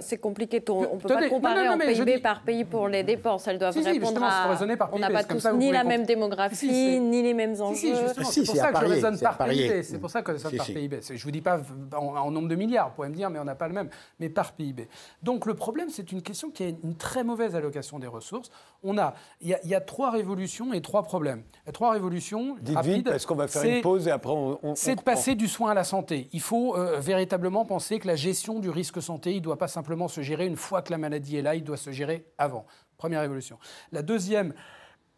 c'est 0.00 0.18
compliqué, 0.18 0.62
on 0.68 0.94
ne 0.94 1.00
peut 1.00 1.08
pas 1.08 1.28
comparer 1.28 1.68
en 1.68 1.78
PIB 1.78 2.18
par 2.18 2.42
pays 2.42 2.64
pour 2.64 2.88
les 2.88 3.02
dépenses. 3.02 3.46
Elles 3.46 3.58
doivent 3.58 3.76
répondre 3.76 4.22
à... 4.22 4.56
on 4.92 4.98
n'a 4.98 5.10
pas 5.10 5.24
tous 5.24 5.46
ni 5.52 5.70
la 5.70 5.84
même 5.84 5.97
démographie, 6.04 7.00
ni 7.00 7.22
les 7.22 7.34
mêmes 7.34 7.60
enjeux. 7.60 7.94
c'est 8.24 8.44
pour 8.44 8.56
ça 8.56 8.72
que 8.72 8.80
je 8.80 8.86
raisonne 8.86 9.18
par 9.18 9.38
PIB. 9.38 9.82
C'est 9.82 9.98
pour 9.98 10.10
ça 10.10 10.22
que 10.22 10.32
je 10.32 10.38
raisonne 10.38 10.56
par 10.56 10.66
PIB. 10.66 11.00
Je 11.02 11.12
ne 11.12 11.18
vous 11.18 11.30
dis 11.30 11.40
pas 11.40 11.60
en, 11.96 12.30
nombre 12.30 12.48
de 12.48 12.54
milliards, 12.54 12.88
vous 12.88 12.94
pourrez 12.96 13.08
me 13.08 13.14
dire, 13.14 13.30
mais 13.30 13.38
on 13.38 13.44
n'a 13.44 13.54
pas 13.54 13.68
le 13.68 13.74
même, 13.74 13.88
mais 14.18 14.28
par 14.28 14.52
PIB. 14.52 14.88
Donc 15.22 15.46
le 15.46 15.54
problème, 15.54 15.88
c'est 15.90 16.12
une 16.12 16.22
question 16.22 16.50
qui 16.50 16.64
a 16.64 16.68
une 16.68 16.96
très 16.96 17.24
mauvaise 17.24 17.54
allocation 17.54 17.98
des 17.98 18.06
ressources. 18.06 18.50
On 18.82 18.98
a, 18.98 19.14
il 19.40 19.56
y, 19.64 19.74
a 19.74 19.80
trois 19.80 20.10
révolutions 20.10 20.72
et 20.72 20.80
trois 20.80 21.02
problèmes. 21.02 21.42
Il 21.64 21.66
y 21.66 21.70
a 21.70 21.72
trois 21.72 21.92
révolutions 21.92 22.56
Dites 22.60 22.76
rapides. 22.76 22.94
Vite, 22.94 23.08
parce 23.08 23.26
qu'on 23.26 23.34
va 23.34 23.48
faire 23.48 23.64
une 23.64 23.82
pause 23.82 24.06
et 24.06 24.10
après 24.10 24.32
on. 24.32 24.58
on 24.62 24.74
c'est 24.74 24.96
de 24.96 25.00
passer 25.00 25.34
du 25.34 25.48
soin 25.48 25.72
à 25.72 25.74
la 25.74 25.84
santé. 25.84 26.28
Il 26.32 26.40
faut 26.40 26.76
euh, 26.76 27.00
véritablement 27.00 27.64
penser 27.64 27.98
que 27.98 28.06
la 28.06 28.16
gestion 28.16 28.60
du 28.60 28.70
risque 28.70 29.02
santé, 29.02 29.32
il 29.32 29.38
ne 29.38 29.42
doit 29.42 29.58
pas 29.58 29.68
simplement 29.68 30.08
se 30.08 30.20
gérer 30.20 30.46
une 30.46 30.56
fois 30.56 30.82
que 30.82 30.90
la 30.90 30.98
maladie 30.98 31.36
est 31.36 31.42
là, 31.42 31.54
il 31.54 31.64
doit 31.64 31.76
se 31.76 31.90
gérer 31.90 32.26
avant. 32.38 32.66
Première 32.96 33.20
révolution. 33.20 33.58
La 33.92 34.02
deuxième 34.02 34.54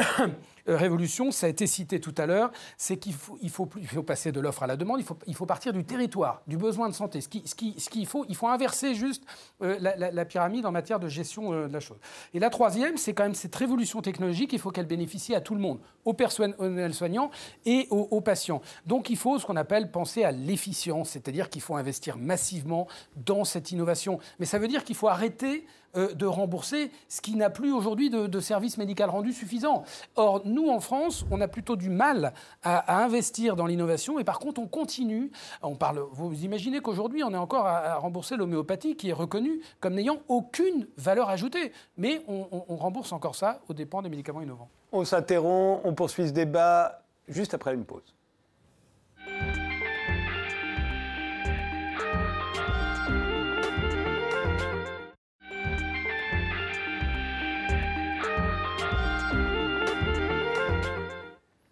révolution, 0.67 1.31
ça 1.31 1.47
a 1.47 1.49
été 1.49 1.67
cité 1.67 2.01
tout 2.01 2.15
à 2.17 2.27
l'heure, 2.27 2.51
c'est 2.77 2.97
qu'il 2.97 3.15
faut, 3.15 3.39
il 3.43 3.51
faut, 3.51 3.67
passer 4.03 4.33
de 4.33 4.41
l'offre 4.41 4.63
à 4.63 4.67
la 4.67 4.77
demande, 4.77 5.01
il 5.01 5.05
faut, 5.05 5.19
il 5.27 5.35
faut, 5.35 5.47
partir 5.47 5.73
du 5.73 5.85
territoire, 5.85 6.43
du 6.47 6.57
besoin 6.57 6.89
de 6.89 6.95
santé. 6.95 7.21
Ce 7.21 7.29
ce 7.45 7.55
qui, 7.55 7.75
ce 7.79 8.05
faut, 8.07 8.25
il 8.29 8.37
faut 8.37 8.49
inverser 8.49 8.95
juste 8.95 9.25
euh, 9.63 9.79
la, 9.79 10.25
pyramide 10.25 10.67
en 10.67 10.73
matière 10.73 11.01
de 11.01 11.09
gestion 11.09 11.53
euh, 11.53 11.69
de 11.69 11.73
la 11.73 11.81
chose. 11.81 11.99
Et 12.35 12.39
la 12.39 12.51
troisième, 12.51 12.97
c'est 12.97 13.15
quand 13.15 13.25
même 13.25 13.35
cette 13.35 13.55
révolution 13.55 14.03
technologique, 14.03 14.53
il 14.53 14.59
faut 14.59 14.71
qu'elle 14.71 14.87
bénéficie 14.87 15.35
à 15.35 15.41
tout 15.41 15.55
le 15.55 15.61
monde, 15.61 15.81
aux 16.05 16.15
personnels 16.15 16.95
soignants 16.95 17.31
et 17.65 17.87
aux, 17.91 18.09
aux 18.11 18.21
patients. 18.21 18.63
Donc 18.87 19.11
il 19.11 19.17
faut 19.17 19.39
ce 19.39 19.47
qu'on 19.47 19.57
appelle 19.57 19.91
penser 19.91 20.25
à 20.25 20.33
l'efficience, 20.33 21.11
c'est-à-dire 21.11 21.51
qu'il 21.51 21.63
faut 21.63 21.77
investir 21.77 22.17
massivement 22.17 22.87
dans 23.17 23.45
cette 23.45 23.73
innovation. 23.73 24.19
Mais 24.39 24.47
ça 24.47 24.59
veut 24.59 24.69
dire 24.69 24.85
qu'il 24.85 24.97
faut 24.97 25.09
arrêter 25.09 25.67
de 25.95 26.27
rembourser 26.27 26.91
ce 27.09 27.21
qui 27.21 27.35
n'a 27.35 27.51
plus 27.51 27.73
aujourd'hui 27.73 28.11
de, 28.11 28.41
service 28.41 28.79
médical 28.79 29.11
rendu 29.11 29.33
suffisant. 29.33 29.85
Or, 30.17 30.43
nous, 30.45 30.61
nous, 30.61 30.71
en 30.71 30.81
France, 30.81 31.25
on 31.31 31.41
a 31.41 31.49
plutôt 31.49 31.77
du 31.77 31.91
mal 31.91 32.33
à, 32.63 33.03
investir 33.03 33.57
dans 33.57 33.67
l'innovation 33.67 34.19
et 34.19 34.25
par 34.25 34.39
contre, 34.39 34.61
on 34.61 34.67
continue. 34.67 35.31
On 35.63 35.75
parle, 35.75 36.01
vous 36.13 36.45
imaginez 36.45 36.81
qu'aujourd'hui, 36.81 37.23
on 37.23 37.33
est 37.33 37.37
encore 37.37 37.67
à, 37.67 37.97
rembourser 37.97 38.37
l'homéopathie 38.37 38.97
qui 38.97 39.11
est 39.11 39.15
reconnue 39.15 39.61
comme 39.81 39.95
n'ayant 39.95 40.19
aucune 40.29 40.87
valeur 40.97 41.29
ajoutée. 41.29 41.73
Mais 41.97 42.23
on, 42.29 42.47
on 42.69 42.77
rembourse 42.77 43.13
encore 43.13 43.35
ça 43.35 43.61
aux 43.69 43.75
dépens 43.75 44.03
des 44.03 44.09
médicaments 44.09 44.43
innovants. 44.43 44.69
On 44.93 45.05
s'interrompt, 45.05 45.83
on 45.85 45.95
poursuit 45.95 46.29
ce 46.29 46.33
débat 46.33 47.03
juste 47.29 47.55
après 47.55 47.75
une 47.75 47.85
pause. 47.85 48.15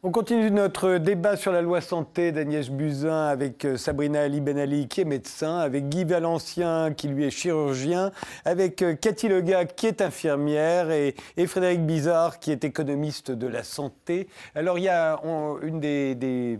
On 0.09 0.11
continue 0.11 0.51
notre 0.51 0.97
débat 0.97 1.37
sur 1.37 1.53
la 1.53 1.61
loi 1.61 1.83
santé 1.83 2.33
d'Agnès 2.33 2.71
Buzyn 2.71 3.27
avec 3.27 3.67
euh, 3.67 3.77
Sabrina 3.77 4.23
Ali 4.23 4.41
Benali 4.41 4.89
qui 4.89 5.03
est 5.03 5.05
médecin, 5.05 5.59
avec 5.59 5.91
Guy 5.91 6.05
Valencien 6.05 6.95
qui 6.95 7.09
lui 7.09 7.27
est 7.27 7.31
chirurgien, 7.31 8.11
avec 8.47 8.81
euh, 8.81 8.95
Cathy 8.95 9.29
Lega 9.29 9.67
qui 9.67 9.87
est 9.87 10.01
infirmière 10.01 10.91
et, 10.91 11.15
Frédéric 11.47 11.85
Bizarre 11.85 12.39
qui 12.39 12.53
est 12.53 12.65
économiste 12.65 13.31
de 13.33 13.47
la 13.47 13.63
santé. 13.63 14.29
Alors 14.55 14.79
il 14.79 14.85
y 14.85 14.89
a 14.89 15.21
une 15.61 15.79
des, 15.79 16.59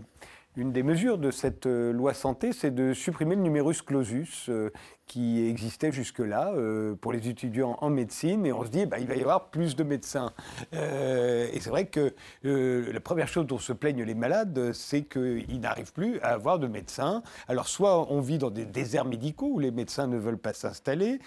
mesures 0.55 1.17
de 1.17 1.31
cette 1.31 1.65
euh, 1.65 1.91
loi 1.91 2.13
santé, 2.13 2.53
c'est 2.53 2.69
de 2.69 2.93
supprimer 2.93 3.35
le 3.35 3.41
numerus 3.41 3.81
clausus 3.81 4.51
qui 5.09 5.43
existait 5.47 5.91
jusque-là 5.91 6.53
euh, 6.55 6.93
pour 6.93 7.11
les 7.11 7.27
étudiants 7.27 7.77
en 7.81 7.89
médecine. 7.89 8.45
Et 8.45 8.53
on 8.53 8.63
se 8.63 8.69
dit, 8.69 8.85
bah, 8.85 8.99
il 8.99 9.07
va 9.07 9.15
y 9.15 9.21
avoir 9.21 9.49
plus 9.49 9.75
de 9.75 9.83
médecins. 9.83 10.31
Euh, 10.75 11.47
et 11.51 11.59
c'est 11.59 11.71
vrai 11.71 11.87
que 11.87 12.13
euh, 12.45 12.93
la 12.93 12.99
première 12.99 13.27
chose 13.27 13.47
dont 13.47 13.57
se 13.57 13.73
plaignent 13.73 14.03
les 14.03 14.13
malades, 14.13 14.71
c'est 14.71 15.01
qu'ils 15.01 15.59
n'arrivent 15.59 15.93
plus 15.93 16.19
à 16.21 16.29
avoir 16.29 16.59
de 16.59 16.67
médecins. 16.67 17.23
Alors, 17.47 17.67
soit 17.67 18.11
on 18.11 18.21
vit 18.21 18.37
dans 18.37 18.51
des 18.51 18.65
déserts 18.65 19.05
médicaux 19.05 19.49
où 19.53 19.59
les 19.59 19.71
médecins 19.71 20.05
ne 20.05 20.17
veulent 20.17 20.37
pas 20.37 20.53
s'installer, 20.53 21.19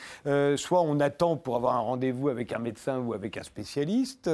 soit 0.56 0.82
on 0.82 1.00
attend 1.00 1.36
pour 1.36 1.56
avoir 1.56 1.74
un 1.74 1.80
rendez-vous 1.80 2.28
avec 2.28 2.52
un 2.52 2.60
médecin 2.60 3.00
ou 3.00 3.14
avec 3.14 3.36
un 3.36 3.42
spécialiste, 3.42 4.30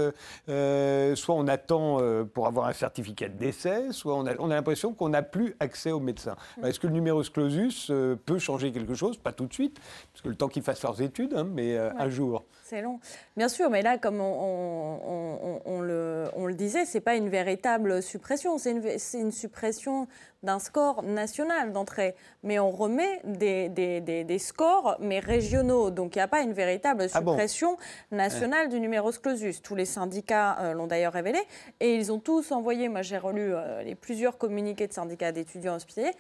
soit 0.46 1.34
on 1.34 1.48
attend 1.48 1.98
pour 2.34 2.46
avoir 2.46 2.66
un 2.66 2.72
certificat 2.74 3.28
de 3.28 3.38
décès, 3.38 3.92
soit 3.92 4.14
on 4.14 4.26
a, 4.26 4.32
on 4.38 4.50
a 4.50 4.54
l'impression 4.54 4.92
qu'on 4.92 5.08
n'a 5.08 5.22
plus 5.22 5.54
accès 5.58 5.90
aux 5.90 6.00
médecins. 6.00 6.36
Est-ce 6.62 6.78
que 6.78 6.86
le 6.86 6.92
numerus 6.92 7.30
clausus 7.30 7.90
peut 8.26 8.38
changer 8.38 8.72
quelque 8.72 8.94
chose? 8.94 9.16
Tout 9.38 9.46
de 9.46 9.54
suite, 9.54 9.78
parce 10.12 10.22
que 10.22 10.28
le 10.28 10.34
temps 10.34 10.48
qu'ils 10.48 10.64
fassent 10.64 10.82
leurs 10.82 11.00
études, 11.00 11.32
hein, 11.34 11.46
mais 11.48 11.76
euh, 11.76 11.90
un 11.96 12.10
jour. 12.10 12.44
C'est 12.64 12.82
long. 12.82 12.98
Bien 13.36 13.48
sûr, 13.48 13.70
mais 13.70 13.80
là, 13.80 13.96
comme 13.96 14.20
on, 14.20 15.80
le, 15.80 16.24
on 16.34 16.46
le, 16.46 16.54
disait, 16.54 16.84
ce 16.84 16.98
n'est 16.98 17.00
pas 17.00 17.14
une 17.14 17.28
véritable 17.28 18.02
suppression, 18.02 18.58
c'est 18.58 18.72
une, 18.72 18.82
une, 19.14 19.32
suppression 19.32 20.06
d'un 20.42 20.58
score 20.58 21.02
national 21.02 21.72
d'entrée. 21.72 22.14
Mais 22.42 22.58
on 22.58 22.70
remet 22.70 23.20
des, 23.24 23.70
des, 23.70 24.00
des, 24.00 24.38
scores, 24.38 24.96
mais 25.00 25.20
régionaux. 25.20 25.90
Donc 25.90 26.16
il 26.16 26.18
n'y 26.18 26.22
a 26.22 26.28
pas 26.28 26.42
une 26.42 26.52
véritable 26.52 27.04
ah 27.04 27.18
suppression 27.18 27.78
nationale 28.10 28.68
du 28.68 28.80
numéro 28.80 29.12
clausus. 29.12 29.62
Tous 29.62 29.74
les 29.74 29.86
syndicats 29.86 30.58
euh, 30.60 30.74
l'ont 30.74 30.88
d'ailleurs 30.88 31.14
révélé. 31.14 31.38
Et 31.80 31.94
ils 31.94 32.12
ont 32.12 32.18
tous 32.18 32.52
envoyé, 32.52 32.88
moi 32.88 33.02
j'ai 33.02 33.18
relu 33.18 33.54
euh, 33.54 33.82
les 33.82 33.94
plusieurs 33.94 34.36
communiqués 34.36 34.88
de 34.88 34.92
syndicats 34.92 35.32
d'étudiants 35.32 35.76
hospitaliers 35.76 36.12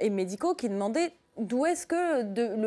et 0.00 0.10
médicaux 0.10 0.54
qui 0.54 0.68
demandaient 0.68 1.12
D'où 1.38 1.64
est-ce 1.64 1.86
que 1.86 2.22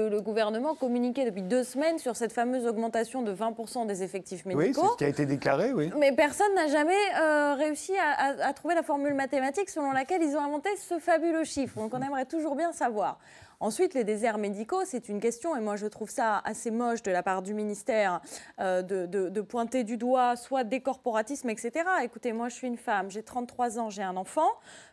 le, 0.09 0.21
gouvernement 0.21 0.73
communiquait 0.73 1.25
depuis 1.25 1.43
deux 1.43 1.63
semaines 1.63 1.99
sur 1.99 2.15
cette 2.15 2.33
fameuse 2.33 2.65
augmentation 2.65 3.21
de 3.21 3.31
20% 3.31 3.85
des 3.85 4.01
effectifs 4.01 4.43
médicaux 4.43 4.63
Oui, 4.65 4.73
c'est 4.73 4.91
ce 4.93 4.97
qui 4.97 5.03
a 5.03 5.07
été 5.07 5.27
déclaré, 5.27 5.71
oui. 5.71 5.91
Mais 5.99 6.11
personne 6.13 6.51
n'a 6.55 6.67
jamais 6.67 6.93
euh, 7.21 7.53
réussi 7.53 7.93
à, 8.17 8.51
trouver 8.53 8.73
la 8.73 8.81
formule 8.81 9.13
mathématique 9.13 9.69
selon 9.69 9.91
laquelle 9.91 10.23
ils 10.23 10.35
ont 10.35 10.41
inventé 10.41 10.69
ce 10.77 10.97
fabuleux 10.97 11.43
chiffre. 11.43 11.77
Donc 11.77 11.93
on 11.93 12.01
aimerait 12.01 12.25
toujours 12.25 12.55
bien 12.55 12.71
savoir. 12.71 13.19
Ensuite, 13.59 13.93
les 13.93 14.03
déserts 14.03 14.37
médicaux, 14.37 14.83
c'est 14.85 15.09
une 15.09 15.19
question, 15.19 15.55
et 15.55 15.59
moi 15.59 15.75
je 15.75 15.87
trouve 15.87 16.09
ça 16.09 16.41
assez 16.43 16.71
moche 16.71 17.01
de 17.03 17.11
la 17.11 17.23
part 17.23 17.41
du 17.41 17.53
ministère 17.53 18.21
euh, 18.59 18.81
de, 18.81 19.41
pointer 19.41 19.83
du 19.83 19.97
doigt 19.97 20.35
soit 20.35 20.63
des 20.63 20.81
corporatismes, 20.81 21.49
etc. 21.49 21.71
Écoutez, 22.03 22.33
moi 22.33 22.49
je 22.49 22.55
suis 22.55 22.67
une 22.67 22.77
femme, 22.77 23.09
j'ai 23.09 23.23
33 23.23 23.79
ans, 23.79 23.89
j'ai 23.89 24.03
un 24.03 24.17
enfant 24.17 24.49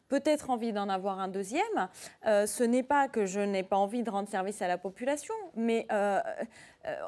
peut-être 0.08 0.50
envie 0.50 0.74
d'en 0.74 0.90
avoir 0.90 1.20
un 1.20 1.28
deuxième. 1.28 1.88
Euh, 2.26 2.46
ce 2.46 2.62
n'est 2.62 2.82
pas 2.82 3.08
que 3.08 3.24
je 3.24 3.40
n'ai 3.40 3.62
pas 3.62 3.76
envie 3.76 4.02
de 4.02 4.10
rendre 4.10 4.28
service 4.28 4.60
à 4.60 4.68
la 4.68 4.76
population, 4.76 5.34
mais 5.56 5.86
euh, 5.90 6.20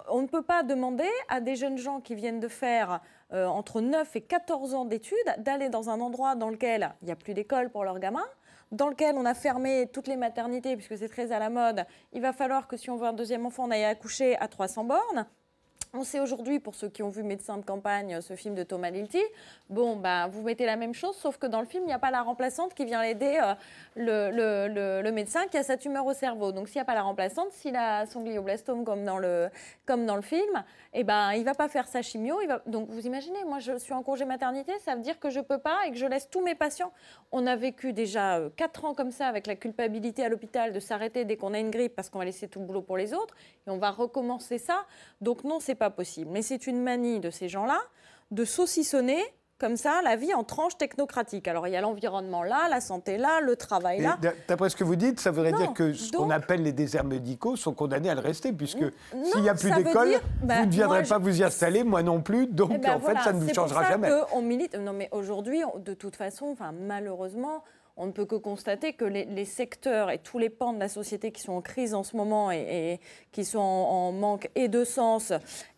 on 0.09 0.23
ne 0.23 0.27
peut 0.27 0.43
pas 0.43 0.63
demander 0.63 1.11
à 1.29 1.41
des 1.41 1.55
jeunes 1.55 1.77
gens 1.77 2.01
qui 2.01 2.15
viennent 2.15 2.41
de 2.41 2.49
faire 2.49 3.01
entre 3.31 3.81
9 3.81 4.15
et 4.17 4.21
14 4.21 4.75
ans 4.75 4.85
d'études 4.85 5.19
d'aller 5.39 5.69
dans 5.69 5.91
un 5.91 6.01
endroit 6.01 6.35
dans 6.37 6.51
lequel 6.51 6.95
il 7.03 7.07
n'y 7.07 7.11
a 7.11 7.17
plus 7.17 7.35
d'école 7.35 7.69
pour 7.69 7.85
leurs 7.85 7.99
gamins 7.99 8.29
dans 8.75 8.89
lequel 8.89 9.17
on 9.17 9.25
a 9.25 9.35
fermé 9.35 9.89
toutes 9.93 10.09
les 10.09 10.17
maternités, 10.17 10.77
puisque 10.77 10.99
c'est 10.99 11.09
très 11.09 11.33
à 11.33 11.39
la 11.39 11.49
mode, 11.49 11.85
il 12.13 12.21
va 12.21 12.33
falloir 12.33 12.67
que 12.67 12.77
si 12.77 12.91
on 12.91 12.97
veut 12.97 13.07
un 13.07 13.13
deuxième 13.13 13.47
enfant, 13.47 13.67
on 13.67 13.71
aille 13.71 13.85
accoucher 13.85 14.37
à 14.37 14.49
300 14.49 14.85
bornes. 14.85 15.27
On 15.97 16.03
sait 16.03 16.19
aujourd'hui, 16.19 16.59
pour 16.59 16.75
ceux 16.75 16.89
qui 16.89 17.05
ont 17.05 17.09
vu 17.09 17.23
Médecin 17.23 17.57
de 17.57 17.65
campagne, 17.65 18.21
ce 18.21 18.35
film 18.35 18.57
de 18.57 18.65
Thomas 18.65 18.91
Lilti, 18.91 19.23
bon, 19.71 19.95
bah, 19.95 20.27
vous 20.27 20.43
mettez 20.43 20.67
la 20.67 20.75
même 20.75 20.93
chose, 20.93 21.15
sauf 21.15 21.39
que 21.39 21.47
dans 21.47 21.61
le 21.61 21.67
film, 21.67 21.85
il 21.85 21.87
n'y 21.87 21.93
a 21.93 22.01
pas 22.01 22.11
la 22.11 22.23
remplaçante 22.23 22.75
qui 22.75 22.85
vient 22.85 23.01
aider 23.03 23.39
euh, 23.97 25.01
le, 25.03 25.11
médecin 25.13 25.47
qui 25.47 25.57
a 25.57 25.63
sa 25.63 25.77
tumeur 25.77 26.05
au 26.05 26.13
cerveau. 26.13 26.51
Donc, 26.51 26.67
s'il 26.67 26.79
n'y 26.79 26.83
a 26.83 26.85
pas 26.85 26.97
la 26.97 27.03
remplaçante, 27.03 27.53
s'il 27.53 27.77
a 27.77 28.07
son 28.07 28.23
glioblastome 28.23 28.85
comme 28.85 29.05
dans 29.05 29.19
le, 29.19 29.51
film, 30.23 30.65
eh 30.95 31.05
ben, 31.05 31.33
il 31.35 31.41
ne 31.41 31.45
va 31.45 31.55
pas 31.55 31.69
faire 31.69 31.87
sa 31.87 32.03
chimio. 32.03 32.41
Donc, 32.67 32.89
vous 32.89 33.07
imaginez, 33.07 33.45
moi, 33.45 33.61
je 33.61 33.79
suis 33.79 33.93
en 33.93 34.03
congé 34.03 34.25
maternité, 34.25 34.73
ça 34.81 34.97
veut 34.97 35.03
dire 35.03 35.21
que 35.21 35.31
je 35.31 35.39
ne 35.39 35.45
peux 35.45 35.59
pas 35.59 35.87
et 35.87 35.93
que 35.93 35.97
je 35.97 36.07
laisse 36.07 36.29
tous 36.29 36.43
mes 36.43 36.57
patients. 36.57 36.93
On 37.31 37.47
a 37.47 37.55
vécu 37.55 37.93
déjà 37.93 38.41
4 38.57 38.85
euh, 38.85 38.89
ans 38.89 38.95
comme 38.95 39.13
ça 39.13 39.29
avec 39.29 39.47
la 39.47 39.55
culpabilité 39.55 40.25
à 40.25 40.29
l'hôpital 40.29 40.73
de 40.73 40.81
s'arrêter 40.81 41.25
dès 41.25 41.37
qu'on 41.37 41.55
a 41.55 41.61
une 41.61 41.71
grippe 41.71 41.95
parce 41.95 42.11
qu'on 42.11 42.19
va 42.19 42.25
laisser 42.25 42.49
tout 42.49 42.59
le 42.59 42.67
boulot 42.67 42.83
pour 42.83 42.97
les 42.97 43.15
autres 43.15 43.37
et 43.69 43.71
on 43.71 43.79
va 43.79 43.93
recommencer 43.93 44.59
ça. 44.59 44.87
Donc, 45.21 45.45
non, 45.45 45.61
c'est 45.61 45.77
pas 45.77 45.84
possible. 45.91 46.31
Mais 46.33 46.43
c'est 46.43 46.67
une 46.67 46.83
manie 46.83 47.21
de 47.21 47.31
ces 47.31 47.49
gens-là 47.49 47.81
de 48.31 48.45
saucissonner 48.45 49.23
comme 49.59 49.77
ça 49.77 50.03
la 50.03 50.17
vie 50.17 50.35
en 50.35 50.45
tranches 50.45 50.77
technocratiques. 50.77 51.47
Alors 51.49 51.69
il 51.69 51.73
y 51.73 51.77
a 51.77 51.81
l'environnement 51.81 52.43
là, 52.43 52.69
la 52.69 52.81
santé 52.81 53.17
là, 53.17 53.41
le 53.41 53.57
travail 53.57 54.03
là. 54.03 54.19
D'après 54.49 54.69
ce 54.69 54.77
que 54.77 54.85
vous 54.85 54.97
dites, 54.97 55.21
ça 55.21 55.31
voudrait 55.31 55.53
dire 55.53 55.73
que 55.73 55.93
ce 55.93 56.13
qu'on 56.13 56.31
appelle 56.31 56.63
les 56.63 56.73
déserts 56.73 57.05
médicaux 57.05 57.57
sont 57.57 57.73
condamnés 57.73 58.11
à 58.11 58.15
le 58.15 58.21
rester, 58.21 58.53
puisque 58.53 58.85
s'il 59.33 59.43
n'y 59.43 59.49
a 59.49 59.55
plus 59.55 59.71
d'école, 59.71 60.21
bah, 60.43 60.61
vous 60.61 60.67
ne 60.67 60.71
viendrez 60.71 61.05
pas 61.05 61.19
vous 61.19 61.41
y 61.41 61.45
installer, 61.45 61.85
moi 61.85 62.03
non 62.03 62.21
plus, 62.21 62.47
donc 62.47 62.73
eh 62.75 62.79
ben 62.79 62.97
en 62.97 63.01
fait 63.01 63.17
ça 63.23 63.33
ne 63.33 63.41
vous 63.41 63.55
changera 63.55 63.85
jamais. 63.85 64.11
On 64.33 64.43
milite. 64.43 64.77
Non 64.77 64.93
mais 64.93 65.09
aujourd'hui, 65.13 65.63
de 65.79 65.95
toute 65.95 66.17
façon, 66.17 66.47
enfin 66.47 66.73
malheureusement 66.73 67.63
on 67.97 68.07
ne 68.07 68.13
peut 68.13 68.25
que 68.25 68.35
constater 68.35 68.93
que 68.93 69.05
les, 69.05 69.45
secteurs 69.45 70.11
et 70.11 70.19
tous 70.19 70.39
les 70.39 70.51
pans 70.51 70.73
de 70.73 70.81
la 70.81 70.89
société 70.89 71.31
qui 71.31 71.43
sont 71.43 71.53
en 71.53 71.61
crise 71.61 71.95
en 71.95 72.03
ce 72.03 72.17
moment 72.17 72.51
et, 72.51 72.99
qui 73.31 73.45
sont 73.45 73.61
en, 73.61 74.11
manque 74.11 74.51
et 74.57 74.69
de 74.69 74.85
sens 74.85 75.33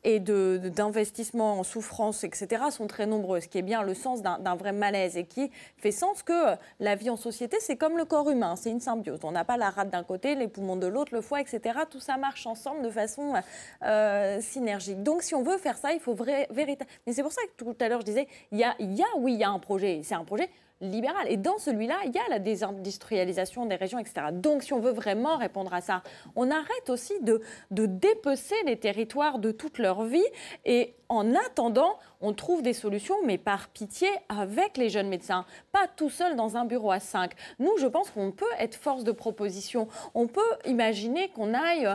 et 0.05 0.21
d'investissement 0.21 1.59
en 1.59 1.63
souffrance, 1.63 2.25
etc., 2.25 2.65
sont 2.71 2.87
très 2.87 3.07
nombreux, 3.07 3.41
ce 3.41 3.49
qui 3.49 3.59
est 3.59 3.63
bien 3.63 3.83
le 3.83 3.95
sens 3.95 4.23
d'un 4.23 4.55
vrai 4.55 4.73
malaise 4.73 5.17
et 5.17 5.25
qui 5.25 5.51
fait 5.77 5.91
sens 5.91 6.23
que 6.23 6.57
la 6.81 6.95
vie 6.95 7.11
en 7.11 7.17
société, 7.17 7.59
c'est 7.61 7.77
comme 7.77 7.99
le 7.99 8.05
corps 8.05 8.31
humain, 8.31 8.57
c'est 8.57 8.71
une 8.71 8.81
symbiose. 8.81 9.21
On 9.25 9.33
n'a 9.33 9.45
pas 9.45 9.57
la 9.57 9.71
rate 9.71 9.91
d'un 9.91 10.05
côté, 10.05 10.37
les 10.37 10.49
poumons 10.49 10.77
de 10.77 10.87
l'autre, 10.87 11.13
le 11.13 11.21
foie, 11.21 11.41
etc. 11.41 11.81
Tout 11.91 12.01
ça 12.01 12.17
marche 12.17 12.47
ensemble 12.47 12.83
de 12.83 12.91
façon 12.91 13.35
euh, 13.83 14.41
synergique. 14.41 15.03
Donc 15.03 15.23
si 15.23 15.35
on 15.35 15.43
veut 15.43 15.59
faire 15.59 15.77
ça, 15.77 15.93
il 15.93 16.01
faut 16.01 16.15
véritablement... 16.15 16.87
Mais 17.07 17.13
c'est 17.13 17.23
pour 17.23 17.33
ça 17.33 17.43
que 17.43 17.65
tout 17.65 17.77
à 17.81 17.89
l'heure 17.89 18.01
je 18.01 18.07
disais, 18.07 18.29
il 18.53 18.59
y 18.59 18.65
a, 18.65 18.75
y 18.79 19.03
a, 19.03 19.07
oui, 19.19 19.35
il 19.35 19.41
y 19.41 19.45
a 19.45 19.51
un 19.51 19.59
projet, 19.59 20.01
c'est 20.03 20.15
un 20.15 20.25
projet 20.25 20.49
libéral. 20.81 21.27
Et 21.31 21.37
dans 21.37 21.59
celui-là, 21.59 21.97
il 22.05 22.13
y 22.13 22.19
a 22.19 22.29
la 22.29 22.39
désindustrialisation 22.39 23.67
des 23.67 23.77
régions, 23.77 23.99
etc. 23.99 24.27
Donc, 24.33 24.63
si 24.63 24.73
on 24.73 24.81
veut 24.81 24.93
vraiment 24.93 25.37
répondre 25.37 25.73
à 25.73 25.81
ça, 25.81 26.03
on 26.35 26.51
arrête 26.51 26.89
aussi 26.89 27.15
de, 27.23 27.41
de 27.71 27.87
dépecer 27.87 28.57
les 28.67 28.79
territoires 28.79 29.39
de 29.39 29.53
toute 29.53 29.79
leur 29.79 30.05
vie 30.05 30.27
et 30.65 30.95
en 31.09 31.35
attendant, 31.35 31.99
on 32.21 32.33
trouve 32.33 32.63
des 32.63 32.73
solutions, 32.73 33.15
mais 33.25 33.39
par 33.39 33.69
pitié, 33.69 34.09
avec 34.29 34.77
les 34.77 34.89
jeunes 34.89 35.09
médecins, 35.09 35.45
pas 35.71 35.87
tout 35.87 36.11
seul 36.11 36.35
dans 36.35 36.57
un 36.57 36.65
bureau 36.65 36.91
à 36.91 36.99
5. 36.99 37.33
Nous, 37.59 37.77
je 37.79 37.87
pense 37.87 38.11
qu'on 38.11 38.33
peut 38.33 38.45
être 38.59 38.75
force 38.75 39.05
de 39.05 39.13
proposition. 39.13 39.89
On 40.15 40.27
peut 40.27 40.41
imaginer 40.65 41.29
qu'on 41.29 41.55
aille 41.55 41.87
euh, 41.87 41.95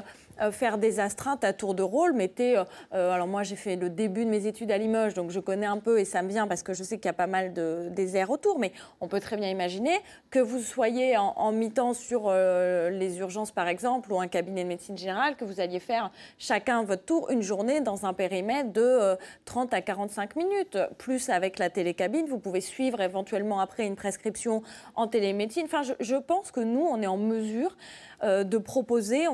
faire 0.50 0.80
des 0.80 1.00
astreintes 1.00 1.44
à 1.44 1.54
tour 1.54 1.76
de 1.76 1.84
rôle. 1.84 2.14
Mettez, 2.14 2.58
euh, 2.58 2.64
euh, 2.94 3.12
alors 3.12 3.28
moi, 3.28 3.44
j'ai 3.44 3.56
fait 3.56 3.76
le 3.76 3.90
début 3.90 4.26
de 4.26 4.30
mes 4.30 4.48
études 4.48 4.72
à 4.72 4.78
Limoges, 4.80 5.14
donc 5.14 5.30
je 5.30 5.40
connais 5.40 5.68
un 5.68 5.78
peu 5.78 6.00
et 6.00 6.06
ça 6.06 6.24
me 6.24 6.30
vient 6.30 6.48
parce 6.48 6.64
que 6.64 6.74
je 6.74 6.84
sais 6.84 6.98
qu'il 6.98 7.06
y 7.06 7.10
a 7.10 7.14
pas 7.14 7.28
mal 7.28 7.54
de 7.54 7.90
déserts 7.92 8.32
autour, 8.32 8.58
mais 8.58 8.72
on 9.02 9.08
peut 9.08 9.20
très 9.20 9.38
bien 9.38 9.50
imaginer 9.50 10.00
que 10.32 10.40
vous 10.40 10.60
soyez 10.60 11.18
en, 11.18 11.52
mi-temps 11.52 11.94
sur 11.94 12.32
les 12.32 13.20
urgences, 13.20 13.52
par 13.52 13.68
exemple, 13.68 14.12
ou 14.14 14.20
un 14.20 14.28
cabinet 14.28 14.64
de 14.64 14.70
médecine 14.70 14.98
générale, 14.98 15.36
que 15.36 15.44
vous 15.44 15.60
alliez 15.60 15.80
faire 15.80 16.12
chacun 16.38 16.84
votre 16.84 17.04
tour 17.04 17.30
une 17.30 17.42
journée 17.42 17.82
dans 17.82 18.06
un 18.06 18.14
périmètre 18.14 18.72
de 18.72 19.18
30 19.46 19.74
à 19.74 19.82
45 19.82 20.36
minutes. 20.38 20.78
Plus 20.98 21.30
avec 21.30 21.60
la 21.60 21.70
télécabine, 21.70 22.26
vous 22.26 22.40
pouvez 22.40 22.62
suivre 22.62 23.02
éventuellement 23.02 23.60
après 23.60 23.86
une 23.86 23.96
prescription 23.96 24.64
en 24.96 25.08
télémédecine. 25.08 25.66
Enfin, 25.66 25.82
je, 26.00 26.16
pense 26.16 26.52
que 26.52 26.62
nous, 26.62 26.82
on 26.82 27.02
est 27.02 27.08
en 27.08 27.18
mesure 27.18 27.76
euh, 28.24 28.44
de 28.44 28.58
proposer, 28.58 29.26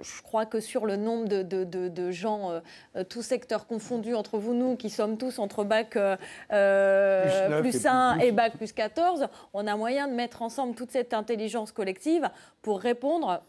je, 0.00 0.22
crois 0.22 0.41
que 0.46 0.60
sur 0.60 0.86
le 0.86 0.96
nombre 0.96 1.26
de, 1.26 1.42
de, 1.42 2.10
gens, 2.10 2.50
euh, 2.50 2.60
euh, 2.96 3.04
tous 3.04 3.22
secteurs 3.22 3.66
confondus 3.66 4.14
entre 4.14 4.38
vous, 4.38 4.54
nous, 4.54 4.76
qui 4.76 4.90
sommes 4.90 5.18
tous 5.18 5.38
entre 5.38 5.64
bac 5.64 5.90
plus, 5.90 7.86
1 7.86 8.18
et, 8.18 8.32
bac 8.32 8.56
plus 8.56 8.72
14, 8.72 9.28
on 9.52 9.66
a 9.66 9.76
moyen 9.76 10.08
de 10.08 10.12
mettre 10.12 10.42
ensemble 10.42 10.74
toute 10.74 10.90
cette 10.90 11.14
intelligence 11.14 11.72
collective 11.72 12.28
pour 12.62 12.80
répondre 12.80 13.42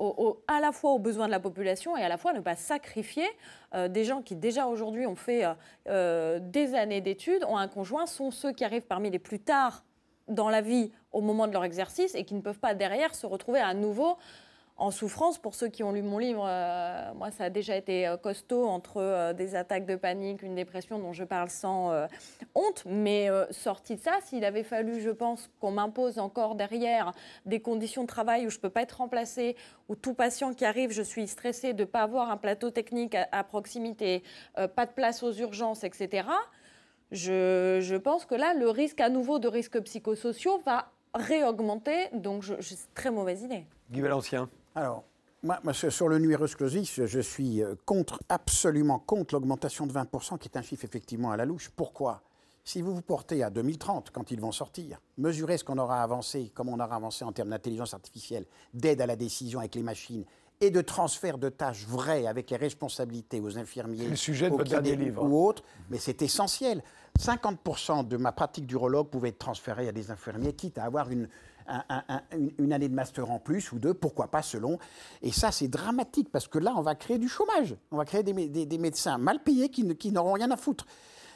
à 0.47 0.59
la 0.59 0.71
fois 0.71 0.91
aux 0.91 0.99
besoins 0.99 1.27
de 1.27 1.31
la 1.31 1.39
population 1.39 1.95
et 1.97 2.03
à 2.03 2.09
la 2.09 2.17
fois 2.17 2.33
ne 2.33 2.39
pas 2.39 2.55
sacrifier 2.55 3.27
des 3.89 4.03
gens 4.03 4.21
qui 4.21 4.35
déjà 4.35 4.67
aujourd'hui 4.67 5.05
ont 5.05 5.15
fait 5.15 5.45
des 5.85 6.75
années 6.75 7.01
d'études, 7.01 7.43
ont 7.45 7.57
un 7.57 7.67
conjoint, 7.67 8.05
sont 8.05 8.31
ceux 8.31 8.51
qui 8.51 8.63
arrivent 8.63 8.87
parmi 8.87 9.09
les 9.09 9.19
plus 9.19 9.39
tard 9.39 9.83
dans 10.27 10.49
la 10.49 10.61
vie 10.61 10.91
au 11.11 11.21
moment 11.21 11.47
de 11.47 11.53
leur 11.53 11.63
exercice 11.63 12.15
et 12.15 12.23
qui 12.23 12.33
ne 12.33 12.41
peuvent 12.41 12.59
pas 12.59 12.73
derrière 12.73 13.13
se 13.13 13.25
retrouver 13.25 13.59
à 13.59 13.73
nouveau 13.73 14.17
en 14.83 14.91
souffrance. 14.91 15.37
Pour 15.37 15.55
ceux 15.55 15.69
qui 15.69 15.81
ont 15.81 15.93
lu 15.93 16.01
mon 16.01 16.17
livre, 16.17 16.45
euh, 16.45 17.13
moi, 17.15 17.31
ça 17.31 17.45
a 17.45 17.49
déjà 17.49 17.75
été 17.77 18.05
euh, 18.05 18.17
costaud 18.17 18.67
entre 18.67 18.97
euh, 18.97 19.31
des 19.31 19.55
attaques 19.55 19.85
de 19.85 19.95
panique, 19.95 20.43
une 20.43 20.55
dépression 20.55 20.99
dont 20.99 21.13
je 21.13 21.23
parle 21.23 21.49
sans 21.49 21.93
honte. 22.53 22.83
Mais 22.85 23.29
sorti 23.51 23.95
de 23.95 24.01
ça, 24.01 24.17
s'il 24.25 24.43
avait 24.43 24.63
fallu, 24.63 25.01
je 25.01 25.09
pense, 25.09 25.49
qu'on 25.59 25.71
m'impose 25.71 26.19
encore 26.19 26.55
derrière 26.55 27.13
des 27.45 27.61
conditions 27.61 28.01
de 28.03 28.07
travail 28.07 28.45
où 28.45 28.49
je 28.49 28.57
ne 28.57 28.61
peux 28.61 28.69
pas 28.69 28.81
être 28.81 28.97
remplacée, 28.97 29.55
où 29.87 29.95
tout 29.95 30.13
patient 30.13 30.53
qui 30.53 30.65
arrive, 30.65 30.91
je 30.91 31.01
suis 31.01 31.27
stressée 31.27 31.73
de 31.73 31.81
ne 31.81 31.85
pas 31.85 32.01
avoir 32.01 32.29
un 32.29 32.37
plateau 32.37 32.69
technique 32.71 33.15
à, 33.15 33.43
proximité, 33.43 34.23
pas 34.55 34.85
de 34.85 34.91
place 34.91 35.23
aux 35.23 35.31
urgences, 35.33 35.83
etc. 35.83 36.27
Je, 37.11 37.97
pense 37.97 38.25
que 38.25 38.35
là, 38.35 38.53
le 38.53 38.69
risque 38.69 38.99
à 38.99 39.09
nouveau 39.09 39.39
de 39.39 39.47
risques 39.47 39.79
psychosociaux 39.81 40.59
va 40.65 40.91
réaugmenter. 41.13 42.09
Donc, 42.13 42.43
c'est 42.59 42.93
très 42.93 43.11
mauvaise 43.11 43.43
idée. 43.43 43.65
Guy 43.91 44.01
Valencien. 44.01 44.49
Alors, 44.75 45.03
moi, 45.43 45.59
sur 45.73 46.07
le 46.07 46.19
numerus 46.19 46.55
clausus, 46.55 47.05
je 47.05 47.19
suis 47.19 47.61
euh, 47.61 47.75
contre, 47.85 48.19
absolument 48.29 48.97
contre 48.97 49.35
l'augmentation 49.35 49.85
de 49.85 49.93
20%, 49.93 50.39
qui 50.39 50.47
est 50.47 50.57
un 50.57 50.61
chiffre 50.61 50.85
effectivement 50.85 51.31
à 51.31 51.37
la 51.37 51.45
louche. 51.45 51.69
Pourquoi? 51.75 52.23
Si 52.63 52.81
vous 52.81 52.95
vous 52.95 53.01
portez 53.01 53.43
à 53.43 53.49
2030, 53.49 54.11
quand 54.11 54.31
ils 54.31 54.39
vont 54.39 54.53
sortir, 54.53 55.01
mesurez 55.17 55.57
ce 55.57 55.65
qu'on 55.65 55.77
aura 55.77 56.01
avancé, 56.01 56.49
comme 56.55 56.69
on 56.69 56.79
aura 56.79 56.95
avancé 56.95 57.25
en 57.25 57.33
termes 57.33 57.49
d'intelligence 57.49 57.93
artificielle, 57.93 58.45
d'aide 58.73 59.01
à 59.01 59.05
la 59.05 59.17
décision 59.17 59.59
avec 59.59 59.75
les 59.75 59.83
machines, 59.83 60.23
et 60.61 60.71
de 60.71 60.79
transfert 60.79 61.37
de 61.37 61.49
tâches 61.49 61.85
vraies 61.85 62.25
avec 62.25 62.49
les 62.49 62.55
responsabilités 62.55 63.41
aux 63.41 63.57
infirmiers, 63.57 64.07
le 64.07 64.15
sujet 64.15 64.49
de 64.49 64.55
votre 64.55 64.79
livre. 64.79 65.23
ou 65.23 65.45
autres, 65.45 65.63
mais 65.89 65.97
c'est 65.97 66.21
essentiel. 66.21 66.81
50% 67.19 68.07
de 68.07 68.15
ma 68.15 68.31
pratique 68.31 68.65
d'urologue 68.65 69.09
pouvait 69.09 69.29
être 69.29 69.39
transférée 69.39 69.89
à 69.89 69.91
des 69.91 70.09
infirmiers, 70.09 70.53
quitte 70.53 70.77
à 70.77 70.85
avoir 70.85 71.11
une, 71.11 71.27
une 72.57 72.73
année 72.73 72.89
de 72.89 72.93
master 72.93 73.29
en 73.31 73.39
plus 73.39 73.71
ou 73.71 73.79
deux, 73.79 73.93
pourquoi 73.93 74.27
pas 74.27 74.41
selon. 74.41 74.79
Et 75.21 75.31
ça, 75.31 75.51
c'est 75.51 75.67
dramatique 75.67 76.29
parce 76.31 76.47
que 76.47 76.59
là, 76.59 76.73
on 76.75 76.81
va 76.81 76.95
créer 76.95 77.17
du 77.17 77.27
chômage. 77.27 77.75
On 77.91 77.97
va 77.97 78.05
créer 78.05 78.23
des, 78.23 78.77
médecins 78.77 79.17
mal 79.17 79.41
payés 79.41 79.69
qui, 79.69 79.95
qui 79.95 80.11
n'auront 80.11 80.33
rien 80.33 80.51
à 80.51 80.57
foutre. 80.57 80.85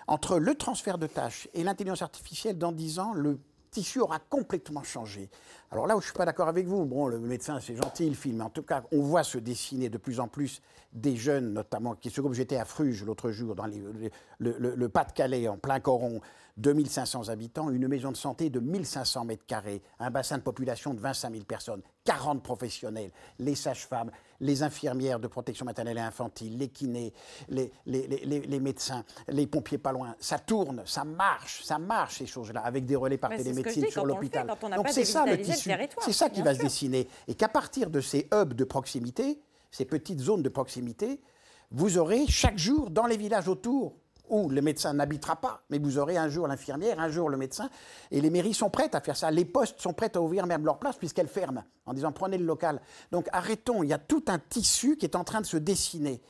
Entre 0.08 0.40
le 0.40 0.56
transfert 0.56 0.98
de 0.98 1.08
tâches 1.08 1.50
et 1.54 1.64
l'intelligence 1.64 2.02
artificielle, 2.02 2.58
dans 2.58 2.72
10 2.72 3.00
ans, 3.00 3.14
le 3.14 3.40
tissu 3.72 4.00
aura 4.00 4.20
complètement 4.20 4.84
changé. 4.84 5.30
Alors 5.72 5.86
là 5.86 5.98
où 5.98 6.00
je 6.00 6.06
ne 6.06 6.10
suis 6.10 6.18
pas 6.18 6.26
d'accord 6.26 6.48
avec 6.48 6.66
vous, 6.66 6.86
bon, 6.86 7.08
le 7.08 7.20
médecin, 7.20 7.60
c'est 7.60 7.76
gentil, 7.76 8.08
il 8.08 8.16
filme, 8.16 8.38
mais 8.38 8.44
en 8.46 8.50
tout 8.50 8.64
cas, 8.64 8.84
on 8.94 9.02
voit 9.02 9.24
se 9.24 9.38
dessiner 9.38 9.90
de 9.90 9.98
plus 9.98 10.20
en 10.20 10.28
plus 10.30 10.62
des 10.94 11.18
jeunes, 11.18 11.54
notamment, 11.54 11.96
qui 11.96 12.10
se 12.10 12.22
J'étais 12.32 12.56
à 12.56 12.66
Fruges 12.66 13.04
l'autre 13.04 13.32
jour, 13.32 13.54
dans 13.54 13.68
le, 13.68 14.10
le 14.40 14.90
Pas-de-Calais, 14.90 15.48
en 15.48 15.58
plein 15.58 15.80
Coron, 15.80 16.22
2500 16.58 17.30
habitants, 17.30 17.70
une 17.70 17.88
maison 17.88 18.12
de 18.12 18.18
santé 18.18 18.50
de 18.50 18.60
1500 18.60 19.26
mètres 19.26 19.46
carrés, 19.46 19.82
un 20.00 20.10
bassin 20.10 20.38
de 20.38 20.44
population 20.44 20.94
de 20.94 21.00
25 21.00 21.32
000 21.32 21.44
personnes, 21.44 21.82
40 22.04 22.42
professionnels, 22.42 23.12
les 23.40 23.56
sages-femmes, 23.56 24.12
les 24.40 24.64
infirmières 24.64 25.20
de 25.20 25.28
protection 25.28 25.66
maternelle 25.66 25.98
et 25.98 26.02
infantile, 26.02 26.58
les 26.58 26.70
kinés, 26.70 27.14
les, 27.50 27.72
les, 27.86 28.60
médecins, 28.60 29.04
les 29.28 29.46
pompiers 29.46 29.78
pas 29.78 29.92
loin. 29.92 30.16
Ça 30.20 30.40
tourne, 30.40 30.84
ça 30.86 31.04
marche, 31.04 31.64
ça 31.64 31.78
marche 31.78 32.20
ces 32.20 32.26
choses-là, 32.26 32.62
avec 32.62 32.86
des 32.86 32.96
relais 32.96 33.18
par 33.18 33.30
télémédecine 33.30 33.88
sur 33.90 34.06
l'hôpital. 34.06 34.48
Donc 34.76 34.90
c'est 34.90 35.06
ça 35.06 35.26
le 35.26 35.40
tissu, 35.40 35.57
c'est 36.02 36.14
ça 36.14 36.30
qui 36.30 36.42
va 36.42 36.54
se 36.54 36.60
dessiner. 36.60 37.08
Et 37.28 37.36
qu'à 37.36 37.50
partir 37.50 37.90
de 37.90 38.02
ces 38.02 38.28
hubs 38.34 38.54
de 38.54 38.64
proximité, 38.64 39.42
ces 39.72 39.86
petites 39.86 40.20
zones 40.20 40.44
de 40.44 40.50
proximité, 40.50 41.20
vous 41.72 41.98
aurez 41.98 42.26
chaque 42.28 42.58
jour 42.58 42.90
dans 42.90 43.06
les 43.06 43.18
villages 43.18 43.48
autour 43.48 43.96
où 44.30 44.50
le 44.50 44.62
médecin 44.62 44.94
n'habitera 44.94 45.38
pas, 45.38 45.62
mais 45.70 45.80
vous 45.80 45.98
aurez 45.98 46.18
un 46.18 46.30
jour 46.30 46.48
l'infirmière, 46.48 47.00
un 47.00 47.10
jour 47.10 47.30
le 47.30 47.38
médecin, 47.38 47.70
et 48.12 48.20
les 48.20 48.30
mairies 48.30 48.54
sont 48.54 48.70
prêtes 48.70 48.96
à 48.96 49.02
faire 49.02 49.16
ça. 49.16 49.32
Les 49.32 49.46
postes 49.46 49.80
sont 49.80 49.94
prêtes 49.94 50.18
à 50.18 50.22
ouvrir 50.22 50.46
même 50.46 50.66
leur 50.66 50.80
place 50.80 50.98
puisqu'elles 50.98 51.28
ferment, 51.30 51.64
en 51.86 51.94
disant 51.94 52.12
prenez 52.12 52.38
le 52.38 52.46
local. 52.46 52.82
Donc 53.12 53.28
arrêtons, 53.32 53.84
il 53.84 53.90
y 53.90 53.94
a 53.94 53.98
tout 53.98 54.24
un 54.28 54.40
tissu 54.40 54.98
qui 54.98 55.06
est 55.06 55.16
en 55.16 55.24
train 55.24 55.42
de 55.42 55.46
se 55.46 55.58
dessiner 55.58 56.22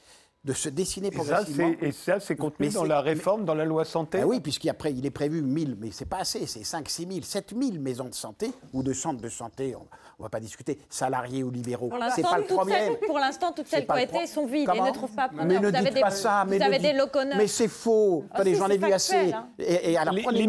de 0.48 0.54
se 0.54 0.70
dessiner 0.70 1.12
progressivement. 1.12 1.74
Et 1.82 1.92
ça, 1.92 2.22
c'est 2.22 2.38
contenu 2.38 2.70
dans 2.70 2.86
la 2.86 3.02
réforme, 3.02 3.44
dans 3.44 3.54
la 3.54 3.66
loi 3.66 3.84
santé 3.84 4.20
ah 4.22 4.26
Oui, 4.26 4.40
puisqu'après, 4.40 4.94
il 4.94 5.06
est 5.06 5.12
prévu 5.12 5.42
1000, 5.42 5.76
mais 5.78 5.90
c'est 5.92 6.06
pas 6.06 6.20
assez, 6.20 6.46
c'est 6.48 6.64
5, 6.64 6.88
6 6.88 7.08
000, 7.12 7.20
7 7.22 7.54
000 7.60 7.74
maisons 7.82 8.06
de 8.06 8.16
santé 8.16 8.52
ou 8.72 8.82
de 8.82 8.94
centres 8.94 9.22
de 9.22 9.28
santé, 9.28 9.76
on 9.76 9.84
ne 10.20 10.24
va 10.24 10.30
pas 10.30 10.40
discuter, 10.40 10.80
salariés 10.90 11.44
ou 11.44 11.52
libéraux. 11.52 11.92
C'est 12.16 12.22
pas 12.22 12.38
le 12.38 12.46
problème. 12.46 12.94
pour 13.06 13.20
l'instant, 13.20 13.52
toutes 13.52 13.68
celles 13.68 13.86
qui 13.86 13.92
ont 13.92 13.98
été 13.98 14.26
sont 14.26 14.46
vides 14.46 14.70
et 14.74 14.82
ne 14.82 14.92
trouvent 14.94 15.12
pas 15.12 15.30
Mais 15.34 15.60
ne 15.60 15.70
dites 15.70 16.00
pas 16.00 16.12
ça. 16.12 16.46
Mais 16.48 16.58
vous 16.58 16.64
avez 16.64 16.80
des 16.80 16.94
Mais 17.36 17.48
c'est 17.48 17.68
faux. 17.68 18.24
Ah, 18.32 18.42
j'en 18.46 18.70
ai 18.70 18.78
vu 18.78 18.92
assez. 18.92 19.34
Hein. 19.34 19.50
Et, 19.60 19.98
alors, 19.98 20.14
les, 20.14 20.48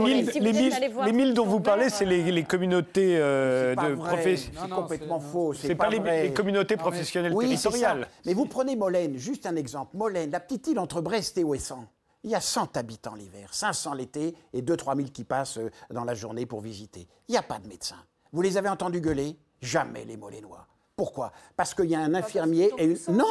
mille, 1.13 1.35
dont 1.35 1.45
vous 1.45 1.61
parlez, 1.61 1.91
c'est 1.91 2.05
les, 2.05 2.45
communautés 2.45 3.17
euh, 3.19 3.75
de 3.75 3.97
professionnels. 3.97 4.61
C'est 4.63 4.75
complètement 4.75 5.19
faux. 5.19 5.53
C'est 5.55 5.75
pas, 5.75 5.89
les, 5.89 6.33
communautés 6.33 6.77
professionnelles 6.77 7.35
territoriales. 7.37 8.07
Mais 8.25 8.33
vous 8.33 8.47
prenez 8.47 8.77
Molène, 8.77 9.19
juste 9.19 9.45
un 9.45 9.57
exemple. 9.57 9.88
Molène, 9.95 10.31
la 10.31 10.41
petite 10.41 10.67
île 10.69 10.79
entre 10.79 11.01
Brest 11.01 11.39
et 11.39 11.45
Ouessant, 11.45 11.87
il 12.25 12.31
y 12.31 12.35
a 12.35 12.41
100 12.41 12.77
habitants 12.77 13.15
l'hiver, 13.15 13.55
500 13.55 13.95
l'été 13.95 14.35
et 14.53 14.63
2-3 14.63 14.97
000 14.97 15.09
qui 15.11 15.25
passent 15.25 15.59
euh, 15.59 15.71
dans 15.91 16.05
la 16.05 16.15
journée 16.15 16.47
pour 16.47 16.61
visiter. 16.61 17.07
Il 17.29 17.33
n'y 17.33 17.39
a 17.39 17.43
pas 17.43 17.59
de 17.59 17.69
médecin. 17.69 17.97
Vous 18.33 18.43
les 18.43 18.57
avez 18.57 18.69
entendus 18.69 19.01
gueuler? 19.01 19.39
Jamais 19.61 20.05
les 20.05 20.17
Molénois. 20.17 20.67
Pourquoi? 20.97 21.33
Parce 21.57 21.75
qu'il 21.75 21.87
y 21.87 21.95
a 21.95 22.01
un 22.01 22.13
infirmier 22.15 22.73
et 22.77 22.85
une... 22.85 22.99
non, 23.17 23.25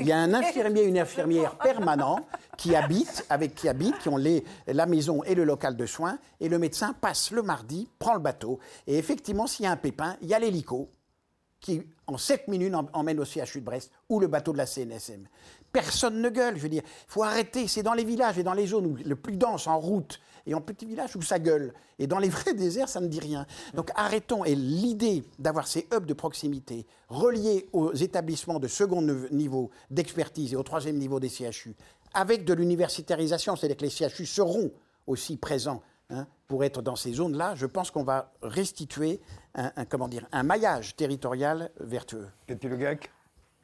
il 0.00 0.06
y 0.06 0.12
a 0.12 0.18
un 0.18 0.32
infirmier 0.32 0.84
et 0.84 0.86
une 0.86 0.98
infirmière 0.98 1.58
permanent 1.58 2.26
qui 2.56 2.74
habitent 2.74 3.26
avec 3.28 3.54
qui 3.54 3.68
habitent, 3.68 3.98
qui 3.98 4.08
ont 4.08 4.16
les, 4.16 4.42
la 4.66 4.86
maison 4.86 5.22
et 5.24 5.34
le 5.34 5.44
local 5.44 5.76
de 5.76 5.84
soins, 5.84 6.18
et 6.40 6.48
le 6.48 6.58
médecin 6.58 6.94
passe 6.94 7.30
le 7.30 7.42
mardi, 7.42 7.86
prend 7.98 8.14
le 8.14 8.20
bateau, 8.20 8.60
et 8.86 8.96
effectivement, 8.96 9.46
s'il 9.46 9.66
y 9.66 9.68
a 9.68 9.72
un 9.72 9.76
pépin, 9.76 10.16
il 10.22 10.28
y 10.28 10.34
a 10.34 10.38
l'hélico 10.38 10.88
qui, 11.60 11.82
en 12.06 12.16
7 12.16 12.48
minutes, 12.48 12.74
emmène 12.94 13.20
au 13.20 13.24
CHU 13.24 13.60
de 13.60 13.64
Brest 13.64 13.90
ou 14.08 14.18
le 14.18 14.26
bateau 14.26 14.52
de 14.52 14.58
la 14.58 14.66
CNSM. 14.66 15.28
Personne 15.72 16.20
ne 16.20 16.28
gueule, 16.28 16.56
je 16.56 16.62
veux 16.62 16.68
dire. 16.68 16.82
Il 16.84 17.12
faut 17.12 17.22
arrêter. 17.22 17.66
C'est 17.68 17.82
dans 17.82 17.94
les 17.94 18.04
villages 18.04 18.38
et 18.38 18.42
dans 18.42 18.52
les 18.52 18.66
zones 18.66 18.86
où 18.86 18.96
le 18.96 19.16
plus 19.16 19.36
dense, 19.36 19.66
en 19.66 19.78
route, 19.78 20.20
et 20.46 20.54
en 20.54 20.60
petits 20.60 20.86
villages 20.86 21.16
où 21.16 21.22
ça 21.22 21.38
gueule. 21.38 21.72
Et 21.98 22.06
dans 22.06 22.18
les 22.18 22.28
vrais 22.28 22.54
déserts, 22.54 22.88
ça 22.88 23.00
ne 23.00 23.06
dit 23.06 23.20
rien. 23.20 23.46
Donc 23.74 23.90
arrêtons. 23.94 24.44
Et 24.44 24.54
l'idée 24.54 25.24
d'avoir 25.38 25.66
ces 25.66 25.86
hubs 25.92 26.06
de 26.06 26.14
proximité 26.14 26.86
reliés 27.08 27.68
aux 27.72 27.92
établissements 27.92 28.58
de 28.58 28.68
second 28.68 29.02
niveau 29.30 29.70
d'expertise 29.90 30.52
et 30.52 30.56
au 30.56 30.62
troisième 30.62 30.96
niveau 30.96 31.20
des 31.20 31.28
CHU, 31.28 31.74
avec 32.14 32.44
de 32.44 32.54
l'universitarisation, 32.54 33.56
c'est-à-dire 33.56 33.76
que 33.76 33.84
les 33.84 33.90
CHU 33.90 34.26
seront 34.26 34.70
aussi 35.06 35.36
présents 35.36 35.82
hein, 36.10 36.26
pour 36.46 36.64
être 36.64 36.82
dans 36.82 36.96
ces 36.96 37.14
zones-là, 37.14 37.54
je 37.54 37.66
pense 37.66 37.90
qu'on 37.90 38.04
va 38.04 38.32
restituer 38.42 39.20
un, 39.54 39.84
comment 39.86 40.08
dire, 40.08 40.26
un 40.32 40.42
maillage 40.42 40.96
territorial 40.96 41.70
vertueux. 41.80 42.28
Cathy 42.46 42.68
Le 42.68 42.76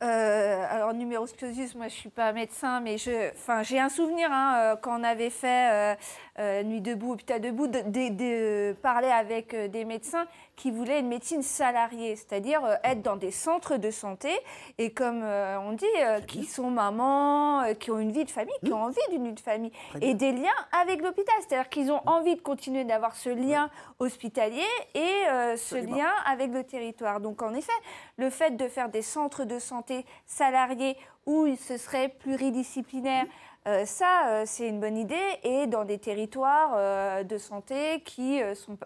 euh, 0.01 0.65
alors, 0.71 0.95
numerus 0.95 1.33
clausus, 1.33 1.75
moi 1.75 1.89
je 1.89 1.95
suis 1.95 2.09
pas 2.09 2.33
médecin, 2.33 2.81
mais 2.81 2.99
j'ai 2.99 3.79
un 3.81 3.89
souvenir 3.89 4.29
hein, 4.31 4.55
euh, 4.57 4.77
quand 4.77 5.01
on 5.01 5.03
avait 5.03 5.31
fait 5.31 5.97
euh, 6.39 6.63
Nuit 6.63 6.81
debout, 6.81 7.15
hôpital 7.15 7.41
debout, 7.41 7.67
de, 7.67 7.81
de, 7.81 8.75
parler 8.75 9.09
avec 9.09 9.57
des 9.71 9.85
médecins 9.85 10.27
qui 10.59 10.71
voulaient 10.71 11.01
une 11.01 11.09
médecine 11.09 11.43
salariée, 11.43 12.17
c'est-à-dire 12.17 12.61
être 12.85 13.01
dans 13.01 13.17
des 13.17 13.31
centres 13.31 13.79
de 13.79 13.91
santé. 13.91 14.29
Et 14.77 14.93
comme 14.93 15.23
on 15.23 15.73
dit, 15.73 15.87
qui 16.27 16.45
sont 16.45 16.71
mamans, 16.71 17.63
qui 17.81 17.91
ont 17.91 17.99
une 17.99 18.13
vie 18.13 18.25
de 18.25 18.31
famille, 18.31 18.55
qui 18.63 18.73
ont 18.73 18.83
envie 18.83 18.99
d'une 19.11 19.29
vie 19.29 19.33
de 19.33 19.41
famille 19.41 19.73
et 20.03 20.15
des 20.15 20.33
liens 20.33 20.49
avec 20.83 21.01
l'hôpital, 21.01 21.35
c'est-à-dire 21.41 21.69
qu'ils 21.71 21.91
ont 21.91 22.03
envie 22.07 22.35
de 22.35 22.41
continuer 22.41 22.85
d'avoir 22.85 23.15
ce 23.15 23.31
lien 23.31 23.71
hospitalier 23.99 24.67
et 24.95 25.57
ce 25.57 25.77
lien 25.77 26.11
avec 26.27 26.53
le 26.53 26.65
territoire. 26.65 27.21
Donc 27.21 27.41
en 27.41 27.55
effet, 27.55 27.73
le 28.17 28.29
fait 28.29 28.57
de 28.57 28.69
faire 28.69 28.89
des 28.89 29.03
centres 29.03 29.45
de 29.45 29.59
santé 29.59 30.05
salariés 30.27 30.97
où 31.29 31.47
ce 31.57 31.77
serait 31.77 32.09
pluridisciplinaire. 32.09 33.27
Euh, 33.67 33.85
ça, 33.85 34.29
euh, 34.29 34.43
c'est 34.47 34.67
une 34.67 34.81
bonne 34.81 34.97
idée. 34.97 35.17
Et 35.43 35.67
dans 35.67 35.85
des 35.85 35.99
territoires 35.99 36.73
euh, 36.75 37.23
de 37.23 37.37
santé 37.37 38.01
qui 38.05 38.41
sont 38.55 38.79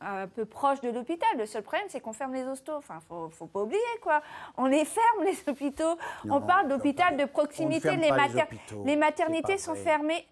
un 0.00 0.26
peu 0.28 0.44
proche 0.44 0.80
de 0.80 0.90
l'hôpital. 0.90 1.28
Le 1.38 1.46
seul 1.46 1.62
problème, 1.62 1.86
c'est 1.88 2.00
qu'on 2.00 2.12
ferme 2.12 2.34
les 2.34 2.44
hostos. 2.44 2.76
Enfin, 2.76 2.98
faut, 3.08 3.28
faut 3.30 3.46
pas 3.46 3.60
oublier, 3.60 3.80
quoi. 4.02 4.22
On 4.56 4.66
les 4.66 4.84
ferme, 4.84 5.24
les 5.24 5.36
hôpitaux. 5.46 5.96
on 6.28 6.40
parle 6.40 6.68
d'hôpital 6.68 7.16
de 7.16 7.24
proximité. 7.24 7.96
Les, 7.96 8.10
les, 8.84 8.96
maternités 8.96 9.58
sont 9.58 9.74
fermées. 9.74 10.26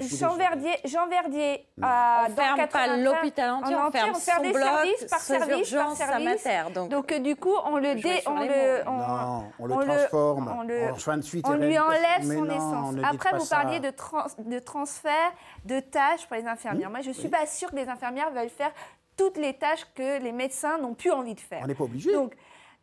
Jean 0.00 0.34
Verdier, 0.36 0.76
Jean 0.84 1.08
Verdier 1.08 1.66
à, 1.80 2.26
on 2.28 2.34
ferme 2.34 2.68
pas 2.68 2.96
l'hôpital 2.96 3.50
entier, 3.50 3.76
on 3.76 3.90
ferme, 3.90 4.10
on 4.10 4.42
des 4.42 4.52
services 4.52 5.04
par 5.10 5.20
service, 5.20 5.70
par 5.70 5.96
service. 5.96 6.48
donc, 6.74 6.90
donc, 6.90 7.14
du 7.22 7.36
coup, 7.36 7.54
on 7.64 7.76
le, 7.76 7.94
dé, 7.94 8.22
on, 8.26 8.40
le, 8.40 8.82
on, 8.86 9.44
on, 9.58 9.66
le 9.66 9.86
transforme, 9.86 10.54
on, 10.58 10.62
le, 10.62 10.98
soin 10.98 11.16
de 11.16 11.22
suite 11.22 11.46
on 11.48 11.54
lui 11.54 11.78
enlève 11.78 12.22
son 12.22 12.44
essence. 12.46 12.94
Après, 13.04 13.36
vous 13.36 13.46
parliez 13.46 13.80
de, 13.80 13.92
de 14.38 14.58
transfert 14.58 15.32
de 15.64 15.80
tâches 15.80 16.26
pour 16.26 16.36
les 16.36 16.46
infirmières. 16.46 16.90
Moi, 16.90 17.00
je 17.00 17.08
ne 17.08 17.14
suis 17.14 17.28
pas 17.28 17.46
sûre 17.46 17.70
que 17.70 17.76
les 17.76 17.88
infirmières 17.88 18.30
veulent 18.30 18.48
faire 18.48 18.72
toutes 19.20 19.36
les 19.36 19.52
tâches 19.52 19.86
que 19.94 20.18
les 20.18 20.32
médecins 20.32 20.78
n'ont 20.78 20.94
plus 20.94 21.10
envie 21.10 21.34
de 21.34 21.40
faire. 21.40 21.60
On 21.62 21.66
n'est 21.66 21.74
pas 21.74 21.84
obligé. 21.84 22.10
Donc, 22.14 22.32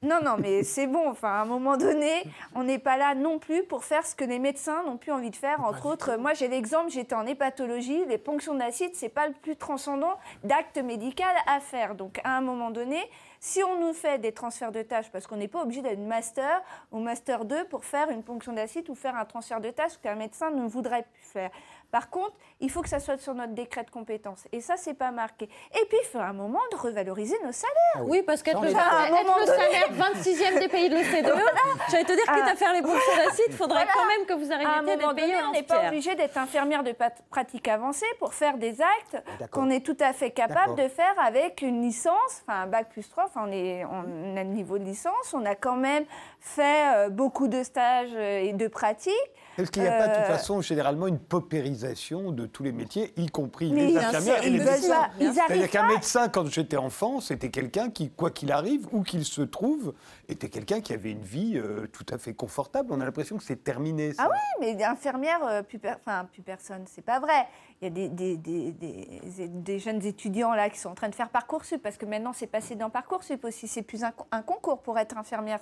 non, 0.04 0.20
non, 0.24 0.36
mais 0.38 0.62
c'est 0.76 0.86
bon. 0.86 1.10
Enfin, 1.10 1.30
à 1.30 1.42
un 1.42 1.46
moment 1.46 1.78
donné, 1.78 2.12
on 2.54 2.64
n'est 2.64 2.78
pas 2.78 2.96
là 2.96 3.16
non 3.16 3.40
plus 3.40 3.64
pour 3.64 3.84
faire 3.84 4.06
ce 4.06 4.14
que 4.14 4.24
les 4.24 4.38
médecins 4.38 4.84
n'ont 4.84 4.98
plus 4.98 5.12
envie 5.12 5.32
de 5.32 5.36
faire. 5.36 5.66
Entre 5.66 5.88
autres, 5.88 6.16
moi, 6.18 6.36
j'ai 6.36 6.48
l'exemple, 6.48 6.92
j'étais 6.92 7.16
en 7.16 7.26
hépatologie. 7.26 8.06
Les 8.06 8.20
ponctions 8.20 8.54
d'acide, 8.54 8.92
c'est 8.94 9.10
pas 9.10 9.28
le 9.28 9.34
plus 9.34 9.56
transcendant 9.56 10.20
d'acte 10.44 10.78
médical 10.78 11.36
à 11.48 11.60
faire. 11.60 11.96
Donc, 11.96 12.20
à 12.24 12.38
un 12.38 12.42
moment 12.42 12.70
donné, 12.70 13.00
si 13.40 13.64
on 13.64 13.80
nous 13.80 13.94
fait 13.94 14.20
des 14.20 14.32
transferts 14.32 14.72
de 14.72 14.84
tâches, 14.84 15.10
parce 15.12 15.26
qu'on 15.26 15.38
n'est 15.38 15.48
pas 15.48 15.64
obligé 15.64 15.82
d'être 15.82 16.00
master 16.00 16.62
ou 16.92 17.00
master 17.00 17.46
2 17.46 17.66
pour 17.66 17.84
faire 17.84 18.12
une 18.12 18.22
ponction 18.22 18.54
d'acide 18.54 18.88
ou 18.90 18.96
faire 18.96 19.16
un 19.16 19.26
transfert 19.26 19.60
de 19.60 19.72
tâches 19.72 19.98
qu'un 20.04 20.16
médecin 20.16 20.52
ne 20.52 20.68
voudrait 20.68 21.08
plus 21.12 21.32
faire. 21.32 21.50
Par 21.92 22.10
contre, 22.10 22.36
il 22.60 22.70
faut 22.70 22.82
que 22.82 22.90
ça 22.90 23.00
soit 23.00 23.18
sur 23.18 23.34
notre 23.34 23.54
décret 23.54 23.84
de 23.84 23.90
compétences. 23.90 24.48
Et 24.52 24.62
ça, 24.62 24.76
c'est 24.78 24.94
pas 24.94 25.12
marqué. 25.12 25.46
Et 25.46 25.86
puis, 25.86 25.98
il 26.02 26.08
faut 26.08 26.20
un 26.20 26.34
moment 26.34 26.60
de 26.72 26.78
revaloriser 26.78 27.38
nos 27.44 27.52
salaires. 27.52 27.76
Ah 27.96 28.04
oui. 28.04 28.24
parce 28.24 28.44
qu'être 28.44 28.62
le, 28.62 28.72
salaire 28.72 29.92
26e 29.92 30.60
des 30.60 30.68
pays 30.68 30.90
de 30.90 30.96
l'OCDE, 30.96 31.40
j'allais 31.92 32.04
te 32.04 32.14
dire, 32.14 32.24
quitte 32.24 32.52
à 32.52 32.56
faire 32.56 32.74
les 32.74 32.82
bourses 32.82 33.16
d'acide, 33.16 33.46
il 33.48 33.54
faudrait 33.56 33.88
quand 33.94 34.06
même 34.08 34.26
que 34.26 34.34
vous 34.34 34.52
arriviez 34.52 34.68
à, 34.68 34.82
d'être 34.84 35.16
payé 35.16 35.36
On 35.48 35.52
n'est 35.52 35.64
pas 35.64 35.88
obligé 35.88 36.16
d'être 36.16 36.38
infirmière 36.38 36.84
de 36.84 36.94
pratique 37.30 37.68
avancée 37.68 38.06
pour 38.20 38.34
faire 38.34 38.58
des 38.58 38.82
actes 38.82 39.24
qu'on 39.52 39.70
est 39.70 39.86
tout 39.86 39.98
à 40.00 40.14
fait 40.14 40.32
capable 40.32 40.76
de 40.76 40.88
faire 40.88 41.16
avec 41.20 41.62
une 41.62 41.82
licence, 41.82 42.44
enfin 42.44 42.62
un 42.64 42.68
bac 42.68 42.90
plus 42.90 43.08
3, 43.10 43.26
enfin 43.26 43.42
on, 43.46 43.52
est, 43.52 43.86
on 43.86 44.38
a 44.38 44.44
le 44.44 44.50
niveau 44.50 44.78
de 44.78 44.84
licence, 44.84 45.34
on 45.34 45.46
a 45.46 45.56
quand 45.56 45.76
même 45.76 46.06
fait 46.40 46.96
euh, 46.96 47.10
beaucoup 47.10 47.48
de 47.48 47.64
stages 47.64 48.14
euh, 48.14 48.44
et 48.44 48.54
de 48.54 48.68
pratiques. 48.68 49.14
Est-ce 49.58 49.72
qu'il 49.72 49.82
n'y 49.82 49.88
a 49.88 49.98
pas 49.98 50.08
de 50.08 50.14
toute 50.14 50.24
euh, 50.24 50.28
façon 50.28 50.62
généralement 50.62 51.08
une 51.08 51.20
paupérisation 51.20 52.32
de 52.32 52.46
tous 52.46 52.64
les 52.64 52.72
métiers, 52.72 53.14
y 53.18 53.28
compris 53.28 53.70
les 53.70 53.98
infirmières 53.98 54.44
et 54.44 54.50
les 54.50 54.60
médecins 54.60 55.10
C'est-à-dire 55.20 55.70
qu'un 55.70 55.88
médecin, 55.88 56.30
quand 56.30 56.46
j'étais 56.48 56.78
enfant, 56.78 57.20
c'était 57.22 57.50
quelqu'un 57.50 57.90
qui, 57.90 58.10
quoi 58.10 58.30
qu'il 58.30 58.52
arrive, 58.52 58.88
où 58.92 59.04
qu'il 59.04 59.26
se 59.26 59.42
trouve, 59.42 59.94
était 60.30 60.50
quelqu'un 60.50 60.82
qui 60.82 60.94
avait 60.94 61.12
une 61.12 61.24
vie 61.24 61.58
euh, 61.58 61.88
tout 61.88 62.06
à 62.12 62.18
fait 62.18 62.34
confortable. 62.34 62.90
On 62.92 63.02
a 63.02 63.06
l'impression 63.06 63.38
que 63.38 63.44
c'est 63.44 63.64
terminé. 63.64 64.14
Ça. 64.14 64.24
Ah 64.26 64.32
oui, 64.32 64.76
mais 64.76 64.84
infirmière, 64.84 65.40
euh, 65.44 65.64
plus, 65.64 65.80
enfin, 65.86 66.28
plus 66.32 66.42
personne, 66.42 66.84
c'est 66.86 67.04
pas 67.04 67.20
vrai. 67.20 67.48
Il 67.82 67.86
y 67.86 67.88
a 67.88 67.90
des, 67.92 68.10
des, 68.10 68.38
des, 68.38 69.48
des, 69.48 69.80
jeunes 69.80 70.04
étudiants 70.04 70.54
là 70.54 70.70
qui 70.70 70.80
sont 70.80 70.90
en 70.90 70.96
train 70.96 71.10
de 71.10 71.16
faire 71.16 71.30
Parcoursup, 71.30 71.82
parce 71.82 71.98
que 71.98 72.06
maintenant 72.06 72.34
c'est 72.34 72.48
passé 72.48 72.76
dans 72.76 72.90
Parcoursup 72.90 73.44
aussi. 73.46 73.68
C'est 73.68 73.84
plus 73.84 74.04
un, 74.04 74.14
un, 74.32 74.42
concours 74.42 74.82
pour 74.82 74.98
être 74.98 75.18
infirmière. 75.18 75.60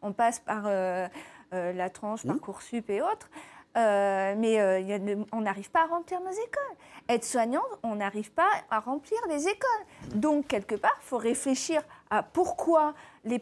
On 0.00 0.12
passe 0.12 0.40
par 0.40 0.64
euh, 0.66 1.08
la 1.52 1.90
tranche, 1.90 2.26
Parcoursup 2.26 2.88
et 2.90 3.02
autres. 3.02 3.28
Euh, 3.76 4.34
mais 4.36 4.60
euh, 4.60 5.24
on 5.32 5.40
n'arrive 5.40 5.70
pas 5.70 5.84
à 5.84 5.86
remplir 5.86 6.20
nos 6.20 6.30
écoles. 6.30 6.76
Être 7.08 7.24
soignant, 7.24 7.62
on 7.82 7.96
n'arrive 7.96 8.30
pas 8.30 8.48
à 8.70 8.80
remplir 8.80 9.18
les 9.28 9.48
écoles. 9.48 10.14
Donc, 10.14 10.46
quelque 10.46 10.74
part, 10.74 10.96
il 11.00 11.06
faut 11.06 11.16
réfléchir 11.16 11.82
à 12.10 12.22
pourquoi 12.22 12.94
les, 13.24 13.38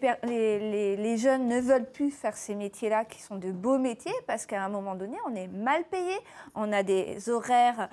les, 0.97 1.17
jeunes 1.17 1.49
ne 1.49 1.61
veulent 1.61 1.91
plus 1.91 2.13
faire 2.13 2.37
ces 2.37 2.55
métiers-là, 2.55 3.05
qui 3.05 3.21
sont 3.21 3.37
de 3.37 3.51
beaux 3.51 3.79
métiers, 3.79 4.15
parce 4.29 4.47
qu'à 4.47 4.63
un 4.63 4.69
moment 4.69 4.95
donné, 4.95 5.17
on 5.27 5.35
est 5.35 5.49
mal 5.49 5.83
payé, 5.85 6.15
on 6.55 6.73
a 6.73 6.85
des 6.85 7.29
horaires 7.29 7.89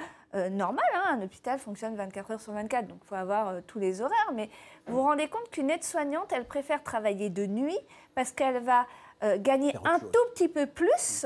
normaux. 0.51 0.79
Hein. 0.93 1.17
Un 1.17 1.21
hôpital 1.23 1.57
fonctionne 1.57 1.95
24 1.95 2.31
heures 2.31 2.41
sur 2.41 2.53
24, 2.53 2.87
donc 2.87 2.99
il 3.03 3.07
faut 3.07 3.15
avoir 3.15 3.63
tous 3.65 3.79
les 3.79 4.01
horaires. 4.01 4.31
Mais 4.35 4.49
vous 4.85 4.97
vous 4.97 5.03
rendez 5.03 5.27
compte 5.27 5.49
qu'une 5.49 5.71
aide-soignante, 5.71 6.31
elle 6.31 6.45
préfère 6.45 6.83
travailler 6.83 7.29
de 7.29 7.47
nuit 7.47 7.79
parce 8.13 8.31
qu'elle 8.31 8.59
va 8.59 8.85
euh, 9.23 9.37
gagner 9.39 9.73
un 9.85 9.99
tout 9.99 10.25
petit 10.33 10.47
peu 10.47 10.65
plus 10.65 11.25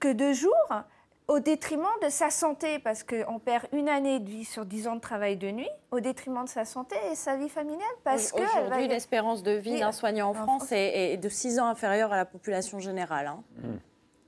que 0.00 0.12
deux 0.12 0.32
jours 0.32 0.68
au 1.28 1.38
détriment 1.38 1.86
de 2.02 2.08
sa 2.08 2.30
santé, 2.30 2.78
parce 2.78 3.04
qu'on 3.04 3.38
perd 3.38 3.66
une 3.72 3.88
année 3.88 4.20
de 4.20 4.28
vie 4.28 4.44
sur 4.44 4.66
dix 4.66 4.88
ans 4.88 4.96
de 4.96 5.00
travail 5.00 5.36
de 5.36 5.50
nuit, 5.50 5.68
au 5.90 6.00
détriment 6.00 6.44
de 6.44 6.48
sa 6.48 6.64
santé 6.64 6.96
et 7.10 7.14
sa 7.14 7.36
vie 7.36 7.48
familiale. 7.48 7.86
Parce 8.04 8.32
que 8.32 8.42
Aujourd'hui, 8.42 8.88
l'espérance 8.88 9.42
de 9.42 9.52
vie 9.52 9.78
d'un 9.78 9.92
soignant 9.92 10.30
en 10.30 10.34
France 10.34 10.72
est, 10.72 11.16
de 11.16 11.28
six 11.28 11.58
ans 11.58 11.66
inférieure 11.66 12.12
à 12.12 12.16
la 12.16 12.24
population 12.24 12.78
générale. 12.80 13.28
Hein. 13.28 13.42
Mmh. 13.56 13.68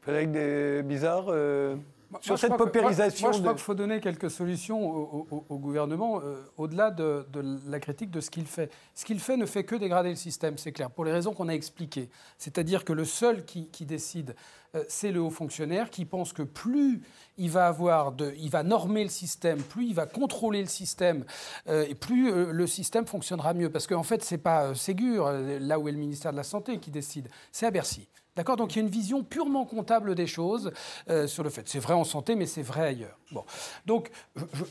Frédéric 0.03 0.33
des 0.33 0.83
Bizarre 0.83 1.27
euh, 1.29 1.77
sur 2.21 2.39
cette 2.39 2.57
paupérisation. 2.57 3.29
Moi, 3.29 3.37
je 3.37 3.41
crois 3.41 3.53
qu'il 3.55 3.63
faut 3.63 3.75
donner 3.75 4.01
quelques 4.01 4.31
solutions 4.31 4.81
au, 4.85 5.59
gouvernement, 5.59 6.21
euh, 6.23 6.43
au-delà 6.57 6.91
de, 6.91 7.27
la 7.67 7.81
critique 7.81 8.11
de 8.11 8.21
ce 8.21 8.31
qu'il 8.31 8.47
fait. 8.47 8.71
Ce 8.95 9.05
qu'il 9.05 9.21
fait 9.21 9.37
ne 9.37 9.47
fait 9.47 9.65
que 9.65 9.77
dégrader 9.77 10.11
le 10.11 10.17
système, 10.17 10.59
c'est 10.59 10.73
clair, 10.73 10.91
pour 10.91 11.05
les 11.05 11.13
raisons 11.13 11.33
qu'on 11.33 11.49
a 11.49 11.55
expliquées. 11.55 12.09
C'est-à-dire 12.39 12.85
que 12.85 12.93
le 12.93 13.05
seul 13.05 13.45
qui, 13.45 13.69
décide, 13.85 14.35
euh, 14.75 14.85
c'est 14.89 15.13
le 15.13 15.21
haut 15.21 15.31
fonctionnaire 15.31 15.91
qui 15.91 16.05
pense 16.05 16.33
que 16.33 16.43
plus 16.43 17.03
il 17.37 17.51
va 17.51 17.67
avoir 17.67 18.13
de, 18.13 18.35
il 18.39 18.51
va 18.51 18.63
normer 18.63 19.03
le 19.03 19.11
système, 19.11 19.61
plus 19.63 19.87
il 19.87 19.95
va 19.95 20.07
contrôler 20.07 20.61
le 20.61 20.69
système, 20.69 21.25
euh, 21.69 21.87
et 21.89 21.95
plus 21.95 22.53
le 22.53 22.67
système 22.67 23.07
fonctionnera 23.07 23.55
mieux. 23.55 23.71
Parce 23.71 23.87
qu'en 23.87 24.03
fait, 24.03 24.23
c'est 24.23 24.39
pas 24.39 24.75
Ségur, 24.75 25.31
là 25.61 25.79
où 25.79 25.89
est 25.89 25.93
le 25.93 25.99
ministère 25.99 26.33
de 26.33 26.37
la 26.37 26.43
Santé, 26.43 26.79
qui 26.79 26.91
décide, 26.91 27.29
c'est 27.53 27.67
à 27.67 27.71
Bercy. 27.71 28.09
D'accord 28.37 28.57
Donc 28.57 28.75
il 28.75 28.79
y 28.79 28.83
a 28.83 28.85
une 28.85 28.91
vision 28.91 29.23
purement 29.23 29.65
comptable 29.65 30.15
des 30.17 30.27
choses 30.27 30.73
euh, 31.09 31.29
sur 31.29 31.45
le 31.45 31.51
fait. 31.51 31.69
C'est 31.69 31.79
vrai 31.79 31.95
en 31.95 32.03
santé, 32.03 32.35
mais 32.35 32.47
c'est 32.47 32.63
vrai 32.63 32.89
ailleurs. 32.89 33.17
Bon. 33.31 33.45
Donc 33.87 34.11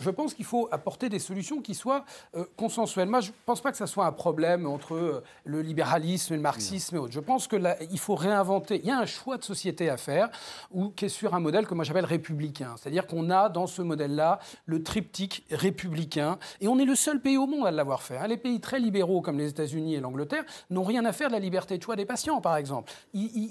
je, 0.01 0.09
pense 0.09 0.34
qu'il 0.34 0.43
faut 0.43 0.68
apporter 0.72 1.07
des 1.07 1.20
solutions 1.20 1.61
qui 1.61 1.74
soient 1.74 2.03
euh, 2.36 2.45
consensuelles. 2.57 3.07
Moi, 3.07 3.22
je 3.22 3.30
ne 3.30 3.36
pense 3.45 3.61
pas 3.61 3.72
que 3.72 3.78
ça 3.78 3.88
soit 3.88 4.05
un 4.05 4.11
problème 4.11 4.68
entre 4.68 4.95
euh, 4.95 5.24
le 5.45 5.61
libéralisme 5.61 6.34
et 6.34 6.38
le 6.38 6.41
marxisme 6.41 6.97
et 6.97 6.99
autres. 6.99 7.14
Je 7.14 7.22
pense 7.22 7.47
qu'il 7.47 7.99
faut 7.99 8.16
réinventer. 8.16 8.80
Il 8.84 8.86
y 8.86 8.91
a 8.91 8.99
un 8.99 9.05
choix 9.05 9.38
de 9.38 9.43
société 9.43 9.89
à 9.89 9.95
faire 9.95 10.30
ou 10.72 10.89
qui 10.89 11.05
est 11.05 11.09
sur 11.09 11.34
un 11.34 11.39
modèle 11.39 11.66
que 11.66 11.74
moi 11.74 11.86
j'appelle 11.86 12.05
républicain. 12.05 12.76
C'est-à-dire 12.78 13.07
qu'on 13.07 13.30
a 13.30 13.47
dans 13.47 13.68
ce 13.68 13.82
modèle-là 13.82 14.39
le 14.66 14.84
triptyque 14.84 15.45
républicain 15.51 16.38
et 16.59 16.68
on 16.68 16.80
est 16.80 16.86
le 16.86 16.95
seul 16.95 17.22
pays 17.22 17.38
au 17.38 17.47
monde 17.47 17.66
à 17.66 17.72
l'avoir 17.72 18.03
fait. 18.03 18.18
Hein. 18.18 18.28
Les 18.28 18.38
pays 18.38 18.59
très 18.59 18.80
libéraux 18.80 19.22
comme 19.22 19.38
les 19.38 19.49
États-Unis 19.49 19.95
et 19.95 19.99
l'Angleterre 20.01 20.43
n'ont 20.70 20.84
rien 20.84 21.05
à 21.05 21.14
faire 21.14 21.30
de 21.30 21.34
la 21.34 21.39
liberté 21.39 21.78
de 21.78 21.84
choix 21.84 21.95
des 21.95 22.05
patients, 22.05 22.41
par 22.41 22.57
exemple. 22.57 22.91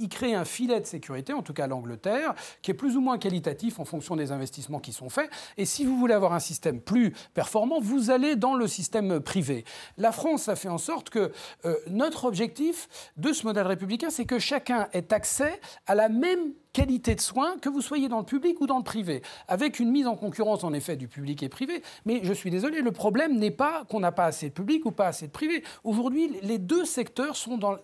Il 0.02 0.08
crée 0.08 0.34
un 0.34 0.44
filet 0.44 0.80
de 0.80 0.86
sécurité, 0.86 1.32
en 1.32 1.42
tout 1.42 1.52
cas 1.52 1.66
l'Angleterre, 1.66 2.34
qui 2.60 2.70
est 2.70 2.74
plus 2.74 2.96
ou 2.96 3.00
moins 3.00 3.18
qualitatif 3.18 3.78
en 3.78 3.84
fonction 3.84 4.16
des 4.16 4.32
investissements 4.32 4.80
qui 4.80 4.92
sont 4.92 5.08
faits. 5.08 5.30
Et 5.56 5.64
si 5.64 5.84
vous 5.84 5.96
voulez 5.96 6.14
avoir 6.14 6.32
un 6.32 6.40
système 6.40 6.80
plus 6.80 7.12
performant, 7.34 7.80
vous 7.80 8.10
allez 8.10 8.36
dans 8.36 8.54
le 8.54 8.66
système 8.66 9.20
privé. 9.20 9.64
La 9.96 10.12
France 10.12 10.48
a 10.48 10.56
fait 10.56 10.68
en 10.68 10.78
sorte 10.78 11.10
que 11.10 11.32
euh, 11.64 11.76
notre 11.88 12.24
objectif 12.24 12.88
de 13.16 13.32
ce 13.32 13.46
modèle 13.46 13.66
républicain, 13.66 14.10
c'est 14.10 14.26
que 14.26 14.38
chacun 14.38 14.88
ait 14.92 15.12
accès 15.12 15.60
à 15.86 15.94
la 15.94 16.08
même 16.08 16.52
qualité 16.72 17.14
de 17.14 17.20
soins, 17.20 17.58
que 17.58 17.68
vous 17.68 17.82
soyez 17.82 18.08
dans 18.08 18.18
le 18.18 18.24
public 18.24 18.60
ou 18.60 18.66
dans 18.66 18.78
le 18.78 18.84
privé, 18.84 19.22
avec 19.48 19.78
une 19.78 19.90
mise 19.90 20.06
en 20.06 20.16
concurrence 20.16 20.64
en 20.64 20.72
effet 20.72 20.96
du 20.96 21.08
public 21.08 21.42
et 21.42 21.48
privé. 21.48 21.82
Mais 22.04 22.20
je 22.22 22.32
suis 22.32 22.50
désolé, 22.50 22.80
le 22.80 22.92
problème 22.92 23.38
n'est 23.38 23.50
pas 23.50 23.84
qu'on 23.84 24.00
n'a 24.00 24.12
pas 24.12 24.24
assez 24.24 24.48
de 24.48 24.54
public 24.54 24.86
ou 24.86 24.90
pas 24.90 25.08
assez 25.08 25.26
de 25.26 25.32
privé. 25.32 25.62
Aujourd'hui, 25.84 26.38
les 26.42 26.58
deux 26.58 26.84
secteurs 26.84 27.36
sont 27.36 27.58
dans, 27.58 27.76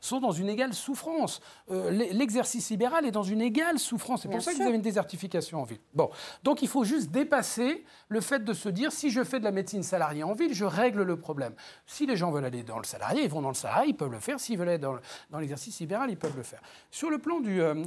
sont 0.00 0.20
dans 0.20 0.32
une 0.32 0.48
égale 0.48 0.74
souffrance. 0.74 1.40
Euh, 1.70 1.90
l'exercice 1.90 2.70
libéral 2.70 3.06
est 3.06 3.10
dans 3.10 3.22
une 3.22 3.40
égale 3.40 3.78
souffrance. 3.78 4.22
C'est 4.22 4.28
pour 4.28 4.42
ça 4.42 4.52
que 4.52 4.56
vous 4.56 4.62
avez 4.62 4.76
une 4.76 4.82
désertification 4.82 5.60
en 5.60 5.64
ville. 5.64 5.80
Bon, 5.94 6.10
donc 6.42 6.62
il 6.62 6.68
faut 6.68 6.84
juste 6.84 7.10
dépasser 7.10 7.84
le 8.08 8.20
fait 8.20 8.44
de 8.44 8.52
se 8.52 8.68
dire 8.68 8.92
si 8.92 9.10
je 9.10 9.22
fais 9.22 9.38
de 9.38 9.44
la 9.44 9.52
médecine 9.52 9.82
salariée 9.82 10.24
en 10.24 10.34
ville, 10.34 10.52
je 10.52 10.64
règle 10.64 11.02
le 11.02 11.18
problème. 11.18 11.54
Si 11.86 12.06
les 12.06 12.16
gens 12.16 12.30
veulent 12.30 12.44
aller 12.44 12.62
dans 12.62 12.78
le 12.78 12.84
salarié, 12.84 13.22
ils 13.22 13.30
vont 13.30 13.42
dans 13.42 13.48
le 13.48 13.54
salarié, 13.54 13.90
ils 13.90 13.96
peuvent 13.96 14.10
le 14.10 14.20
faire. 14.20 14.40
S'ils 14.40 14.58
veulent 14.58 14.68
aller 14.68 14.78
dans 14.78 15.38
l'exercice 15.38 15.78
libéral, 15.80 16.10
ils 16.10 16.16
peuvent 16.16 16.36
le 16.36 16.42
faire. 16.42 16.60
Sur 16.90 17.10
le 17.10 17.18
plan 17.18 17.40
du, 17.40 17.60
euh, 17.60 17.84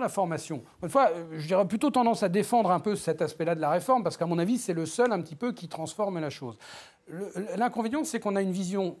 la 0.00 0.08
formation. 0.08 0.62
Une 0.82 0.88
fois, 0.88 1.10
euh, 1.10 1.24
je 1.38 1.46
dirais 1.46 1.66
plutôt 1.66 1.90
tendance 1.90 2.22
à 2.22 2.28
défendre 2.28 2.70
un 2.70 2.80
peu 2.80 2.96
cet 2.96 3.22
aspect-là 3.22 3.54
de 3.54 3.60
la 3.60 3.70
réforme, 3.70 4.02
parce 4.02 4.16
qu'à 4.16 4.26
mon 4.26 4.38
avis, 4.38 4.58
c'est 4.58 4.72
le 4.72 4.86
seul 4.86 5.12
un 5.12 5.20
petit 5.20 5.36
peu 5.36 5.52
qui 5.52 5.68
transforme 5.68 6.18
la 6.18 6.30
chose. 6.30 6.58
L'inconvénient, 7.56 8.02
c'est 8.02 8.18
qu'on 8.18 8.34
a 8.34 8.42
une 8.42 8.50
vision 8.50 8.96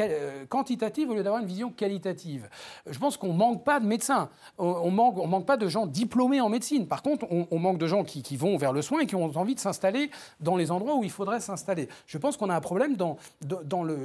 euh, 0.00 0.44
quantitative 0.48 1.10
au 1.10 1.14
lieu 1.14 1.22
d'avoir 1.22 1.40
une 1.40 1.46
vision 1.46 1.70
qualitative. 1.70 2.48
Je 2.88 2.98
pense 2.98 3.16
qu'on 3.16 3.32
ne 3.32 3.38
manque 3.38 3.64
pas 3.64 3.78
de 3.78 3.86
médecins, 3.86 4.30
on 4.58 4.90
manque, 4.90 5.16
on 5.16 5.28
manque 5.28 5.46
pas 5.46 5.56
de 5.56 5.68
gens 5.68 5.86
diplômés 5.86 6.40
en 6.40 6.48
médecine. 6.48 6.88
Par 6.88 7.02
contre, 7.02 7.26
on, 7.30 7.58
manque 7.60 7.78
de 7.78 7.86
gens 7.86 8.02
qui, 8.02 8.36
vont 8.36 8.56
vers 8.56 8.72
le 8.72 8.82
soin 8.82 9.00
et 9.00 9.06
qui 9.06 9.14
ont 9.14 9.30
envie 9.36 9.54
de 9.54 9.60
s'installer 9.60 10.10
dans 10.40 10.56
les 10.56 10.72
endroits 10.72 10.96
où 10.96 11.04
il 11.04 11.10
faudrait 11.10 11.38
s'installer. 11.38 11.88
Je 12.06 12.18
pense 12.18 12.36
qu'on 12.36 12.50
a 12.50 12.56
un 12.56 12.60
problème 12.60 12.96
dans, 12.96 13.16
dans 13.40 13.84
le 13.84 13.96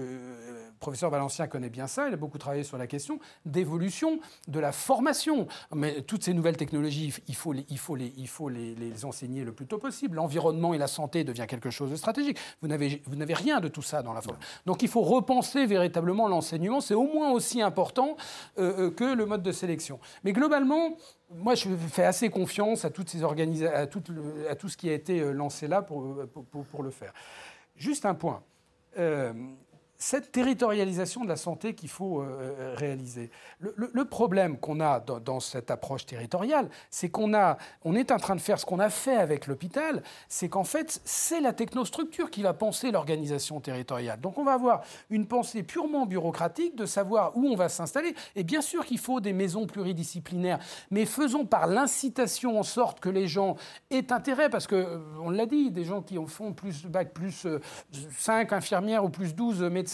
professeur 0.80 1.10
Valencien 1.10 1.48
connaît 1.48 1.70
bien 1.70 1.88
ça, 1.88 2.08
il 2.08 2.14
a 2.14 2.18
beaucoup 2.18 2.38
travaillé 2.38 2.64
sur 2.64 2.78
la 2.78 2.88
question 2.88 3.20
d'évolution 3.46 4.20
de 4.48 4.60
la 4.60 4.72
formation. 4.72 5.48
Mais 5.74 6.02
toutes 6.02 6.24
ces 6.24 6.34
nouvelles 6.34 6.58
technologies, 6.58 7.14
il 7.28 7.36
faut 7.36 7.54
les, 7.54 7.66
il 7.70 7.78
faut 7.78 7.96
les, 7.96 8.14
il 8.18 8.28
faut 8.28 8.50
les, 8.50 8.76
les 8.76 9.06
enseigner 9.06 9.44
le 9.44 9.52
plus 9.52 9.66
tôt 9.66 9.78
possible. 9.78 10.16
L'environnement 10.16 10.74
et 10.74 10.78
la 10.78 10.88
santé 10.88 11.24
devient 11.24 11.46
quelque 11.48 11.70
chose 11.70 11.92
de 11.92 11.96
stratégique. 11.96 12.38
Vous 12.62 12.68
n'avez, 12.68 13.02
vous 13.06 13.16
n'avez 13.16 13.34
rien 13.34 13.60
de 13.60 13.68
tout 13.68 13.82
ça 13.82 14.02
dans 14.02 14.14
la 14.14 14.22
formation. 14.22 14.48
Donc 14.66 14.84
il 14.84 14.90
faut 14.90 15.02
repenser 15.02 15.66
véritablement 15.66 16.28
l'enseignement. 16.28 16.82
C'est 16.82 16.94
au 16.94 17.08
moins 17.08 17.32
aussi 17.32 17.62
important 17.62 18.18
euh, 18.58 18.88
euh, 18.88 18.92
que 18.92 19.04
le 19.04 19.26
mode 19.26 19.44
de 19.44 19.52
sélection. 19.52 20.00
Mais 20.24 20.34
globalement, 20.34 20.98
moi, 21.30 21.56
je 21.56 21.70
fais 21.92 22.06
assez 22.06 22.30
confiance 22.30 22.86
à 22.86 22.90
toutes 22.90 23.10
ces 23.10 23.24
à, 23.24 23.88
tout 23.88 24.04
à 24.50 24.56
tout 24.56 24.70
ce 24.70 24.78
qui 24.78 24.90
a 24.90 24.94
été 24.94 25.20
euh, 25.20 25.32
lancé 25.32 25.68
là 25.68 25.82
pour, 25.82 26.26
pour, 26.28 26.66
pour 26.66 26.84
le 26.84 26.92
faire. 26.92 27.14
Juste 27.76 28.06
un 28.06 28.14
point. 28.14 28.44
Euh, 28.98 29.34
cette 29.98 30.32
territorialisation 30.32 31.24
de 31.24 31.30
la 31.30 31.38
santé 31.38 31.74
qu'il 31.74 31.90
faut 31.90 32.22
euh, 32.22 32.56
euh, 32.60 32.76
réaliser. 32.76 33.30
Le, 33.60 34.06
problème 34.06 34.58
qu'on 34.58 34.80
a 34.80 35.00
dans, 35.00 35.40
cette 35.40 35.72
approche 35.72 36.06
territoriale, 36.06 36.70
c'est 36.90 37.10
qu'on 37.10 37.34
a, 37.34 37.58
on 37.84 37.96
est 37.96 38.12
en 38.12 38.18
train 38.18 38.36
de 38.36 38.42
faire 38.42 38.60
ce 38.60 38.66
qu'on 38.66 38.80
a 38.80 38.90
fait 38.90 39.16
avec 39.16 39.48
l'hôpital, 39.48 40.04
c'est 40.30 40.48
qu'en 40.48 40.64
fait, 40.64 41.02
c'est 41.06 41.42
la 41.42 41.54
technostructure 41.54 42.30
qui 42.30 42.44
va 42.44 42.54
penser 42.54 42.92
l'organisation 42.92 43.60
territoriale. 43.60 44.20
Donc 44.22 44.38
on 44.38 44.44
va 44.44 44.54
avoir 44.54 44.84
une 45.10 45.26
pensée 45.26 45.64
purement 45.64 46.06
bureaucratique 46.06 46.76
de 46.76 46.86
savoir 46.86 47.36
où 47.36 47.48
on 47.48 47.56
va 47.56 47.70
s'installer. 47.70 48.14
Et 48.36 48.44
bien 48.44 48.62
sûr 48.62 48.86
qu'il 48.86 49.00
faut 49.00 49.20
des 49.20 49.34
maisons 49.34 49.66
pluridisciplinaires, 49.66 50.60
mais 50.92 51.06
faisons 51.06 51.46
par 51.46 51.68
l'incitation 51.68 52.60
en 52.60 52.64
sorte 52.64 53.00
que 53.00 53.10
les 53.10 53.28
gens 53.28 53.56
aient 53.90 54.12
intérêt, 54.12 54.50
parce 54.50 54.68
que, 54.68 54.76
euh, 54.76 54.98
on 55.22 55.30
l'a 55.30 55.46
dit, 55.46 55.72
des 55.72 55.84
gens 55.84 56.02
qui 56.02 56.18
en 56.18 56.28
font 56.28 56.54
plus 56.54 56.86
bac 56.86 57.14
plus 57.14 57.48
5 58.18 58.54
infirmières 58.54 59.04
ou 59.04 59.10
plus 59.10 59.34
12 59.34 59.64
médecins, 59.64 59.85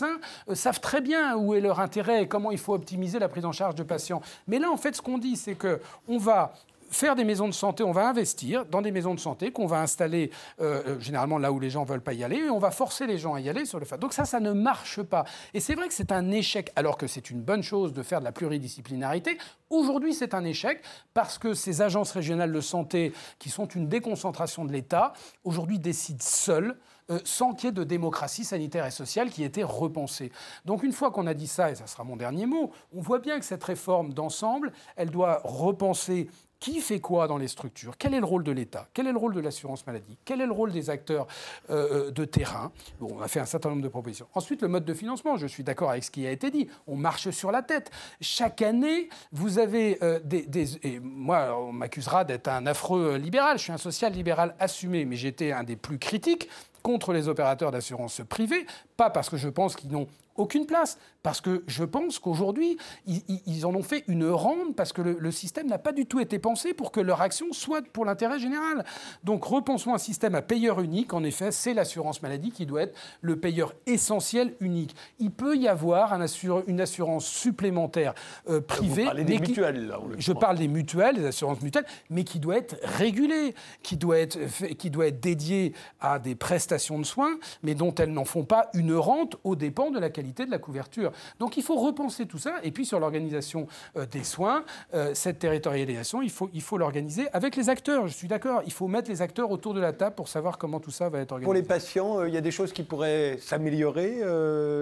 euh, 0.49 0.55
savent 0.55 0.79
très 0.79 1.01
bien 1.01 1.35
où 1.35 1.53
est 1.53 1.61
leur 1.61 1.79
intérêt 1.79 2.23
et 2.23 2.27
comment 2.27 2.51
il 2.51 2.57
faut 2.57 2.73
optimiser 2.73 3.19
la 3.19 3.29
prise 3.29 3.45
en 3.45 3.51
charge 3.51 3.75
de 3.75 3.83
patients. 3.83 4.21
Mais 4.47 4.59
là, 4.59 4.71
en 4.71 4.77
fait, 4.77 4.95
ce 4.95 5.01
qu'on 5.01 5.17
dit, 5.17 5.35
c'est 5.35 5.55
qu'on 5.55 6.17
va 6.17 6.53
faire 6.91 7.15
des 7.15 7.23
maisons 7.23 7.47
de 7.47 7.53
santé, 7.53 7.83
on 7.83 7.91
va 7.91 8.07
investir 8.07 8.65
dans 8.65 8.81
des 8.81 8.91
maisons 8.91 9.15
de 9.15 9.19
santé 9.19 9.51
qu'on 9.51 9.65
va 9.65 9.79
installer 9.79 10.29
euh, 10.59 10.83
euh, 10.85 10.99
généralement 10.99 11.37
là 11.37 11.51
où 11.51 11.59
les 11.59 11.69
gens 11.69 11.83
ne 11.83 11.87
veulent 11.87 12.01
pas 12.01 12.13
y 12.13 12.23
aller, 12.23 12.37
et 12.37 12.49
on 12.49 12.59
va 12.59 12.69
forcer 12.69 13.07
les 13.07 13.17
gens 13.17 13.33
à 13.33 13.39
y 13.39 13.49
aller 13.49 13.65
sur 13.65 13.79
le 13.79 13.85
fait. 13.85 13.97
Donc 13.97 14.13
ça, 14.13 14.25
ça 14.25 14.39
ne 14.39 14.51
marche 14.51 15.01
pas. 15.01 15.23
Et 15.53 15.61
c'est 15.61 15.73
vrai 15.73 15.87
que 15.87 15.93
c'est 15.93 16.11
un 16.11 16.29
échec, 16.31 16.71
alors 16.75 16.97
que 16.97 17.07
c'est 17.07 17.29
une 17.29 17.41
bonne 17.41 17.63
chose 17.63 17.93
de 17.93 18.03
faire 18.03 18.19
de 18.19 18.25
la 18.25 18.33
pluridisciplinarité. 18.33 19.37
Aujourd'hui, 19.69 20.13
c'est 20.13 20.33
un 20.33 20.43
échec 20.43 20.81
parce 21.13 21.37
que 21.37 21.53
ces 21.53 21.81
agences 21.81 22.11
régionales 22.11 22.51
de 22.51 22.61
santé, 22.61 23.13
qui 23.39 23.49
sont 23.49 23.67
une 23.67 23.87
déconcentration 23.87 24.65
de 24.65 24.73
l'État, 24.73 25.13
aujourd'hui 25.45 25.79
décident 25.79 26.19
seules 26.21 26.75
sans 27.23 27.53
qu'il 27.53 27.67
y 27.67 27.69
ait 27.69 27.73
de 27.73 27.83
démocratie 27.83 28.43
sanitaire 28.43 28.85
et 28.85 28.91
sociale 28.91 29.29
qui 29.29 29.43
ait 29.43 29.47
été 29.47 29.63
repensée. 29.63 30.31
Donc 30.65 30.83
une 30.83 30.93
fois 30.93 31.11
qu'on 31.11 31.27
a 31.27 31.33
dit 31.33 31.47
ça, 31.47 31.71
et 31.71 31.75
ça 31.75 31.87
sera 31.87 32.03
mon 32.03 32.15
dernier 32.15 32.45
mot, 32.45 32.71
on 32.95 33.01
voit 33.01 33.19
bien 33.19 33.39
que 33.39 33.45
cette 33.45 33.63
réforme 33.63 34.13
d'ensemble, 34.13 34.71
elle 34.95 35.09
doit 35.09 35.41
repenser 35.43 36.27
qui 36.61 36.79
fait 36.79 36.99
quoi 36.99 37.27
dans 37.27 37.39
les 37.39 37.47
structures 37.47 37.97
Quel 37.97 38.13
est 38.13 38.19
le 38.19 38.25
rôle 38.25 38.43
de 38.43 38.51
l'État? 38.51 38.87
Quel 38.93 39.07
est 39.07 39.11
le 39.11 39.17
rôle 39.17 39.33
de 39.33 39.39
l'assurance 39.39 39.85
maladie? 39.87 40.15
Quel 40.23 40.41
est 40.41 40.45
le 40.45 40.51
rôle 40.51 40.71
des 40.71 40.91
acteurs 40.91 41.25
euh, 41.71 42.09
euh, 42.09 42.11
de 42.11 42.23
terrain? 42.23 42.71
On 43.01 43.19
a 43.19 43.27
fait 43.27 43.39
un 43.39 43.45
certain 43.45 43.69
nombre 43.69 43.81
de 43.81 43.87
propositions. 43.87 44.27
Ensuite, 44.35 44.61
le 44.61 44.67
mode 44.67 44.85
de 44.85 44.93
financement. 44.93 45.37
Je 45.37 45.47
suis 45.47 45.63
d'accord 45.63 45.89
avec 45.89 46.03
ce 46.03 46.11
qui 46.11 46.25
a 46.27 46.31
été 46.31 46.51
dit. 46.51 46.67
On 46.85 46.95
marche 46.95 47.31
sur 47.31 47.51
la 47.51 47.63
tête. 47.63 47.89
Chaque 48.21 48.61
année, 48.61 49.09
vous 49.31 49.57
avez 49.57 49.97
des, 50.23 50.45
des, 50.45 50.77
Et 50.85 50.99
moi, 50.99 51.57
on 51.57 51.73
m'accusera 51.73 52.25
d'être 52.25 52.47
un 52.47 52.67
affreux 52.67 53.15
libéral. 53.15 53.57
Je 53.57 53.63
suis 53.63 53.71
un 53.71 53.77
social 53.77 54.13
libéral 54.13 54.55
assumé, 54.59 55.03
mais 55.05 55.15
j'étais 55.15 55.51
un 55.51 55.63
des 55.63 55.75
plus 55.75 55.97
critiques 55.97 56.47
contre 56.81 57.13
les 57.13 57.27
opérateurs 57.27 57.71
d'assurance 57.71 58.21
privés, 58.27 58.65
pas 58.97 59.09
parce 59.09 59.29
que 59.29 59.37
je 59.37 59.49
pense 59.49 59.75
qu'ils 59.75 59.91
n'ont 59.91 60.07
aucune 60.35 60.65
place. 60.65 60.97
Parce 61.23 61.39
que 61.39 61.63
je 61.67 61.83
pense 61.83 62.17
qu'aujourd'hui, 62.17 62.77
ils, 63.05 63.65
en 63.65 63.75
ont 63.75 63.83
fait 63.83 64.03
une 64.07 64.27
rente 64.27 64.75
parce 64.75 64.91
que 64.91 65.01
le, 65.01 65.31
système 65.31 65.67
n'a 65.67 65.77
pas 65.77 65.91
du 65.91 66.07
tout 66.07 66.19
été 66.19 66.39
pensé 66.39 66.73
pour 66.73 66.91
que 66.91 66.99
leur 66.99 67.21
action 67.21 67.53
soit 67.53 67.85
pour 67.93 68.05
l'intérêt 68.05 68.39
général. 68.39 68.83
Donc 69.23 69.43
repensons 69.43 69.93
un 69.93 69.99
système 69.99 70.33
à 70.33 70.41
payeur 70.41 70.81
unique. 70.81 71.13
En 71.13 71.23
effet, 71.23 71.51
c'est 71.51 71.75
l'assurance 71.75 72.23
maladie 72.23 72.51
qui 72.51 72.65
doit 72.65 72.83
être 72.83 72.97
le 73.21 73.35
payeur 73.35 73.73
essentiel 73.85 74.55
unique. 74.59 74.95
Il 75.19 75.29
peut 75.29 75.55
y 75.55 75.67
avoir 75.67 76.13
un 76.13 76.25
une 76.67 76.81
assurance 76.81 77.25
supplémentaire 77.25 78.13
euh, 78.49 78.61
privée. 78.61 79.05
Vous 79.05 79.23
des 79.23 79.39
mutuelles, 79.39 79.87
là. 79.87 79.99
Je 80.17 80.33
parle 80.33 80.57
des 80.57 80.67
mutuelles, 80.67 81.15
des 81.15 81.25
assurances 81.25 81.61
mutuelles, 81.61 81.85
mais 82.09 82.23
qui 82.23 82.39
doit 82.39 82.57
être 82.57 82.77
régulée, 82.83 83.53
qui 83.83 83.97
doit 83.97 84.19
être, 84.19 84.39
qui 84.77 84.89
doit 84.89 85.07
être 85.07 85.19
dédiée 85.19 85.73
à 85.99 86.19
des 86.19 86.35
prestations 86.35 86.70
de 86.99 87.03
soins, 87.03 87.37
mais 87.63 87.75
dont 87.75 87.93
elles 87.95 88.11
n'en 88.11 88.25
font 88.25 88.43
pas 88.43 88.69
une 88.73 88.93
rente 88.95 89.37
aux 89.43 89.55
dépens 89.55 89.91
de 89.91 89.99
la 89.99 90.09
qualité 90.09 90.45
de 90.45 90.51
la 90.51 90.57
couverture. 90.57 91.11
Donc 91.39 91.57
il 91.57 91.63
faut 91.63 91.75
repenser 91.75 92.25
tout 92.25 92.37
ça. 92.37 92.55
Et 92.63 92.71
puis 92.71 92.85
sur 92.85 92.99
l'organisation 92.99 93.67
euh, 93.97 94.05
des 94.05 94.23
soins, 94.23 94.63
euh, 94.93 95.13
cette 95.13 95.39
territorialisation, 95.39 96.21
il 96.21 96.29
faut 96.29 96.49
il 96.53 96.61
faut 96.61 96.77
l'organiser 96.77 97.27
avec 97.33 97.55
les 97.55 97.69
acteurs. 97.69 98.07
Je 98.07 98.13
suis 98.13 98.27
d'accord. 98.27 98.61
Il 98.65 98.73
faut 98.73 98.87
mettre 98.87 99.09
les 99.09 99.21
acteurs 99.21 99.51
autour 99.51 99.73
de 99.73 99.79
la 99.79 99.93
table 99.93 100.15
pour 100.15 100.27
savoir 100.27 100.57
comment 100.57 100.79
tout 100.79 100.91
ça 100.91 101.09
va 101.09 101.19
être 101.19 101.31
organisé. 101.31 101.45
Pour 101.45 101.53
les 101.53 101.63
patients, 101.63 102.19
euh, 102.19 102.27
il 102.27 102.33
y 102.33 102.37
a 102.37 102.41
des 102.41 102.51
choses 102.51 102.73
qui 102.73 102.83
pourraient 102.83 103.37
s'améliorer 103.39 104.21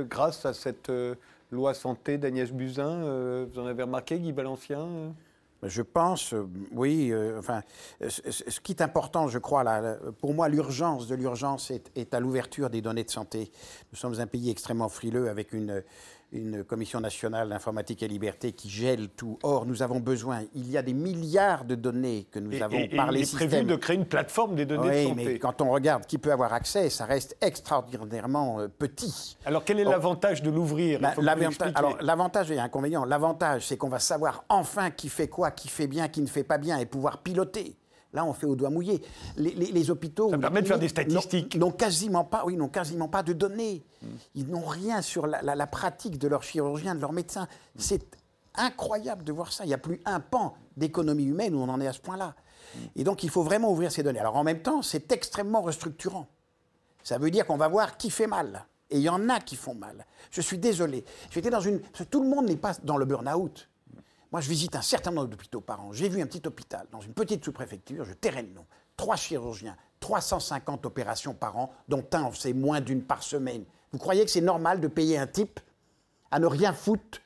grâce 0.10 0.46
à 0.46 0.54
cette 0.54 0.92
loi 1.52 1.74
santé 1.74 2.18
d'Agnès 2.18 2.52
Buzyn. 2.52 3.46
vous 3.52 3.60
en 3.60 3.66
avez 3.66 3.84
remarqué, 3.84 4.20
Guy 4.20 4.32
Balancien 4.32 4.88
je 5.64 5.82
pense, 5.82 6.34
oui. 6.72 7.14
enfin, 7.38 7.62
ce, 8.08 8.60
qui 8.60 8.72
est 8.72 8.82
important, 8.82 9.28
je 9.28 9.40
crois, 9.40 9.64
là, 9.64 9.98
pour 10.20 10.34
moi, 10.34 10.48
l'urgence 10.50 11.08
de 11.08 11.16
l'urgence 11.16 11.72
est, 11.72 11.92
est, 11.96 12.14
à 12.14 12.20
l'ouverture 12.20 12.70
des 12.70 12.82
données 12.82 13.04
de 13.04 13.10
santé. 13.10 13.52
Nous 13.92 13.98
sommes 13.98 14.20
un 14.20 14.28
pays 14.28 14.50
extrêmement 14.50 14.90
frileux 14.90 15.30
avec 15.30 15.54
une, 15.54 15.84
une 16.32 16.64
commission 16.64 17.00
nationale 17.00 17.50
d'informatique 17.50 18.04
et 18.04 18.08
liberté 18.08 18.52
qui 18.52 18.70
gèle 18.70 19.10
tout. 19.10 19.40
Or, 19.44 19.66
nous 19.66 19.82
avons 19.82 20.00
besoin, 20.00 20.42
il 20.54 20.70
y 20.70 20.78
a 20.78 20.82
des 20.82 20.94
milliards 20.94 21.66
de 21.66 21.76
données 21.76 22.28
que 22.32 22.40
nous 22.40 22.52
Et- 22.54 22.62
avons 22.62 22.78
et- 22.78 22.90
et 22.92 22.96
par 22.96 23.12
les 23.12 23.22
il 23.22 23.24
est 23.24 23.48
prévu 23.48 23.64
de 23.66 23.76
créer 23.76 23.96
une 23.96 24.06
plateforme 24.06 24.56
des 24.56 24.66
données 24.66 24.90
oui, 24.90 25.04
de 25.04 25.10
santé. 25.10 25.26
mais 25.26 25.40
quand 25.40 25.62
on 25.62 25.72
regarde 25.72 26.06
qui 26.06 26.18
peut 26.18 26.32
avoir 26.32 26.54
accès, 26.54 26.90
ça 26.90 27.06
reste 27.06 27.36
extraordinairement 27.42 28.60
euh, 28.60 28.68
petit. 28.68 29.38
Alors 29.46 29.64
quel 29.64 29.80
est 29.80 29.84
l'avantage 29.84 30.42
de 30.44 30.50
l'ouvrir? 30.50 31.00
Bah, 31.00 31.14
vous 31.16 31.22
l'avantage- 31.22 31.48
l'expliquiez. 31.50 31.78
alors, 31.78 31.98
l'avantage 32.02 32.52
et 32.52 32.56
l'inconvénient. 32.56 33.06
L'avantage, 33.06 33.66
c'est 33.68 33.78
qu'on 33.78 33.90
va 33.90 34.00
savoir 34.00 34.44
enfin 34.50 34.92
qui 34.92 35.10
fait 35.10 35.28
quoi, 35.28 35.52
qui 35.52 35.68
fait 35.68 35.88
bien, 35.88 36.08
qui 36.08 36.22
ne 36.22 36.28
fait 36.28 36.44
pas 36.44 36.58
bien, 36.58 36.78
et 36.78 36.86
pouvoir 36.86 37.20
piloter. 37.24 37.76
Là, 38.14 38.26
on 38.26 38.34
fait 38.34 38.46
au 38.48 38.56
doigt 38.56 38.70
mouillé. 38.72 39.04
Les, 39.38 39.52
les- 39.52 39.72
les 39.72 39.92
hôpitaux. 39.92 40.30
Ça 40.32 40.38
permet 40.38 40.62
de 40.64 40.68
faire 40.68 40.80
des 40.80 40.88
statistiques. 40.88 41.56
N'ont 41.56 41.68
n'ont 41.68 41.72
quasiment 41.72 42.24
pas, 42.24 42.44
oui, 42.46 42.56
n'ont 42.58 42.68
quasiment 42.70 43.08
pas 43.08 43.22
de 43.22 43.34
données. 43.34 43.84
Ils 44.36 44.48
n'ont 44.48 44.66
rien 44.66 45.02
sur 45.02 45.28
la, 45.28 45.42
la- 45.44 45.56
la 45.56 45.68
pratique 45.68 46.18
de 46.18 46.28
leurs 46.28 46.42
chirurgiens, 46.44 46.96
de 46.96 47.02
leurs 47.02 47.14
médecins. 47.14 47.48
C'est 47.76 48.04
incroyable 48.56 49.24
de 49.24 49.32
voir 49.32 49.52
ça. 49.52 49.64
Il 49.64 49.68
n'y 49.68 49.74
a 49.74 49.78
plus 49.80 50.00
un 50.06 50.20
pan 50.20 50.56
d'économie 50.76 51.26
humaine 51.26 51.54
où 51.56 51.60
on 51.60 51.70
en 51.70 51.80
est 51.80 51.88
à 51.88 51.94
ce 51.94 52.00
point-là. 52.02 52.34
Et 52.96 53.04
donc, 53.04 53.24
il 53.24 53.30
faut 53.30 53.44
vraiment 53.44 53.72
ouvrir 53.72 53.92
ces 53.92 54.04
données. 54.04 54.20
Alors, 54.20 54.36
en 54.36 54.44
même 54.44 54.62
temps, 54.62 54.82
c'est 54.82 55.12
extrêmement 55.12 55.62
restructurant. 55.62 56.28
Ça 57.04 57.18
veut 57.18 57.32
dire 57.32 57.46
qu'on 57.46 57.58
va 57.58 57.68
voir 57.68 57.98
qui 57.98 58.10
fait 58.10 58.28
mal. 58.28 58.66
Et 58.90 58.98
il 58.98 59.04
y 59.04 59.10
en 59.10 59.30
a 59.30 59.40
qui 59.40 59.56
font 59.56 59.76
mal. 59.76 60.06
Je 60.32 60.42
suis 60.42 60.58
désolé. 60.58 61.06
J'étais 61.30 61.52
dans 61.52 61.62
une. 61.62 61.80
parce 61.80 62.00
que 62.06 62.10
Tout 62.10 62.24
le 62.24 62.30
monde 62.30 62.48
n'est 62.48 62.56
pas 62.58 62.74
dans 62.84 62.98
le 62.98 63.06
burn-out. 63.06 63.70
Moi, 64.32 64.42
je 64.42 64.50
visite 64.50 64.76
un 64.76 64.82
certain 64.82 65.12
nombre 65.12 65.28
d'hôpitaux 65.28 65.62
par 65.62 65.84
an. 65.84 65.92
J'ai 65.92 66.08
vu 66.08 66.22
un 66.22 66.28
petit 66.28 66.46
hôpital 66.46 66.86
dans 66.92 67.02
une 67.02 67.14
petite 67.14 67.44
sous-préfecture, 67.44 68.06
je 68.06 68.14
tairai 68.14 68.44
le 68.44 68.50
nom. 68.50 68.66
Trois 68.96 69.16
chirurgiens, 69.16 69.76
350 70.00 70.86
opérations 70.86 71.34
par 71.34 71.58
an, 71.58 71.74
dont 71.88 72.06
un 72.14 72.30
faisait 72.32 72.54
moins 72.54 72.82
d'une 72.82 73.02
par 73.02 73.24
semaine. 73.24 73.64
Vous 73.92 73.98
croyez 73.98 74.24
que 74.26 74.32
c'est 74.32 74.42
normal 74.42 74.82
de 74.82 74.88
payer 74.88 75.18
un 75.18 75.26
type 75.26 75.60
à 76.30 76.40
ne 76.40 76.46
rien 76.46 76.74
foutre 76.74 77.20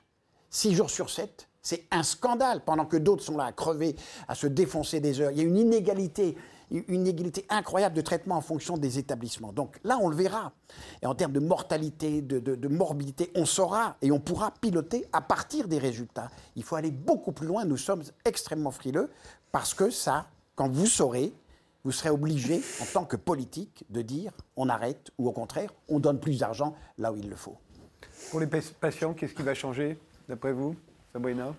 six 0.49 0.73
jours 0.73 0.89
sur 0.89 1.09
sept? 1.09 1.49
C'est 1.61 1.85
un 1.91 2.03
scandale, 2.03 2.61
pendant 2.63 2.85
que 2.85 2.97
d'autres 2.97 3.23
sont 3.23 3.37
là 3.37 3.45
à 3.45 3.51
crever, 3.51 3.95
à 4.27 4.35
se 4.35 4.47
défoncer 4.47 4.99
des 4.99 5.19
heures. 5.19 5.31
Il 5.31 5.37
y 5.37 5.41
a 5.41 5.45
une 5.45 5.57
inégalité, 5.57 6.37
une 6.72 7.01
inégalité 7.01 7.45
incroyable 7.49 7.95
de 7.95 8.01
traitement 8.01 8.36
en 8.36 8.41
fonction 8.41 8.78
des 8.78 8.99
établissements. 8.99 9.53
Donc 9.53 9.80
là, 9.84 9.97
on 10.01 10.09
le 10.09 10.16
verra. 10.16 10.53
Et 11.01 11.05
en 11.05 11.16
termes 11.16 11.34
de 11.34 11.39
mortalité, 11.39 12.22
de, 12.22 12.68
morbidité, 12.68 13.32
on 13.36 13.45
saura 13.45 13.97
et 14.01 14.11
on 14.11 14.20
pourra 14.20 14.51
piloter 14.51 15.05
à 15.14 15.22
partir 15.22 15.68
des 15.68 15.78
résultats. 15.78 16.30
Il 16.55 16.64
faut 16.64 16.76
aller 16.76 16.91
beaucoup 16.91 17.32
plus 17.32 17.47
loin. 17.47 17.66
Nous 17.66 17.78
sommes 17.78 18.03
extrêmement 18.26 18.72
frileux 18.72 19.09
parce 19.51 19.74
que 19.74 19.89
ça, 19.89 20.28
quand 20.55 20.70
vous 20.70 20.88
saurez, 20.88 21.34
vous 21.84 21.91
serez 21.91 22.09
obligé, 22.09 22.61
en 22.82 22.86
tant 22.86 23.05
que 23.05 23.18
politique, 23.18 23.84
de 23.89 24.01
dire 24.01 24.32
on 24.55 24.70
arrête 24.70 25.11
ou 25.18 25.28
au 25.28 25.34
contraire, 25.34 25.74
on 25.89 25.99
donne 25.99 26.20
plus 26.20 26.39
d'argent 26.39 26.76
là 26.97 27.11
où 27.11 27.18
il 27.18 27.30
le 27.30 27.36
faut. 27.36 27.57
Pour 28.32 28.39
les 28.39 28.47
pa- 28.47 28.59
patients, 28.80 29.14
qu'est-ce 29.14 29.34
qui 29.34 29.41
va 29.43 29.53
changer, 29.53 29.99
d'après 30.30 30.53
vous, 30.53 30.76
Sabrina? 31.11 31.53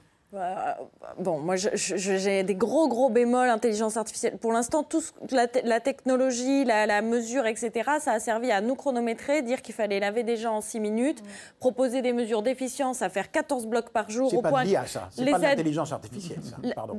Bon, 1.18 1.39
moi, 1.39 1.57
j'ai 1.57 2.43
des 2.43 2.55
gros, 2.55 2.89
gros 2.89 3.09
bémols 3.11 3.49
intelligence 3.49 3.97
artificielle. 3.97 4.37
Pour 4.39 4.53
l'instant, 4.53 4.82
tout 4.82 5.01
ce- 5.01 5.12
la, 5.30 5.47
te- 5.47 5.66
la 5.66 5.80
technologie, 5.80 6.64
la, 6.64 6.87
la 6.87 7.03
mesure, 7.03 7.47
etc., 7.47 7.70
ça 8.01 8.12
a 8.12 8.20
servi 8.20 8.51
à 8.51 8.61
nous 8.61 8.74
chronométrer, 8.74 9.43
dire 9.43 9.62
qu'il 9.62 9.74
fallait 9.74 10.01
laver 10.01 10.22
des 10.22 10.37
gens 10.37 10.57
en 10.57 10.61
6 10.61 10.80
minutes, 10.80 11.22
proposer 11.61 12.03
des 12.03 12.12
mesures 12.12 12.43
d'efficience 12.43 13.03
à 13.03 13.09
faire 13.09 13.30
14 13.30 13.66
blocs 13.66 13.91
par 13.91 14.11
jour. 14.11 14.30
C'est 14.30 14.37
au 14.37 14.43
pas 14.43 14.51
point 14.51 14.62
de 14.64 14.68
l'IA, 14.68 14.87
ça. 14.87 15.09
C'est 15.11 15.24
pas 15.30 15.39
de 15.39 15.43
l'intelligence 15.43 15.93
artificielle, 15.93 16.41
ça. 16.43 16.57
Pardon. 16.74 16.99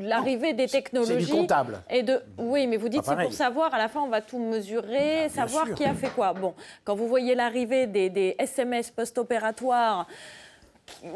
L'arrivée 0.00 0.52
des 0.54 0.66
technologies. 0.66 1.30
comptable. 1.30 1.82
Et 1.90 2.02
de, 2.02 2.20
oui, 2.38 2.66
mais 2.66 2.76
vous 2.76 2.88
dites 2.88 3.02
c'est 3.04 3.16
pour 3.16 3.32
savoir, 3.32 3.74
à 3.74 3.78
la 3.78 3.88
fin, 3.88 4.00
on 4.00 4.08
va 4.08 4.20
tout 4.20 4.38
mesurer, 4.38 5.26
bien 5.26 5.28
savoir 5.28 5.66
sûr. 5.66 5.74
qui 5.74 5.84
a 5.84 5.94
fait 5.94 6.08
quoi. 6.10 6.32
Bon, 6.32 6.54
quand 6.84 6.94
vous 6.94 7.06
voyez 7.08 7.34
l'arrivée 7.34 7.86
des, 7.86 8.08
des 8.10 8.34
SMS 8.38 8.90
post-opératoires, 8.90 10.06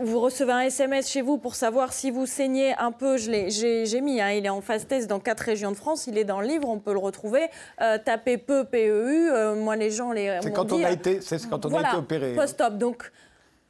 vous 0.01 0.20
recevez 0.20 0.53
un 0.53 0.61
SMS 0.61 1.09
chez 1.09 1.22
vous 1.22 1.39
pour 1.39 1.55
savoir 1.55 1.93
si 1.93 2.11
vous 2.11 2.27
saignez 2.27 2.74
un 2.79 2.93
peu. 2.93 3.16
J'ai 3.16 4.01
mis, 4.01 4.20
hein, 4.20 4.31
il 4.31 4.45
est 4.47 4.51
en 4.51 4.61
phase 4.61 4.87
test 4.87 5.09
dans 5.09 5.20
quatre 5.20 5.41
régions 5.41 5.70
de 5.70 5.77
France. 5.77 6.07
Il 6.07 6.18
est 6.18 6.24
dans 6.24 6.41
le 6.41 6.47
livre, 6.47 6.68
on 6.68 6.79
peut 6.79 6.93
le 6.93 6.99
retrouver. 6.99 7.49
Euh, 7.81 7.99
tapez 8.05 8.37
peu 8.39 8.64
PEU. 8.64 9.31
euh, 9.33 9.55
moi, 9.55 9.77
les 9.77 9.91
gens 9.91 10.12
les. 10.12 10.39
C'est 10.43 10.53
quand 10.53 10.72
on 10.72 10.83
a 10.85 10.91
été, 10.91 11.20
c'est 11.20 11.49
quand 11.49 11.64
on 11.66 11.74
a 11.74 11.81
été 11.89 11.97
opéré. 11.97 12.33
hein. 12.33 12.37
Post-op. 12.37 12.79
Donc, 12.79 13.11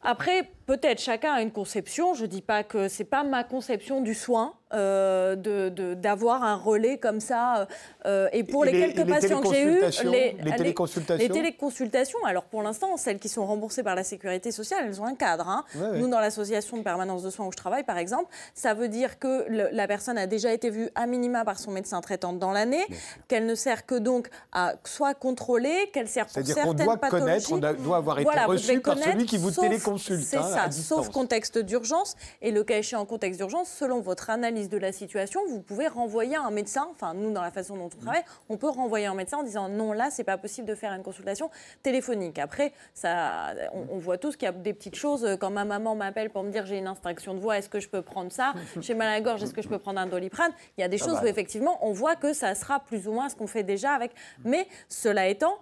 après, 0.02 0.48
peut-être 0.66 1.00
chacun 1.00 1.32
a 1.32 1.40
une 1.42 1.52
conception. 1.52 2.14
Je 2.14 2.22
ne 2.22 2.26
dis 2.26 2.42
pas 2.42 2.62
que 2.64 2.88
c'est 2.88 3.04
pas 3.04 3.22
ma 3.24 3.44
conception 3.44 4.00
du 4.00 4.14
soin 4.14 4.54
euh, 4.74 5.36
de- 5.36 5.68
de- 5.68 5.94
d'avoir 5.94 6.42
un 6.42 6.56
relais 6.56 6.98
comme 6.98 7.20
ça. 7.20 7.68
euh, 8.04 8.28
et 8.32 8.42
pour 8.42 8.66
Et 8.66 8.72
les, 8.72 8.78
les- 8.78 8.92
quelques 8.94 9.06
les 9.06 9.12
patients 9.14 9.40
que 9.40 9.48
j'ai 9.54 9.62
eus, 9.62 9.80
Les 9.80 10.56
téléconsultations 10.56 11.16
les 11.24 11.28
téléconsultations, 11.28 12.18
alors 12.24 12.42
pour 12.44 12.62
l'instant, 12.64 12.96
celles 12.96 13.20
qui 13.20 13.28
sont 13.28 13.46
remboursées 13.46 13.84
par 13.84 13.94
la 13.94 14.02
sécurité 14.02 14.50
sociale, 14.50 14.84
elles 14.88 15.00
ont 15.00 15.04
un 15.06 15.14
cadre. 15.14 15.48
hein. 15.48 15.64
Ouais, 15.76 15.82
ouais. 15.90 15.98
Nous, 16.00 16.08
dans 16.08 16.18
l'association 16.18 16.76
de 16.78 16.82
permanence 16.82 17.22
de 17.22 17.30
soins 17.30 17.46
où 17.46 17.52
je 17.52 17.56
travaille, 17.56 17.84
par 17.84 17.96
exemple, 17.96 18.26
ça 18.54 18.74
veut 18.74 18.88
dire 18.88 19.20
que 19.20 19.44
le- 19.48 19.68
la 19.70 19.86
personne 19.86 20.18
a 20.18 20.26
déjà 20.26 20.52
été 20.52 20.68
vue 20.70 20.90
à 20.96 21.06
minima 21.06 21.44
par 21.44 21.60
son 21.60 21.70
médecin 21.70 22.00
traitant 22.00 22.32
dans 22.32 22.50
l'année, 22.50 22.84
qu'elle 23.28 23.46
ne 23.46 23.54
sert 23.54 23.86
que 23.86 23.94
donc 23.94 24.28
à 24.52 24.74
soit 24.84 25.14
contrôler, 25.14 25.90
qu'elle 25.92 26.08
sert 26.08 26.24
pour 26.24 26.32
C'est-à-dire 26.34 26.54
certaines 26.56 26.76
qu'on 26.76 26.84
doit 26.84 26.96
connaître, 27.08 27.52
on 27.52 27.62
a- 27.62 27.72
doit 27.72 27.98
avoir 27.98 28.18
été 28.18 28.24
Voilà, 28.24 28.46
reçu 28.46 28.80
par 28.80 28.98
celui 28.98 29.26
qui 29.26 29.38
vous 29.38 29.52
téléconsulte. 29.52 30.24
C'est 30.26 30.38
hein, 30.38 30.42
ça, 30.56 30.70
sauf 30.70 31.10
contexte 31.10 31.58
d'urgence. 31.58 32.16
Et 32.42 32.50
le 32.50 32.64
cas 32.64 32.78
échéant, 32.78 33.00
en 33.00 33.06
contexte 33.06 33.38
d'urgence, 33.38 33.68
selon 33.68 34.00
votre 34.00 34.30
analyse 34.30 34.68
de 34.68 34.78
la 34.78 34.92
situation, 34.92 35.40
vous 35.48 35.60
pouvez 35.60 35.88
renvoyer 35.88 36.36
un 36.36 36.50
médecin. 36.50 36.88
Enfin, 36.92 37.14
nous, 37.14 37.32
dans 37.32 37.42
la 37.42 37.50
façon 37.50 37.76
dont 37.76 37.86
on 37.86 38.00
travaille, 38.00 38.24
on 38.48 38.56
peut 38.56 38.68
renvoyer 38.68 39.06
un 39.06 39.14
médecin 39.14 39.38
en 39.38 39.42
disant 39.42 39.68
non, 39.68 39.92
là, 39.92 40.10
c'est 40.10 40.24
pas 40.24 40.38
possible 40.38 40.66
de 40.66 40.74
faire 40.74 40.92
une 40.92 41.02
consultation 41.02 41.50
téléphonique. 41.82 42.38
Après, 42.38 42.72
ça, 42.94 43.54
on, 43.72 43.96
on 43.96 43.98
voit 43.98 44.18
tous 44.18 44.36
qu'il 44.36 44.46
y 44.46 44.48
a 44.48 44.52
des 44.52 44.72
petites 44.72 44.96
choses. 44.96 45.36
Quand 45.40 45.50
ma 45.50 45.64
maman 45.64 45.94
m'appelle 45.94 46.30
pour 46.30 46.42
me 46.42 46.50
dire 46.50 46.66
j'ai 46.66 46.78
une 46.78 46.86
instruction 46.86 47.34
de 47.34 47.40
voix, 47.40 47.58
est-ce 47.58 47.68
que 47.68 47.80
je 47.80 47.88
peux 47.88 48.02
prendre 48.02 48.32
ça? 48.32 48.54
J'ai 48.80 48.94
mal 48.94 49.08
à 49.08 49.12
la 49.12 49.20
gorge, 49.20 49.42
est-ce 49.42 49.54
que 49.54 49.62
je 49.62 49.68
peux 49.68 49.78
prendre 49.78 50.00
un 50.00 50.06
doliprane? 50.06 50.52
Il 50.76 50.80
y 50.80 50.84
a 50.84 50.88
des 50.88 50.98
choses 50.98 51.18
où 51.22 51.26
effectivement, 51.26 51.78
on 51.82 51.92
voit 51.92 52.16
que 52.16 52.32
ça 52.32 52.54
sera 52.54 52.80
plus 52.80 53.08
ou 53.08 53.12
moins 53.12 53.28
ce 53.28 53.36
qu'on 53.36 53.46
fait 53.46 53.62
déjà 53.62 53.92
avec. 53.92 54.12
Mais 54.44 54.66
cela 54.88 55.28
étant. 55.28 55.58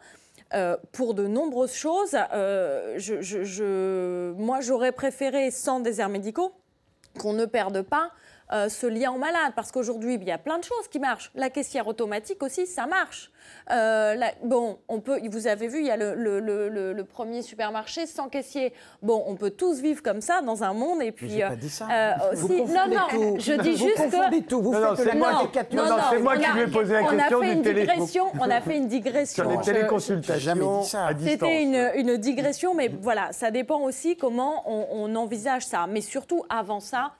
Euh, 0.52 0.76
pour 0.92 1.14
de 1.14 1.26
nombreuses 1.26 1.74
choses, 1.74 2.16
euh, 2.32 4.34
moi 4.36 4.60
j'aurais 4.60 4.92
préféré 4.92 5.50
sans 5.50 5.80
déserts 5.80 6.08
médicaux 6.08 6.52
qu'on 7.18 7.32
ne 7.32 7.46
perde 7.46 7.82
pas 7.82 8.10
euh, 8.52 8.68
ce 8.68 8.86
lien 8.86 9.10
au 9.12 9.18
malade. 9.18 9.52
Parce 9.56 9.72
qu'aujourd'hui, 9.72 10.14
il 10.14 10.24
y 10.24 10.30
a 10.32 10.38
plein 10.38 10.58
de 10.58 10.64
choses 10.64 10.88
qui 10.90 10.98
marchent. 10.98 11.30
La 11.34 11.50
caissière 11.50 11.86
automatique 11.88 12.42
aussi, 12.42 12.66
ça 12.66 12.86
marche. 12.86 13.30
Euh, 13.70 14.14
la- 14.14 14.32
bon, 14.42 14.78
on 14.88 15.00
peut, 15.00 15.20
vous 15.30 15.46
avez 15.46 15.68
vu, 15.68 15.80
il 15.80 15.86
y 15.86 15.90
a 15.90 15.96
le, 15.96 16.14
le- 16.14 16.40
le- 16.40 16.68
le- 16.68 16.92
le 16.92 17.04
premier 17.04 17.42
supermarché 17.42 18.06
sans 18.06 18.28
caissier. 18.28 18.72
Bon, 19.02 19.22
on 19.26 19.36
peut 19.36 19.50
tous 19.50 19.80
vivre 19.80 20.02
comme 20.02 20.20
ça 20.20 20.40
dans 20.42 20.62
un 20.64 20.72
monde. 20.72 21.02
Et 21.02 21.12
puis, 21.12 21.42
euh, 21.42 21.48
pas 21.48 21.56
dit 21.56 21.68
ça. 21.70 21.86
euh, 21.90 22.12
Vous 22.34 22.48
non, 22.66 22.86
non, 22.88 23.06
tout. 23.10 23.36
je 23.38 23.52
dis 23.54 23.72
Vous 23.72 23.76
juste 23.88 23.96
que. 24.10 24.40
tout. 24.42 24.62
Vous 24.62 24.72
Non, 24.72 24.80
non, 24.80 24.96
c'est 24.96 25.14
moi 25.14 25.28
qui- 25.30 25.34
caricature. 25.52 25.82
non, 25.82 25.88
non, 25.90 26.02
c'est 26.10 26.18
moi 26.18 26.34
on 26.36 26.40
qui 26.40 26.44
a- 26.46 26.52
lui 26.54 26.60
ai 26.62 26.66
posé 26.66 26.92
la 26.94 27.02
on 27.02 27.06
a 27.08 27.16
question 27.16 27.40
fait 27.40 27.52
une 27.52 27.62
télé- 27.62 27.80
digression. 27.82 28.26
On 28.40 28.50
a 28.50 28.60
fait 28.60 28.76
une 28.76 28.88
digression. 28.88 29.44
Sur 29.44 29.50
les 29.50 29.58
téléconsultations 29.64 30.34
J'ai 30.34 30.40
jamais 30.40 30.80
dit 30.82 30.88
ça. 30.88 31.06
à 31.06 31.14
distance. 31.14 31.32
c'était 31.32 31.62
une, 31.62 31.90
une 31.94 32.16
digression, 32.16 32.74
mais 32.74 32.88
voilà, 32.88 33.32
ça 33.32 33.50
dépend 33.50 33.80
aussi 33.80 34.16
comment 34.16 34.62
on, 34.66 34.86
on 34.90 35.14
envisage 35.16 35.66
ça. 35.66 35.86
Mais 35.88 36.00
surtout, 36.00 36.44
avant 36.48 36.80
ça, 36.80 37.12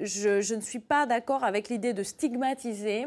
je, 0.00 0.40
je 0.40 0.54
ne 0.54 0.60
suis 0.60 0.78
pas 0.78 1.06
d'accord 1.06 1.44
avec 1.44 1.68
l'idée 1.68 1.92
de 1.92 2.02
stigmatiser 2.02 3.06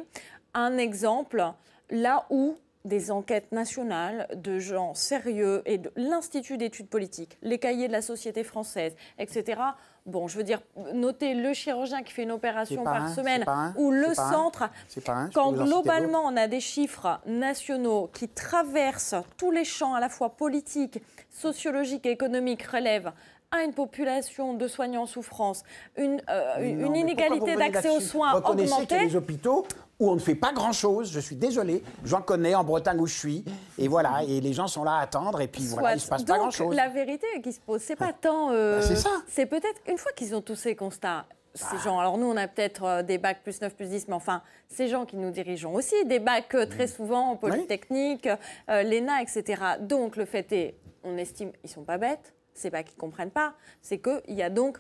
un 0.54 0.78
exemple 0.78 1.44
là 1.89 2.26
où 2.30 2.58
des 2.86 3.12
enquêtes 3.12 3.52
nationales 3.52 4.28
de 4.36 4.60
gens 4.60 4.94
sérieux 4.94 5.62
et 5.66 5.78
de 5.78 5.92
l'Institut 5.96 6.58
d'études 6.58 6.89
politiques, 6.89 7.38
les 7.42 7.60
cahiers 7.60 7.88
de 7.88 7.94
la 7.94 8.02
société 8.02 8.44
française, 8.44 8.96
etc. 9.20 9.62
Bon, 10.08 10.28
je 10.28 10.36
veux 10.36 10.44
dire, 10.44 10.62
noter 10.96 11.36
le 11.36 11.54
chirurgien 11.54 12.02
qui 12.02 12.12
fait 12.12 12.24
une 12.24 12.32
opération 12.32 12.84
par 12.84 13.04
un, 13.04 13.14
semaine 13.14 13.44
un, 13.46 13.74
ou 13.78 13.92
le 13.92 14.16
centre 14.16 14.64
un, 15.08 15.30
quand 15.32 15.52
globalement 15.52 16.24
on 16.26 16.36
a 16.36 16.48
des 16.48 16.60
chiffres 16.60 17.20
nationaux 17.28 18.10
qui 18.12 18.28
traversent 18.28 19.16
tous 19.38 19.52
les 19.52 19.66
champs 19.66 19.94
à 19.94 20.00
la 20.00 20.10
fois 20.10 20.30
politiques, 20.30 21.00
sociologiques 21.30 22.08
et 22.08 22.12
économiques 22.12 22.64
relèvent 22.64 23.12
à 23.52 23.64
une 23.64 23.74
population 23.74 24.54
de 24.54 24.68
soignants 24.68 25.04
en 25.04 25.06
souffrance, 25.06 25.64
une, 25.97 26.22
euh, 26.30 26.56
une 26.62 26.95
inégalité 26.95 27.56
d'accès 27.56 27.89
aux 27.89 27.99
soins 27.99 28.32
Reconnaissez 28.32 28.64
qu'il 28.64 28.72
y 28.72 28.74
a 28.74 28.84
augmentée. 28.95 29.06
des 29.08 29.16
hôpitaux 29.18 29.66
où 29.99 30.10
on 30.10 30.16
ne 30.16 30.20
fait 30.20 30.36
pas 30.36 30.54
grand-chose. 30.54 31.12
Je 31.12 31.20
suis 31.20 31.36
désolé. 31.36 31.84
J'en 32.06 32.22
connais 32.22 32.56
en 32.56 32.64
Bretagne 32.64 32.99
où 32.99 33.08
je 33.08 33.18
suis. 33.18 33.43
Et 33.78 33.88
voilà. 33.89 34.24
Et 34.28 34.39
les 34.39 34.54
gens 34.54 34.68
sont 34.68 34.84
là 34.86 34.93
à 34.93 35.02
attendre. 35.02 35.41
Et 35.41 35.47
puis 35.47 35.66
voilà, 35.68 35.91
il 35.91 35.95
ne 35.95 35.99
se 35.99 36.08
Soit. 36.08 36.16
passe 36.18 36.26
pas 36.26 36.38
grand-chose. 36.38 36.74
la 36.76 36.88
vérité 36.88 37.28
qui 37.43 37.52
se 37.52 37.60
pose, 37.60 37.82
c'est 37.82 37.97
pas 37.97 38.14
tant. 38.14 38.52
euh, 38.52 38.80
Bah, 38.80 38.86
c'est 38.86 38.95
ça. 38.95 39.10
C'est 39.28 39.45
peut-être 39.45 39.82
une 39.89 39.97
fois 39.97 40.12
qu'ils 40.14 40.34
ont 40.34 40.41
tous 40.41 40.56
ces 40.56 40.76
constats. 40.76 41.26
Ces 41.54 41.78
gens, 41.84 41.99
alors 41.99 42.18
nous 42.18 42.28
on 42.28 42.38
a 42.38 42.47
peut-être 42.47 42.86
euh, 42.86 43.04
des 43.04 43.18
bacs 43.18 43.43
plus 43.43 43.60
9, 43.60 43.76
plus 43.76 43.89
10, 43.89 44.08
mais 44.08 44.14
enfin, 44.14 44.41
ces 44.70 44.88
gens 44.88 45.06
qui 45.06 45.18
nous 45.18 45.32
dirigeons 45.32 45.74
aussi, 45.74 46.06
des 46.06 46.20
bacs 46.20 46.56
euh, 46.56 46.66
très 46.66 46.88
souvent 46.88 47.32
en 47.32 47.36
Polytechnique, 47.36 48.26
euh, 48.70 48.84
l'ENA, 48.84 49.22
etc. 49.22 49.62
Donc 49.82 50.16
le 50.16 50.24
fait 50.24 50.49
est, 50.54 50.76
on 51.04 51.18
estime, 51.18 51.52
ils 51.66 51.70
sont 51.70 51.84
pas 51.84 51.97
bêtes, 51.97 52.34
c'est 52.54 52.72
pas 52.72 52.84
qu'ils 52.84 52.97
comprennent 52.97 53.32
pas, 53.32 53.56
c'est 53.82 53.99
qu'il 53.99 54.36
y 54.36 54.41
a 54.41 54.49
donc 54.49 54.78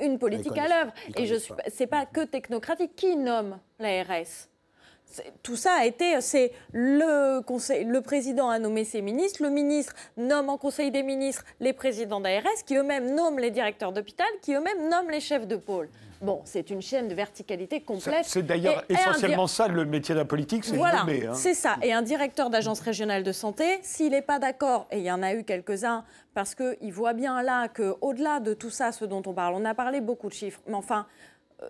une 0.00 0.18
politique 0.18 0.58
à 0.58 0.68
l'œuvre. 0.68 0.92
Et 1.16 1.26
je 1.26 1.34
suis, 1.34 1.54
pas. 1.54 1.62
c'est 1.68 1.86
pas 1.86 2.06
que 2.06 2.24
technocratique. 2.24 2.96
Qui 2.96 3.16
nomme 3.16 3.58
l'ARS 3.78 4.48
tout 5.42 5.56
ça 5.56 5.72
a 5.80 5.84
été, 5.84 6.20
c'est 6.20 6.52
le, 6.72 7.40
conseil, 7.40 7.84
le 7.84 8.00
président 8.00 8.48
a 8.48 8.58
nommé 8.58 8.84
ses 8.84 9.02
ministres, 9.02 9.42
le 9.42 9.50
ministre 9.50 9.94
nomme 10.16 10.48
en 10.48 10.58
conseil 10.58 10.90
des 10.90 11.02
ministres 11.02 11.44
les 11.60 11.72
présidents 11.72 12.20
d'ARS, 12.20 12.64
qui 12.66 12.76
eux-mêmes 12.76 13.14
nomment 13.14 13.38
les 13.38 13.50
directeurs 13.50 13.92
d'hôpital, 13.92 14.26
qui 14.42 14.54
eux-mêmes 14.54 14.88
nomment 14.88 15.10
les 15.10 15.20
chefs 15.20 15.46
de 15.46 15.56
pôle. 15.56 15.88
Bon, 16.20 16.40
c'est 16.44 16.70
une 16.70 16.80
chaîne 16.80 17.08
de 17.08 17.14
verticalité 17.14 17.82
complète. 17.82 18.24
C'est 18.24 18.42
d'ailleurs 18.42 18.82
essentiellement 18.88 19.46
ça 19.46 19.68
le 19.68 19.84
métier 19.84 20.14
d'un 20.14 20.24
politique, 20.24 20.64
c'est 20.64 20.76
voilà, 20.76 21.00
nommer. 21.00 21.26
Hein. 21.26 21.34
C'est 21.34 21.52
ça. 21.52 21.76
Et 21.82 21.92
un 21.92 22.00
directeur 22.00 22.48
d'agence 22.48 22.80
régionale 22.80 23.22
de 23.22 23.32
santé, 23.32 23.78
s'il 23.82 24.12
n'est 24.12 24.22
pas 24.22 24.38
d'accord, 24.38 24.86
et 24.90 24.98
il 24.98 25.04
y 25.04 25.12
en 25.12 25.22
a 25.22 25.34
eu 25.34 25.44
quelques-uns, 25.44 26.04
parce 26.32 26.54
qu'il 26.54 26.92
voit 26.92 27.12
bien 27.12 27.42
là 27.42 27.68
qu'au-delà 27.68 28.40
de 28.40 28.54
tout 28.54 28.70
ça, 28.70 28.90
ce 28.90 29.04
dont 29.04 29.22
on 29.26 29.34
parle, 29.34 29.54
on 29.54 29.64
a 29.66 29.74
parlé 29.74 30.00
beaucoup 30.00 30.28
de 30.28 30.34
chiffres, 30.34 30.60
mais 30.66 30.74
enfin, 30.74 31.06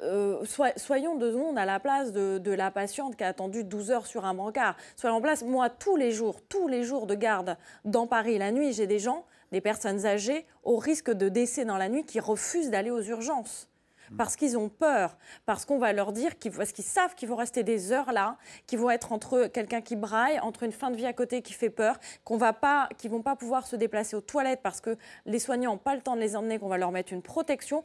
euh, 0.03 0.45
soyons 0.77 1.17
deux 1.17 1.33
secondes 1.33 1.59
à 1.59 1.65
la 1.65 1.81
place 1.81 2.13
de, 2.13 2.51
la 2.51 2.71
patiente 2.71 3.17
qui 3.17 3.25
a 3.25 3.29
attendu 3.29 3.65
12 3.65 3.91
heures 3.91 4.07
sur 4.07 4.25
un 4.25 4.35
brancard. 4.35 4.77
Soyons 4.97 5.17
en 5.17 5.21
place, 5.21 5.43
moi, 5.43 5.71
tous 5.71 5.97
les 5.97 6.13
jours, 6.13 6.41
tous 6.49 6.69
les 6.69 6.85
jours 6.85 7.07
de 7.07 7.15
garde 7.15 7.57
dans 7.85 8.07
Paris 8.07 8.39
la 8.39 8.53
nuit, 8.53 8.73
j'ai 8.73 8.87
des 8.87 8.99
gens, 8.99 9.25
des 9.53 9.61
personnes 9.61 10.07
âgées, 10.07 10.47
au 10.63 10.77
risque 10.77 11.11
de 11.11 11.29
décès 11.29 11.65
dans 11.65 11.77
la 11.77 11.89
nuit, 11.89 12.05
qui 12.05 12.21
refusent 12.21 12.71
d'aller 12.71 12.91
aux 12.91 13.03
urgences. 13.03 13.69
Mm. 14.11 14.17
parce 14.17 14.37
qu'ils 14.37 14.57
ont 14.59 14.69
peur, 14.69 15.17
parce 15.47 15.65
qu'on 15.65 15.79
va 15.79 15.93
leur 15.93 16.13
dire, 16.13 16.33
parce 16.57 16.73
qu'ils 16.73 16.85
savent 16.85 17.15
qu'ils 17.15 17.29
vont 17.29 17.37
rester 17.37 17.63
des 17.63 17.93
heures 17.93 18.13
là, 18.13 18.37
qu'ils 18.67 18.79
vont 18.79 18.91
être 18.91 19.13
entre 19.13 19.47
quelqu'un 19.47 19.81
qui 19.81 19.97
braille, 19.97 20.39
entre 20.41 20.63
une 20.63 20.73
fin 20.73 20.91
de 20.91 20.97
vie 20.97 21.07
à 21.07 21.13
côté 21.13 21.43
qui 21.43 21.53
fait 21.53 21.71
peur, 21.71 21.99
qu'on 22.25 22.37
va 22.37 22.53
pas, 22.53 22.89
vont 23.05 23.23
pas 23.23 23.37
pouvoir 23.37 23.67
se 23.67 23.77
déplacer 23.77 24.17
aux 24.17 24.21
toilettes 24.21 24.61
parce 24.63 24.81
que 24.81 24.97
les 25.27 25.39
soignants 25.39 25.73
n'ont 25.73 25.79
pas 25.79 25.95
le 25.95 26.01
temps 26.01 26.17
de 26.17 26.21
les 26.21 26.37
emmener, 26.37 26.59
qu'on 26.59 26.69
va 26.69 26.79
leur 26.79 26.91
mettre 26.91 27.13
une 27.13 27.23
protection. 27.23 27.85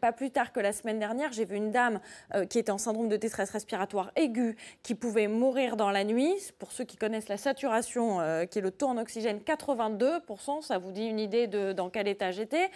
pas 0.00 0.12
plus 0.12 0.30
tard 0.30 0.52
que 0.52 0.60
la 0.60 0.72
semaine 0.72 0.98
dernière, 0.98 1.32
j'ai 1.32 1.44
vu 1.44 1.56
une 1.56 1.70
dame 1.70 2.00
euh, 2.34 2.46
qui 2.46 2.58
était 2.58 2.72
en 2.72 2.78
syndrome 2.78 3.08
de 3.08 3.16
détresse 3.16 3.50
respiratoire 3.50 4.10
aiguë, 4.16 4.56
qui 4.82 4.94
pouvait 4.94 5.28
mourir 5.28 5.76
dans 5.76 5.90
la 5.90 6.04
nuit. 6.04 6.34
Pour 6.58 6.72
ceux 6.72 6.84
qui 6.84 6.96
connaissent 6.96 7.28
la 7.28 7.36
saturation, 7.36 8.20
euh, 8.20 8.44
qui 8.44 8.58
est 8.58 8.62
le 8.62 8.70
taux 8.70 8.88
en 8.88 8.98
oxygène 8.98 9.38
82%, 9.38 10.62
ça 10.62 10.78
vous 10.78 10.92
dit 10.92 11.06
une 11.06 11.20
idée 11.20 11.46
de 11.46 11.72
dans 11.72 11.90
quel 11.90 12.08
état 12.08 12.30
j'étais. 12.30 12.70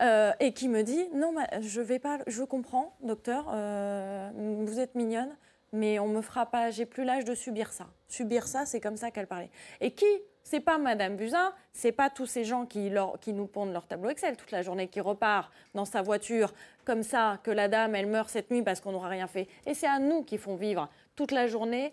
Euh, 0.00 0.32
et 0.40 0.52
qui 0.52 0.68
me 0.68 0.82
dit 0.82 1.08
non, 1.14 1.34
je 1.60 1.80
vais 1.80 1.98
pas, 1.98 2.18
je 2.26 2.42
comprends, 2.42 2.96
docteur, 3.02 3.46
euh, 3.52 4.30
vous 4.34 4.78
êtes 4.78 4.94
mignonne, 4.94 5.34
mais 5.72 5.98
on 5.98 6.08
me 6.08 6.20
fera 6.20 6.46
pas, 6.46 6.70
j'ai 6.70 6.84
plus 6.84 7.04
l'âge 7.04 7.24
de 7.24 7.34
subir 7.34 7.72
ça. 7.72 7.86
Subir 8.08 8.46
ça, 8.46 8.66
c'est 8.66 8.80
comme 8.80 8.96
ça 8.96 9.10
qu'elle 9.10 9.26
parlait. 9.26 9.50
Et 9.80 9.92
qui 9.92 10.06
c'est 10.46 10.60
pas 10.60 10.78
Madame 10.78 11.16
Buzyn, 11.16 11.52
c'est 11.72 11.90
pas 11.90 12.08
tous 12.08 12.26
ces 12.26 12.44
gens 12.44 12.66
qui, 12.66 12.92
qui, 13.20 13.32
nous 13.32 13.48
pondent 13.48 13.72
leur 13.72 13.84
tableau 13.88 14.10
Excel 14.10 14.36
toute 14.36 14.52
la 14.52 14.62
journée, 14.62 14.86
qui 14.86 15.00
repart 15.00 15.50
dans 15.74 15.84
sa 15.84 16.02
voiture 16.02 16.54
comme 16.84 17.02
ça, 17.02 17.40
que 17.42 17.50
la 17.50 17.66
dame, 17.66 17.96
elle 17.96 18.06
meurt 18.06 18.28
cette 18.28 18.52
nuit 18.52 18.62
parce 18.62 18.80
qu'on 18.80 18.92
n'aura 18.92 19.08
rien 19.08 19.26
fait. 19.26 19.48
Et 19.66 19.74
c'est 19.74 19.88
à 19.88 19.98
nous 19.98 20.22
qui 20.22 20.38
font 20.38 20.54
vivre 20.54 20.88
toute 21.16 21.32
la 21.32 21.48
journée. 21.48 21.92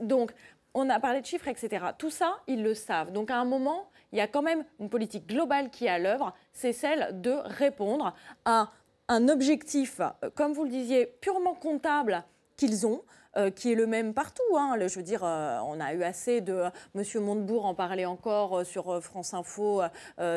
Donc, 0.00 0.32
on 0.72 0.88
a 0.88 0.98
parlé 0.98 1.20
de 1.20 1.26
chiffres, 1.26 1.48
etc. 1.48 1.84
Tout 1.98 2.08
ça, 2.08 2.38
ils 2.46 2.62
le 2.62 2.72
savent. 2.72 3.12
Donc, 3.12 3.30
à 3.30 3.36
un 3.36 3.44
moment, 3.44 3.90
il 4.14 4.18
y 4.18 4.20
a 4.20 4.28
quand 4.28 4.42
même 4.42 4.64
une 4.78 4.88
politique 4.88 5.26
globale 5.26 5.70
qui 5.70 5.86
est 5.86 5.90
à 5.90 5.98
l'œuvre, 5.98 6.32
c'est 6.52 6.72
celle 6.72 7.20
de 7.20 7.32
répondre 7.32 8.14
à 8.44 8.70
un 9.08 9.28
objectif, 9.28 10.00
euh, 10.00 10.30
comme 10.34 10.52
vous 10.52 10.64
le 10.64 10.70
disiez, 10.70 11.06
purement 11.20 11.54
comptable 11.54 12.24
qu'ils 12.56 12.86
ont. 12.86 13.02
Euh, 13.36 13.50
qui 13.50 13.72
est 13.72 13.74
le 13.74 13.88
même 13.88 14.14
partout. 14.14 14.44
Hein. 14.56 14.76
je 14.78 14.94
veux 14.94 15.02
dire, 15.02 15.24
euh, 15.24 15.58
on 15.66 15.80
a 15.80 15.92
eu 15.92 16.04
assez 16.04 16.40
de 16.40 16.66
Monsieur 16.94 17.18
Montebourg 17.18 17.66
en 17.66 17.74
parlait 17.74 18.04
encore 18.04 18.64
sur 18.64 19.02
France 19.02 19.34
Info, 19.34 19.82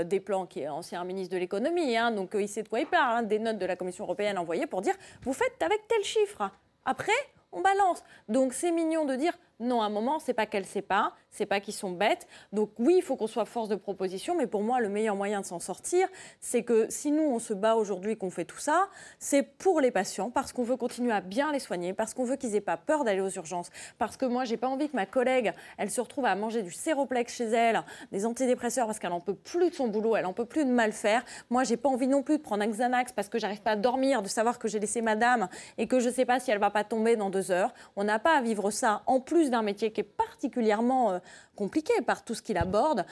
des 0.04 0.20
plans 0.20 0.48
qui 0.48 0.62
est 0.62 0.68
ancien 0.68 1.04
ministre 1.04 1.36
de 1.36 1.40
l'économie, 1.40 1.96
hein. 1.96 2.10
donc 2.10 2.32
il 2.34 2.50
sait 2.50 2.64
de 2.64 2.68
quoi 2.68 2.80
il 2.80 2.88
parle, 2.88 3.18
hein, 3.18 3.22
des 3.22 3.38
notes 3.38 3.60
de 3.60 3.68
la 3.68 3.76
Commission 3.76 4.04
européenne 4.04 4.40
envoyées 4.40 4.66
pour 4.66 4.82
dire 4.82 4.96
vous 5.22 5.34
faites 5.34 5.62
avec 5.62 5.88
tel 5.88 6.04
chiffre. 6.04 6.50
Après, 6.86 7.12
on 7.52 7.62
balance. 7.62 8.04
Donc 8.30 8.54
c'est 8.54 8.72
mignon 8.72 9.06
de 9.06 9.16
dire 9.16 9.38
non, 9.60 9.82
à 9.82 9.86
un 9.86 9.90
moment, 9.90 10.20
c'est 10.20 10.34
pas 10.34 10.46
qu'elle 10.46 10.66
sait 10.66 10.82
pas, 10.82 11.14
c'est 11.32 11.46
pas 11.46 11.60
qu'ils 11.60 11.74
sont 11.74 11.92
bêtes. 11.92 12.28
Donc 12.54 12.72
oui, 12.78 12.96
il 12.98 13.02
faut 13.02 13.16
qu'on 13.16 13.28
soit 13.28 13.46
force 13.46 13.70
de 13.70 13.76
proposition, 13.76 14.36
mais 14.36 14.48
pour 14.48 14.62
moi, 14.62 14.80
le 14.80 14.90
meilleur 14.90 15.16
moyen 15.16 15.42
de 15.42 15.46
s'en 15.46 15.60
sortir, 15.60 16.08
c'est 16.40 16.64
que 16.64 16.86
si 16.90 17.12
nous, 17.12 17.24
on 17.24 17.40
se 17.40 17.54
bat 17.54 17.76
aujourd'hui, 17.76 18.18
qu'on 18.18 18.30
fait 18.30 18.46
tout 18.46 18.60
ça, 18.60 18.88
c'est 19.20 19.44
pour 19.44 19.82
les 19.82 19.92
patients, 19.92 20.30
parce 20.30 20.54
qu'on 20.54 20.64
veut 20.64 20.78
continuer 20.78 21.12
à 21.12 21.22
bien 21.22 21.52
les 21.52 21.60
soigner, 21.60 21.94
parce 21.94 22.14
qu'on 22.14 22.24
veut 22.24 22.36
qu'ils 22.36 22.56
aient 22.56 22.62
pas 22.62 22.78
peur 22.78 23.04
d'aller 23.04 23.22
aux 23.22 23.30
urgences, 23.30 23.70
parce 23.98 24.16
que 24.16 24.26
moi, 24.26 24.46
j'ai 24.46 24.58
pas 24.58 24.68
envie 24.68 24.90
que 24.90 24.96
ma 24.96 25.06
collègue, 25.06 25.54
elle 25.78 25.90
se 25.90 26.02
retrouve 26.02 26.26
à 26.26 26.36
manger 26.36 26.62
du 26.62 26.72
séroplex 26.72 27.34
chez 27.34 27.46
elle, 27.46 27.84
des 28.12 28.26
antidépresseurs 28.26 28.86
parce 28.86 29.00
qu'elle 29.00 29.12
en 29.12 29.20
peut 29.20 29.36
plus 29.36 29.70
de 29.70 29.76
son 29.76 29.88
boulot, 29.88 30.16
elle 30.16 30.26
en 30.26 30.34
peut 30.34 30.46
plus 30.46 30.66
de 30.66 30.72
mal 30.72 30.92
faire. 30.92 31.24
Moi, 31.50 31.64
j'ai 31.64 31.78
pas 31.78 31.90
envie 31.90 32.08
non 32.08 32.24
plus 32.24 32.38
de 32.38 32.44
prendre 32.44 32.64
un 32.64 32.68
Xanax 32.68 33.12
parce 33.12 33.30
que 33.30 33.40
j'arrive 33.40 33.62
pas 33.62 33.72
à 33.72 33.76
dormir, 33.76 34.22
de 34.22 34.28
savoir 34.28 34.60
que 34.60 34.68
j'ai 34.68 34.80
laissé 34.80 35.02
madame 35.02 35.50
et 35.78 35.88
que 35.88 36.00
je 36.00 36.10
sais 36.10 36.26
pas 36.26 36.40
si 36.40 36.52
elle 36.52 36.60
va 36.60 36.70
pas 36.70 36.84
tomber 36.84 37.16
dans 37.16 37.30
deux 37.30 37.52
heures. 37.52 37.74
On 37.96 38.04
n'a 38.04 38.20
pas 38.20 38.38
à 38.38 38.42
vivre 38.42 38.70
ça 38.72 39.02
en 39.08 39.20
plus 39.20 39.47
d'un 39.50 39.62
métier 39.62 39.92
qui 39.92 40.02
est 40.02 40.04
particulièrement 40.04 41.12
euh, 41.12 41.20
compliqué 41.56 41.94
par 42.06 42.24
tout 42.24 42.34
ce 42.34 42.42
qu'il 42.42 42.58
aborde. 42.58 43.06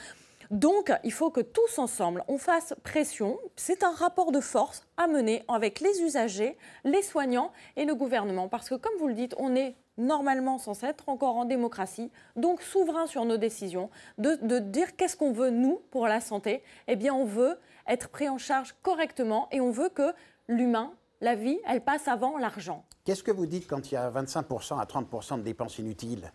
Donc, 0.50 0.92
il 1.02 1.12
faut 1.12 1.30
que 1.30 1.40
tous 1.40 1.78
ensemble, 1.78 2.22
on 2.28 2.38
fasse 2.38 2.74
pression. 2.84 3.38
C'est 3.56 3.82
un 3.82 3.90
rapport 3.90 4.30
de 4.30 4.40
force 4.40 4.86
à 4.96 5.08
mener 5.08 5.42
avec 5.48 5.80
les 5.80 6.02
usagers, 6.02 6.56
les 6.84 7.02
soignants 7.02 7.52
et 7.76 7.84
le 7.84 7.94
gouvernement. 7.94 8.48
Parce 8.48 8.68
que, 8.68 8.76
comme 8.76 8.96
vous 8.98 9.08
le 9.08 9.14
dites, 9.14 9.34
on 9.38 9.56
est 9.56 9.74
normalement 9.98 10.58
censé 10.58 10.86
être 10.86 11.08
encore 11.08 11.36
en 11.36 11.46
démocratie, 11.46 12.10
donc 12.36 12.60
souverain 12.62 13.06
sur 13.06 13.24
nos 13.24 13.38
décisions, 13.38 13.90
de, 14.18 14.36
de 14.42 14.58
dire 14.58 14.94
qu'est-ce 14.94 15.16
qu'on 15.16 15.32
veut, 15.32 15.50
nous, 15.50 15.80
pour 15.90 16.06
la 16.06 16.20
santé. 16.20 16.62
Eh 16.86 16.96
bien, 16.96 17.14
on 17.14 17.24
veut 17.24 17.58
être 17.88 18.08
pris 18.08 18.28
en 18.28 18.38
charge 18.38 18.74
correctement 18.82 19.48
et 19.50 19.60
on 19.60 19.70
veut 19.70 19.88
que 19.88 20.12
l'humain, 20.48 20.92
la 21.20 21.34
vie, 21.34 21.58
elle 21.66 21.82
passe 21.82 22.08
avant 22.08 22.36
l'argent. 22.38 22.84
Qu'est-ce 23.04 23.22
que 23.22 23.30
vous 23.30 23.46
dites 23.46 23.66
quand 23.66 23.90
il 23.90 23.94
y 23.94 23.96
a 23.96 24.10
25% 24.10 24.78
à 24.78 24.84
30% 24.84 25.38
de 25.38 25.42
dépenses 25.42 25.78
inutiles? 25.78 26.32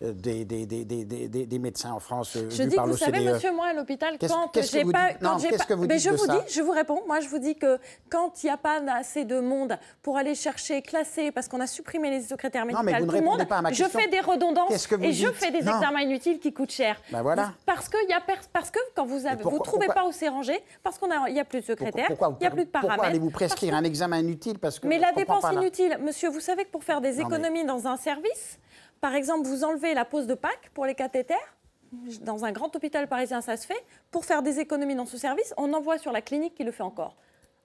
Des, 0.00 0.44
des, 0.44 0.66
des, 0.66 1.28
des, 1.28 1.58
médecins 1.58 1.92
en 1.92 2.00
France. 2.00 2.36
Euh, 2.36 2.50
je 2.50 2.64
dis 2.64 2.76
que 2.76 2.80
vous 2.80 2.96
savez, 2.96 3.20
monsieur, 3.20 3.52
moi, 3.52 3.66
à 3.66 3.72
l'hôpital, 3.72 4.16
quand 4.20 4.50
j'ai 4.60 4.84
pas. 4.84 5.14
Quand 5.14 5.38
j'ai 5.38 5.50
pas 5.50 5.76
mais 5.76 5.98
je 5.98 6.10
vous 6.10 6.26
dis, 6.26 6.52
je 6.52 6.60
vous 6.62 6.72
réponds. 6.72 7.02
Moi, 7.06 7.20
je 7.20 7.28
vous 7.28 7.38
dis 7.38 7.54
que 7.56 7.78
quand 8.10 8.42
il 8.42 8.46
n'y 8.46 8.52
a 8.52 8.56
pas 8.56 8.80
assez 8.92 9.24
de 9.24 9.38
monde 9.40 9.78
pour 10.02 10.16
aller 10.16 10.34
chercher, 10.34 10.82
classer, 10.82 11.30
parce 11.30 11.48
qu'on 11.48 11.60
a 11.60 11.66
supprimé 11.66 12.10
les 12.10 12.22
secrétaires 12.22 12.66
médicaux, 12.66 13.06
tout 13.06 13.16
le 13.16 13.20
monde, 13.20 13.46
je 13.72 13.84
fais 13.84 14.08
des 14.08 14.20
redondances 14.20 14.88
et 15.00 15.12
je 15.12 15.28
fais 15.28 15.50
des 15.50 15.58
examens 15.58 16.00
inutiles 16.00 16.38
qui 16.38 16.52
coûtent 16.52 16.72
cher. 16.72 17.00
Ben 17.12 17.22
voilà. 17.22 17.52
Parce 17.66 17.88
que, 17.88 17.96
y 18.08 18.12
a 18.12 18.20
parce 18.52 18.70
que 18.70 18.78
quand 18.94 19.06
vous 19.06 19.20
ne 19.20 19.42
vous 19.42 19.58
trouvez 19.60 19.86
pas 19.86 20.06
où 20.06 20.12
c'est 20.12 20.28
rangé, 20.28 20.60
parce 20.82 20.98
qu'il 20.98 21.08
n'y 21.32 21.40
a 21.40 21.44
plus 21.44 21.60
de 21.60 21.66
secrétaires, 21.66 22.10
il 22.10 22.40
n'y 22.40 22.46
a 22.46 22.50
plus 22.50 22.64
de 22.64 22.70
paramètres. 22.70 22.94
Pourquoi 22.94 23.06
allez-vous 23.06 23.30
prescrire 23.30 23.74
un 23.74 23.84
examen 23.84 24.18
inutile 24.18 24.58
parce 24.58 24.78
que 24.78 24.86
Mais 24.86 24.98
la 24.98 25.12
dépense 25.12 25.44
inutile, 25.52 25.98
monsieur, 26.00 26.30
vous 26.30 26.40
savez 26.40 26.64
que 26.64 26.70
pour 26.70 26.84
faire 26.84 27.00
des 27.00 27.20
économies 27.20 27.64
dans 27.64 27.86
un 27.86 27.96
service, 27.96 28.58
par 29.04 29.14
exemple, 29.14 29.46
vous 29.46 29.64
enlevez 29.64 29.92
la 29.92 30.06
pose 30.06 30.26
de 30.26 30.32
Pâques 30.32 30.70
pour 30.72 30.86
les 30.86 30.94
cathéters. 30.94 31.36
Dans 32.22 32.46
un 32.46 32.52
grand 32.52 32.74
hôpital 32.74 33.06
parisien, 33.06 33.42
ça 33.42 33.58
se 33.58 33.66
fait. 33.66 33.84
Pour 34.10 34.24
faire 34.24 34.40
des 34.40 34.60
économies 34.60 34.94
dans 34.94 35.04
ce 35.04 35.18
service, 35.18 35.52
on 35.58 35.74
envoie 35.74 35.98
sur 35.98 36.10
la 36.10 36.22
clinique 36.22 36.54
qui 36.54 36.64
le 36.64 36.72
fait 36.72 36.82
encore. 36.82 37.14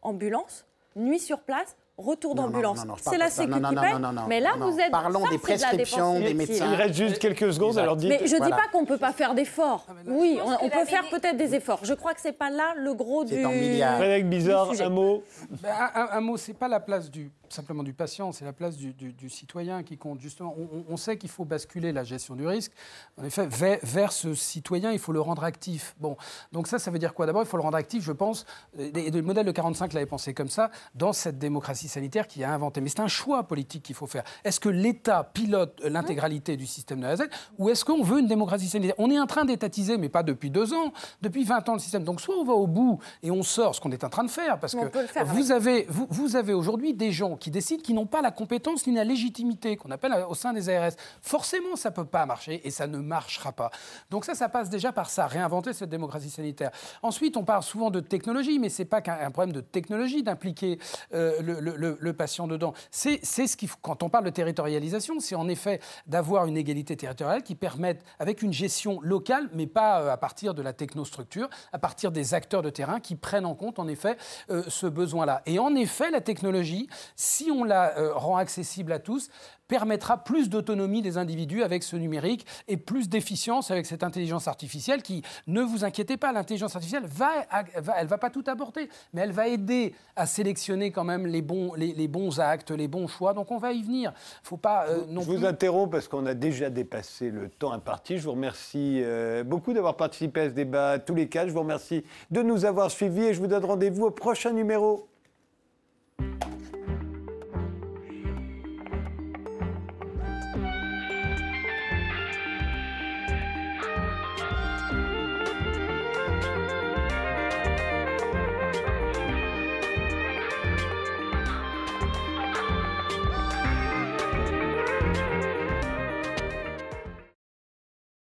Ambulance, 0.01 0.65
nuit 0.97 1.17
sur 1.17 1.39
place, 1.39 1.77
retour 1.97 2.35
d'ambulance. 2.35 2.85
C'est 3.09 3.17
la 3.17 3.29
Sécu 3.29 3.53
qui 3.53 3.75
paye. 3.75 3.95
Mais 4.27 4.41
là, 4.41 4.55
vous 4.59 4.77
êtes. 4.81 4.91
Parlons 4.91 5.25
des 5.29 5.37
prescriptions 5.37 6.19
des 6.19 6.33
médecins. 6.33 6.73
Il 6.73 6.75
reste 6.75 6.95
juste 6.95 7.19
quelques 7.19 7.53
secondes, 7.53 7.77
alors 7.77 7.95
dites. 7.95 8.09
Mais 8.09 8.27
je 8.27 8.35
ne 8.35 8.43
dis 8.43 8.51
pas 8.51 8.67
qu'on 8.69 8.81
ne 8.81 8.87
peut 8.87 8.97
pas 8.97 9.13
faire 9.13 9.33
d'efforts. 9.33 9.85
Ah, 9.87 9.93
oui, 10.07 10.41
on, 10.43 10.69
peut 10.69 10.83
faire 10.83 11.07
peut-être 11.09 11.37
des 11.37 11.55
efforts. 11.55 11.79
Je 11.83 11.93
crois 11.93 12.13
que 12.13 12.19
ce 12.19 12.27
n'est 12.27 12.33
pas 12.33 12.49
là 12.49 12.73
le 12.75 12.93
gros 12.93 13.23
du. 13.23 13.41
Frédéric 13.41 14.27
Bizarre, 14.27 14.73
un 14.77 14.89
mot. 14.89 15.23
Ben, 15.61 15.73
un, 15.95 16.09
un, 16.11 16.19
mot, 16.19 16.35
c'est 16.35 16.53
pas 16.53 16.67
la 16.67 16.81
place 16.81 17.09
du 17.09 17.31
simplement 17.53 17.83
du 17.83 17.93
patient, 17.93 18.31
c'est 18.31 18.45
la 18.45 18.53
place 18.53 18.77
du, 18.77 19.29
citoyen 19.29 19.83
qui 19.83 19.97
compte. 19.97 20.19
Justement, 20.19 20.55
on, 20.87 20.97
sait 20.97 21.17
qu'il 21.17 21.29
faut 21.29 21.45
basculer 21.45 21.91
la 21.91 22.03
gestion 22.03 22.35
du 22.35 22.45
risque. 22.45 22.71
En 23.17 23.23
effet, 23.23 23.47
vers, 23.47 24.11
ce 24.11 24.33
citoyen, 24.33 24.91
il 24.91 24.99
faut 24.99 25.11
le 25.11 25.21
rendre 25.21 25.43
actif. 25.43 25.95
Bon, 25.99 26.17
donc 26.51 26.67
ça, 26.67 26.79
ça 26.79 26.91
veut 26.91 26.99
dire 26.99 27.13
quoi? 27.13 27.25
D'abord, 27.25 27.43
il 27.43 27.47
faut 27.47 27.57
le 27.57 27.63
rendre 27.63 27.77
actif, 27.77 28.03
je 28.03 28.11
pense, 28.11 28.45
et 28.77 29.11
le 29.11 29.21
modèle 29.21 29.45
de 29.45 29.51
45 29.51 29.93
l'avait 29.93 30.05
pensé 30.05 30.33
comme 30.33 30.49
ça, 30.49 30.71
dans 30.95 31.13
cette 31.13 31.37
démocratie 31.37 31.87
sanitaire 31.87 32.27
qu'il 32.27 32.43
a 32.43 32.53
inventé. 32.53 32.81
Mais 32.81 32.89
c'est 32.89 33.01
un 33.01 33.07
choix 33.07 33.43
politique 33.43 33.83
qu'il 33.83 33.95
faut 33.95 34.07
faire. 34.07 34.23
Est-ce 34.43 34.59
que 34.59 34.69
l'État 34.69 35.23
pilote 35.23 35.79
l'intégralité 35.83 36.57
du 36.57 36.65
système 36.65 36.99
de 36.99 37.05
la 37.05 37.15
Z 37.15 37.23
ou 37.57 37.69
est-ce 37.69 37.85
qu'on 37.85 38.03
veut 38.03 38.19
une 38.19 38.27
démocratie 38.27 38.67
sanitaire? 38.67 38.95
On 38.97 39.09
est 39.11 39.19
en 39.19 39.27
train 39.27 39.45
d'étatiser, 39.45 39.97
mais 39.97 40.09
pas 40.09 40.23
depuis 40.23 40.49
deux 40.49 40.73
ans, 40.73 40.93
depuis 41.21 41.43
20 41.43 41.69
ans 41.69 41.73
le 41.73 41.79
système. 41.79 42.03
Donc 42.03 42.21
soit 42.21 42.35
on 42.35 42.43
va 42.43 42.53
au 42.53 42.67
bout 42.67 42.99
et 43.23 43.31
on 43.31 43.43
sort 43.43 43.75
ce 43.75 43.81
qu'on 43.81 43.91
est 43.91 44.03
en 44.03 44.09
train 44.09 44.23
de 44.23 44.29
faire, 44.29 44.59
parce 44.59 44.75
que 44.75 45.23
vous, 45.25 45.51
avez, 45.51 45.85
vous, 45.89 46.07
vous 46.09 46.35
avez 46.35 46.53
aujourd'hui 46.53 46.93
des 46.93 47.11
gens 47.11 47.35
qui 47.39 47.51
décident 47.51 47.81
qui 47.81 47.93
n'ont 47.93 48.05
pas 48.05 48.21
la 48.21 48.31
compétence 48.31 48.85
ni 48.87 48.93
la 48.93 49.03
légitimité 49.03 49.75
qu'on 49.77 49.91
appelle 49.91 50.13
au 50.27 50.35
sein 50.35 50.53
des 50.53 50.69
ARS. 50.69 50.91
Forcément, 51.21 51.75
ça 51.75 51.89
ne 51.89 51.95
peut 51.95 52.05
pas 52.05 52.25
marcher 52.25 52.61
et 52.65 52.71
ça 52.71 52.87
ne 52.87 52.97
marchera 52.99 53.51
pas. 53.51 53.71
Donc 54.09 54.25
ça, 54.25 54.35
ça 54.35 54.49
passe 54.49 54.69
déjà 54.69 54.91
par 54.91 55.09
ça, 55.09 55.27
réinventer 55.27 55.73
cette 55.73 55.89
démocratie 55.89 56.29
sanitaire. 56.29 56.71
Ensuite, 57.01 57.37
on 57.37 57.43
parle 57.43 57.63
souvent 57.63 57.89
de 57.89 57.99
technologie, 57.99 58.59
mais 58.59 58.69
ce 58.69 58.81
n'est 58.81 58.87
pas 58.87 59.01
qu'un 59.01 59.31
problème 59.31 59.53
de 59.53 59.61
technologie 59.61 60.23
d'impliquer 60.23 60.79
euh, 61.13 61.41
le, 61.41 62.13
patient 62.13 62.47
dedans. 62.47 62.73
C'est 62.91 63.23
ce 63.23 63.55
qu'il 63.55 63.69
quand 63.81 64.03
on 64.03 64.09
parle 64.09 64.25
de 64.25 64.29
territorialisation, 64.29 65.19
c'est 65.19 65.35
en 65.35 65.47
effet 65.47 65.79
d'avoir 66.07 66.45
une 66.45 66.57
égalité 66.57 66.95
territoriale 66.97 67.43
qui 67.43 67.55
permette, 67.55 68.03
avec 68.19 68.41
une 68.41 68.53
gestion 68.53 68.99
locale, 69.01 69.49
mais 69.53 69.67
pas 69.67 70.01
euh, 70.01 70.11
à 70.11 70.17
partir 70.17 70.53
de 70.53 70.61
la 70.61 70.73
technostructure, 70.73 71.49
à 71.71 71.79
partir 71.79 72.11
des 72.11 72.33
acteurs 72.33 72.61
de 72.61 72.69
terrain 72.69 72.99
qui 72.99 73.15
prennent 73.15 73.45
en 73.45 73.55
compte 73.55 73.79
en 73.79 73.87
effet 73.87 74.17
euh, 74.49 74.63
ce 74.67 74.87
besoin-là. 74.87 75.41
Et 75.45 75.59
en 75.59 75.75
effet, 75.75 76.11
la 76.11 76.21
technologie, 76.21 76.89
si 77.29 77.51
on 77.51 77.63
la 77.63 77.97
euh, 77.97 78.13
rend 78.13 78.37
accessible 78.37 78.91
à 78.91 78.99
tous, 78.99 79.29
permettra 79.67 80.17
plus 80.17 80.49
d'autonomie 80.49 81.01
des 81.01 81.17
individus 81.17 81.63
avec 81.63 81.83
ce 81.83 81.95
numérique 81.95 82.45
et 82.67 82.75
plus 82.75 83.07
d'efficience 83.07 83.69
avec 83.71 83.85
cette 83.85 84.03
intelligence 84.03 84.47
artificielle 84.47 85.03
qui, 85.03 85.21
ne 85.47 85.61
vous 85.61 85.85
inquiétez 85.85 86.17
pas, 86.17 86.33
l'intelligence 86.33 86.75
artificielle 86.75 87.05
va, 87.05 87.29
va 87.77 87.93
elle 87.97 88.07
va 88.07 88.17
pas 88.17 88.31
tout 88.31 88.43
apporter, 88.47 88.89
mais 89.13 89.21
elle 89.21 89.31
va 89.31 89.47
aider 89.47 89.93
à 90.15 90.25
sélectionner 90.25 90.91
quand 90.91 91.03
même 91.03 91.27
les 91.27 91.43
bons, 91.43 91.73
les, 91.75 92.07
bons 92.07 92.39
actes, 92.39 92.71
les 92.71 92.87
bons 92.87 93.07
choix. 93.07 93.33
Donc 93.33 93.51
on 93.51 93.57
va 93.57 93.71
y 93.71 93.83
venir. 93.83 94.11
Faut 94.43 94.57
pas 94.57 94.87
euh, 94.87 95.05
non 95.07 95.21
Je 95.21 95.27
vous 95.27 95.45
interromps 95.45 95.91
parce 95.91 96.07
qu'on 96.07 96.25
a 96.25 96.33
déjà 96.33 96.71
dépassé 96.71 97.29
le 97.29 97.47
temps 97.47 97.71
imparti. 97.71 98.17
Je 98.17 98.23
vous 98.23 98.31
remercie 98.31 99.01
euh, 99.03 99.43
beaucoup 99.43 99.73
d'avoir 99.73 99.95
participé 99.95 100.41
à 100.41 100.49
ce 100.49 100.53
débat 100.55 100.97
tous 100.97 101.13
les 101.13 101.29
quatre. 101.29 101.47
Je 101.47 101.53
vous 101.53 101.59
remercie 101.59 102.03
de 102.31 102.41
nous 102.41 102.65
avoir 102.65 102.89
suivis 102.89 103.25
et 103.25 103.33
je 103.35 103.39
vous 103.39 103.47
donne 103.47 103.65
rendez-vous 103.65 104.05
au 104.05 104.11
prochain 104.11 104.51
numéro. 104.51 105.07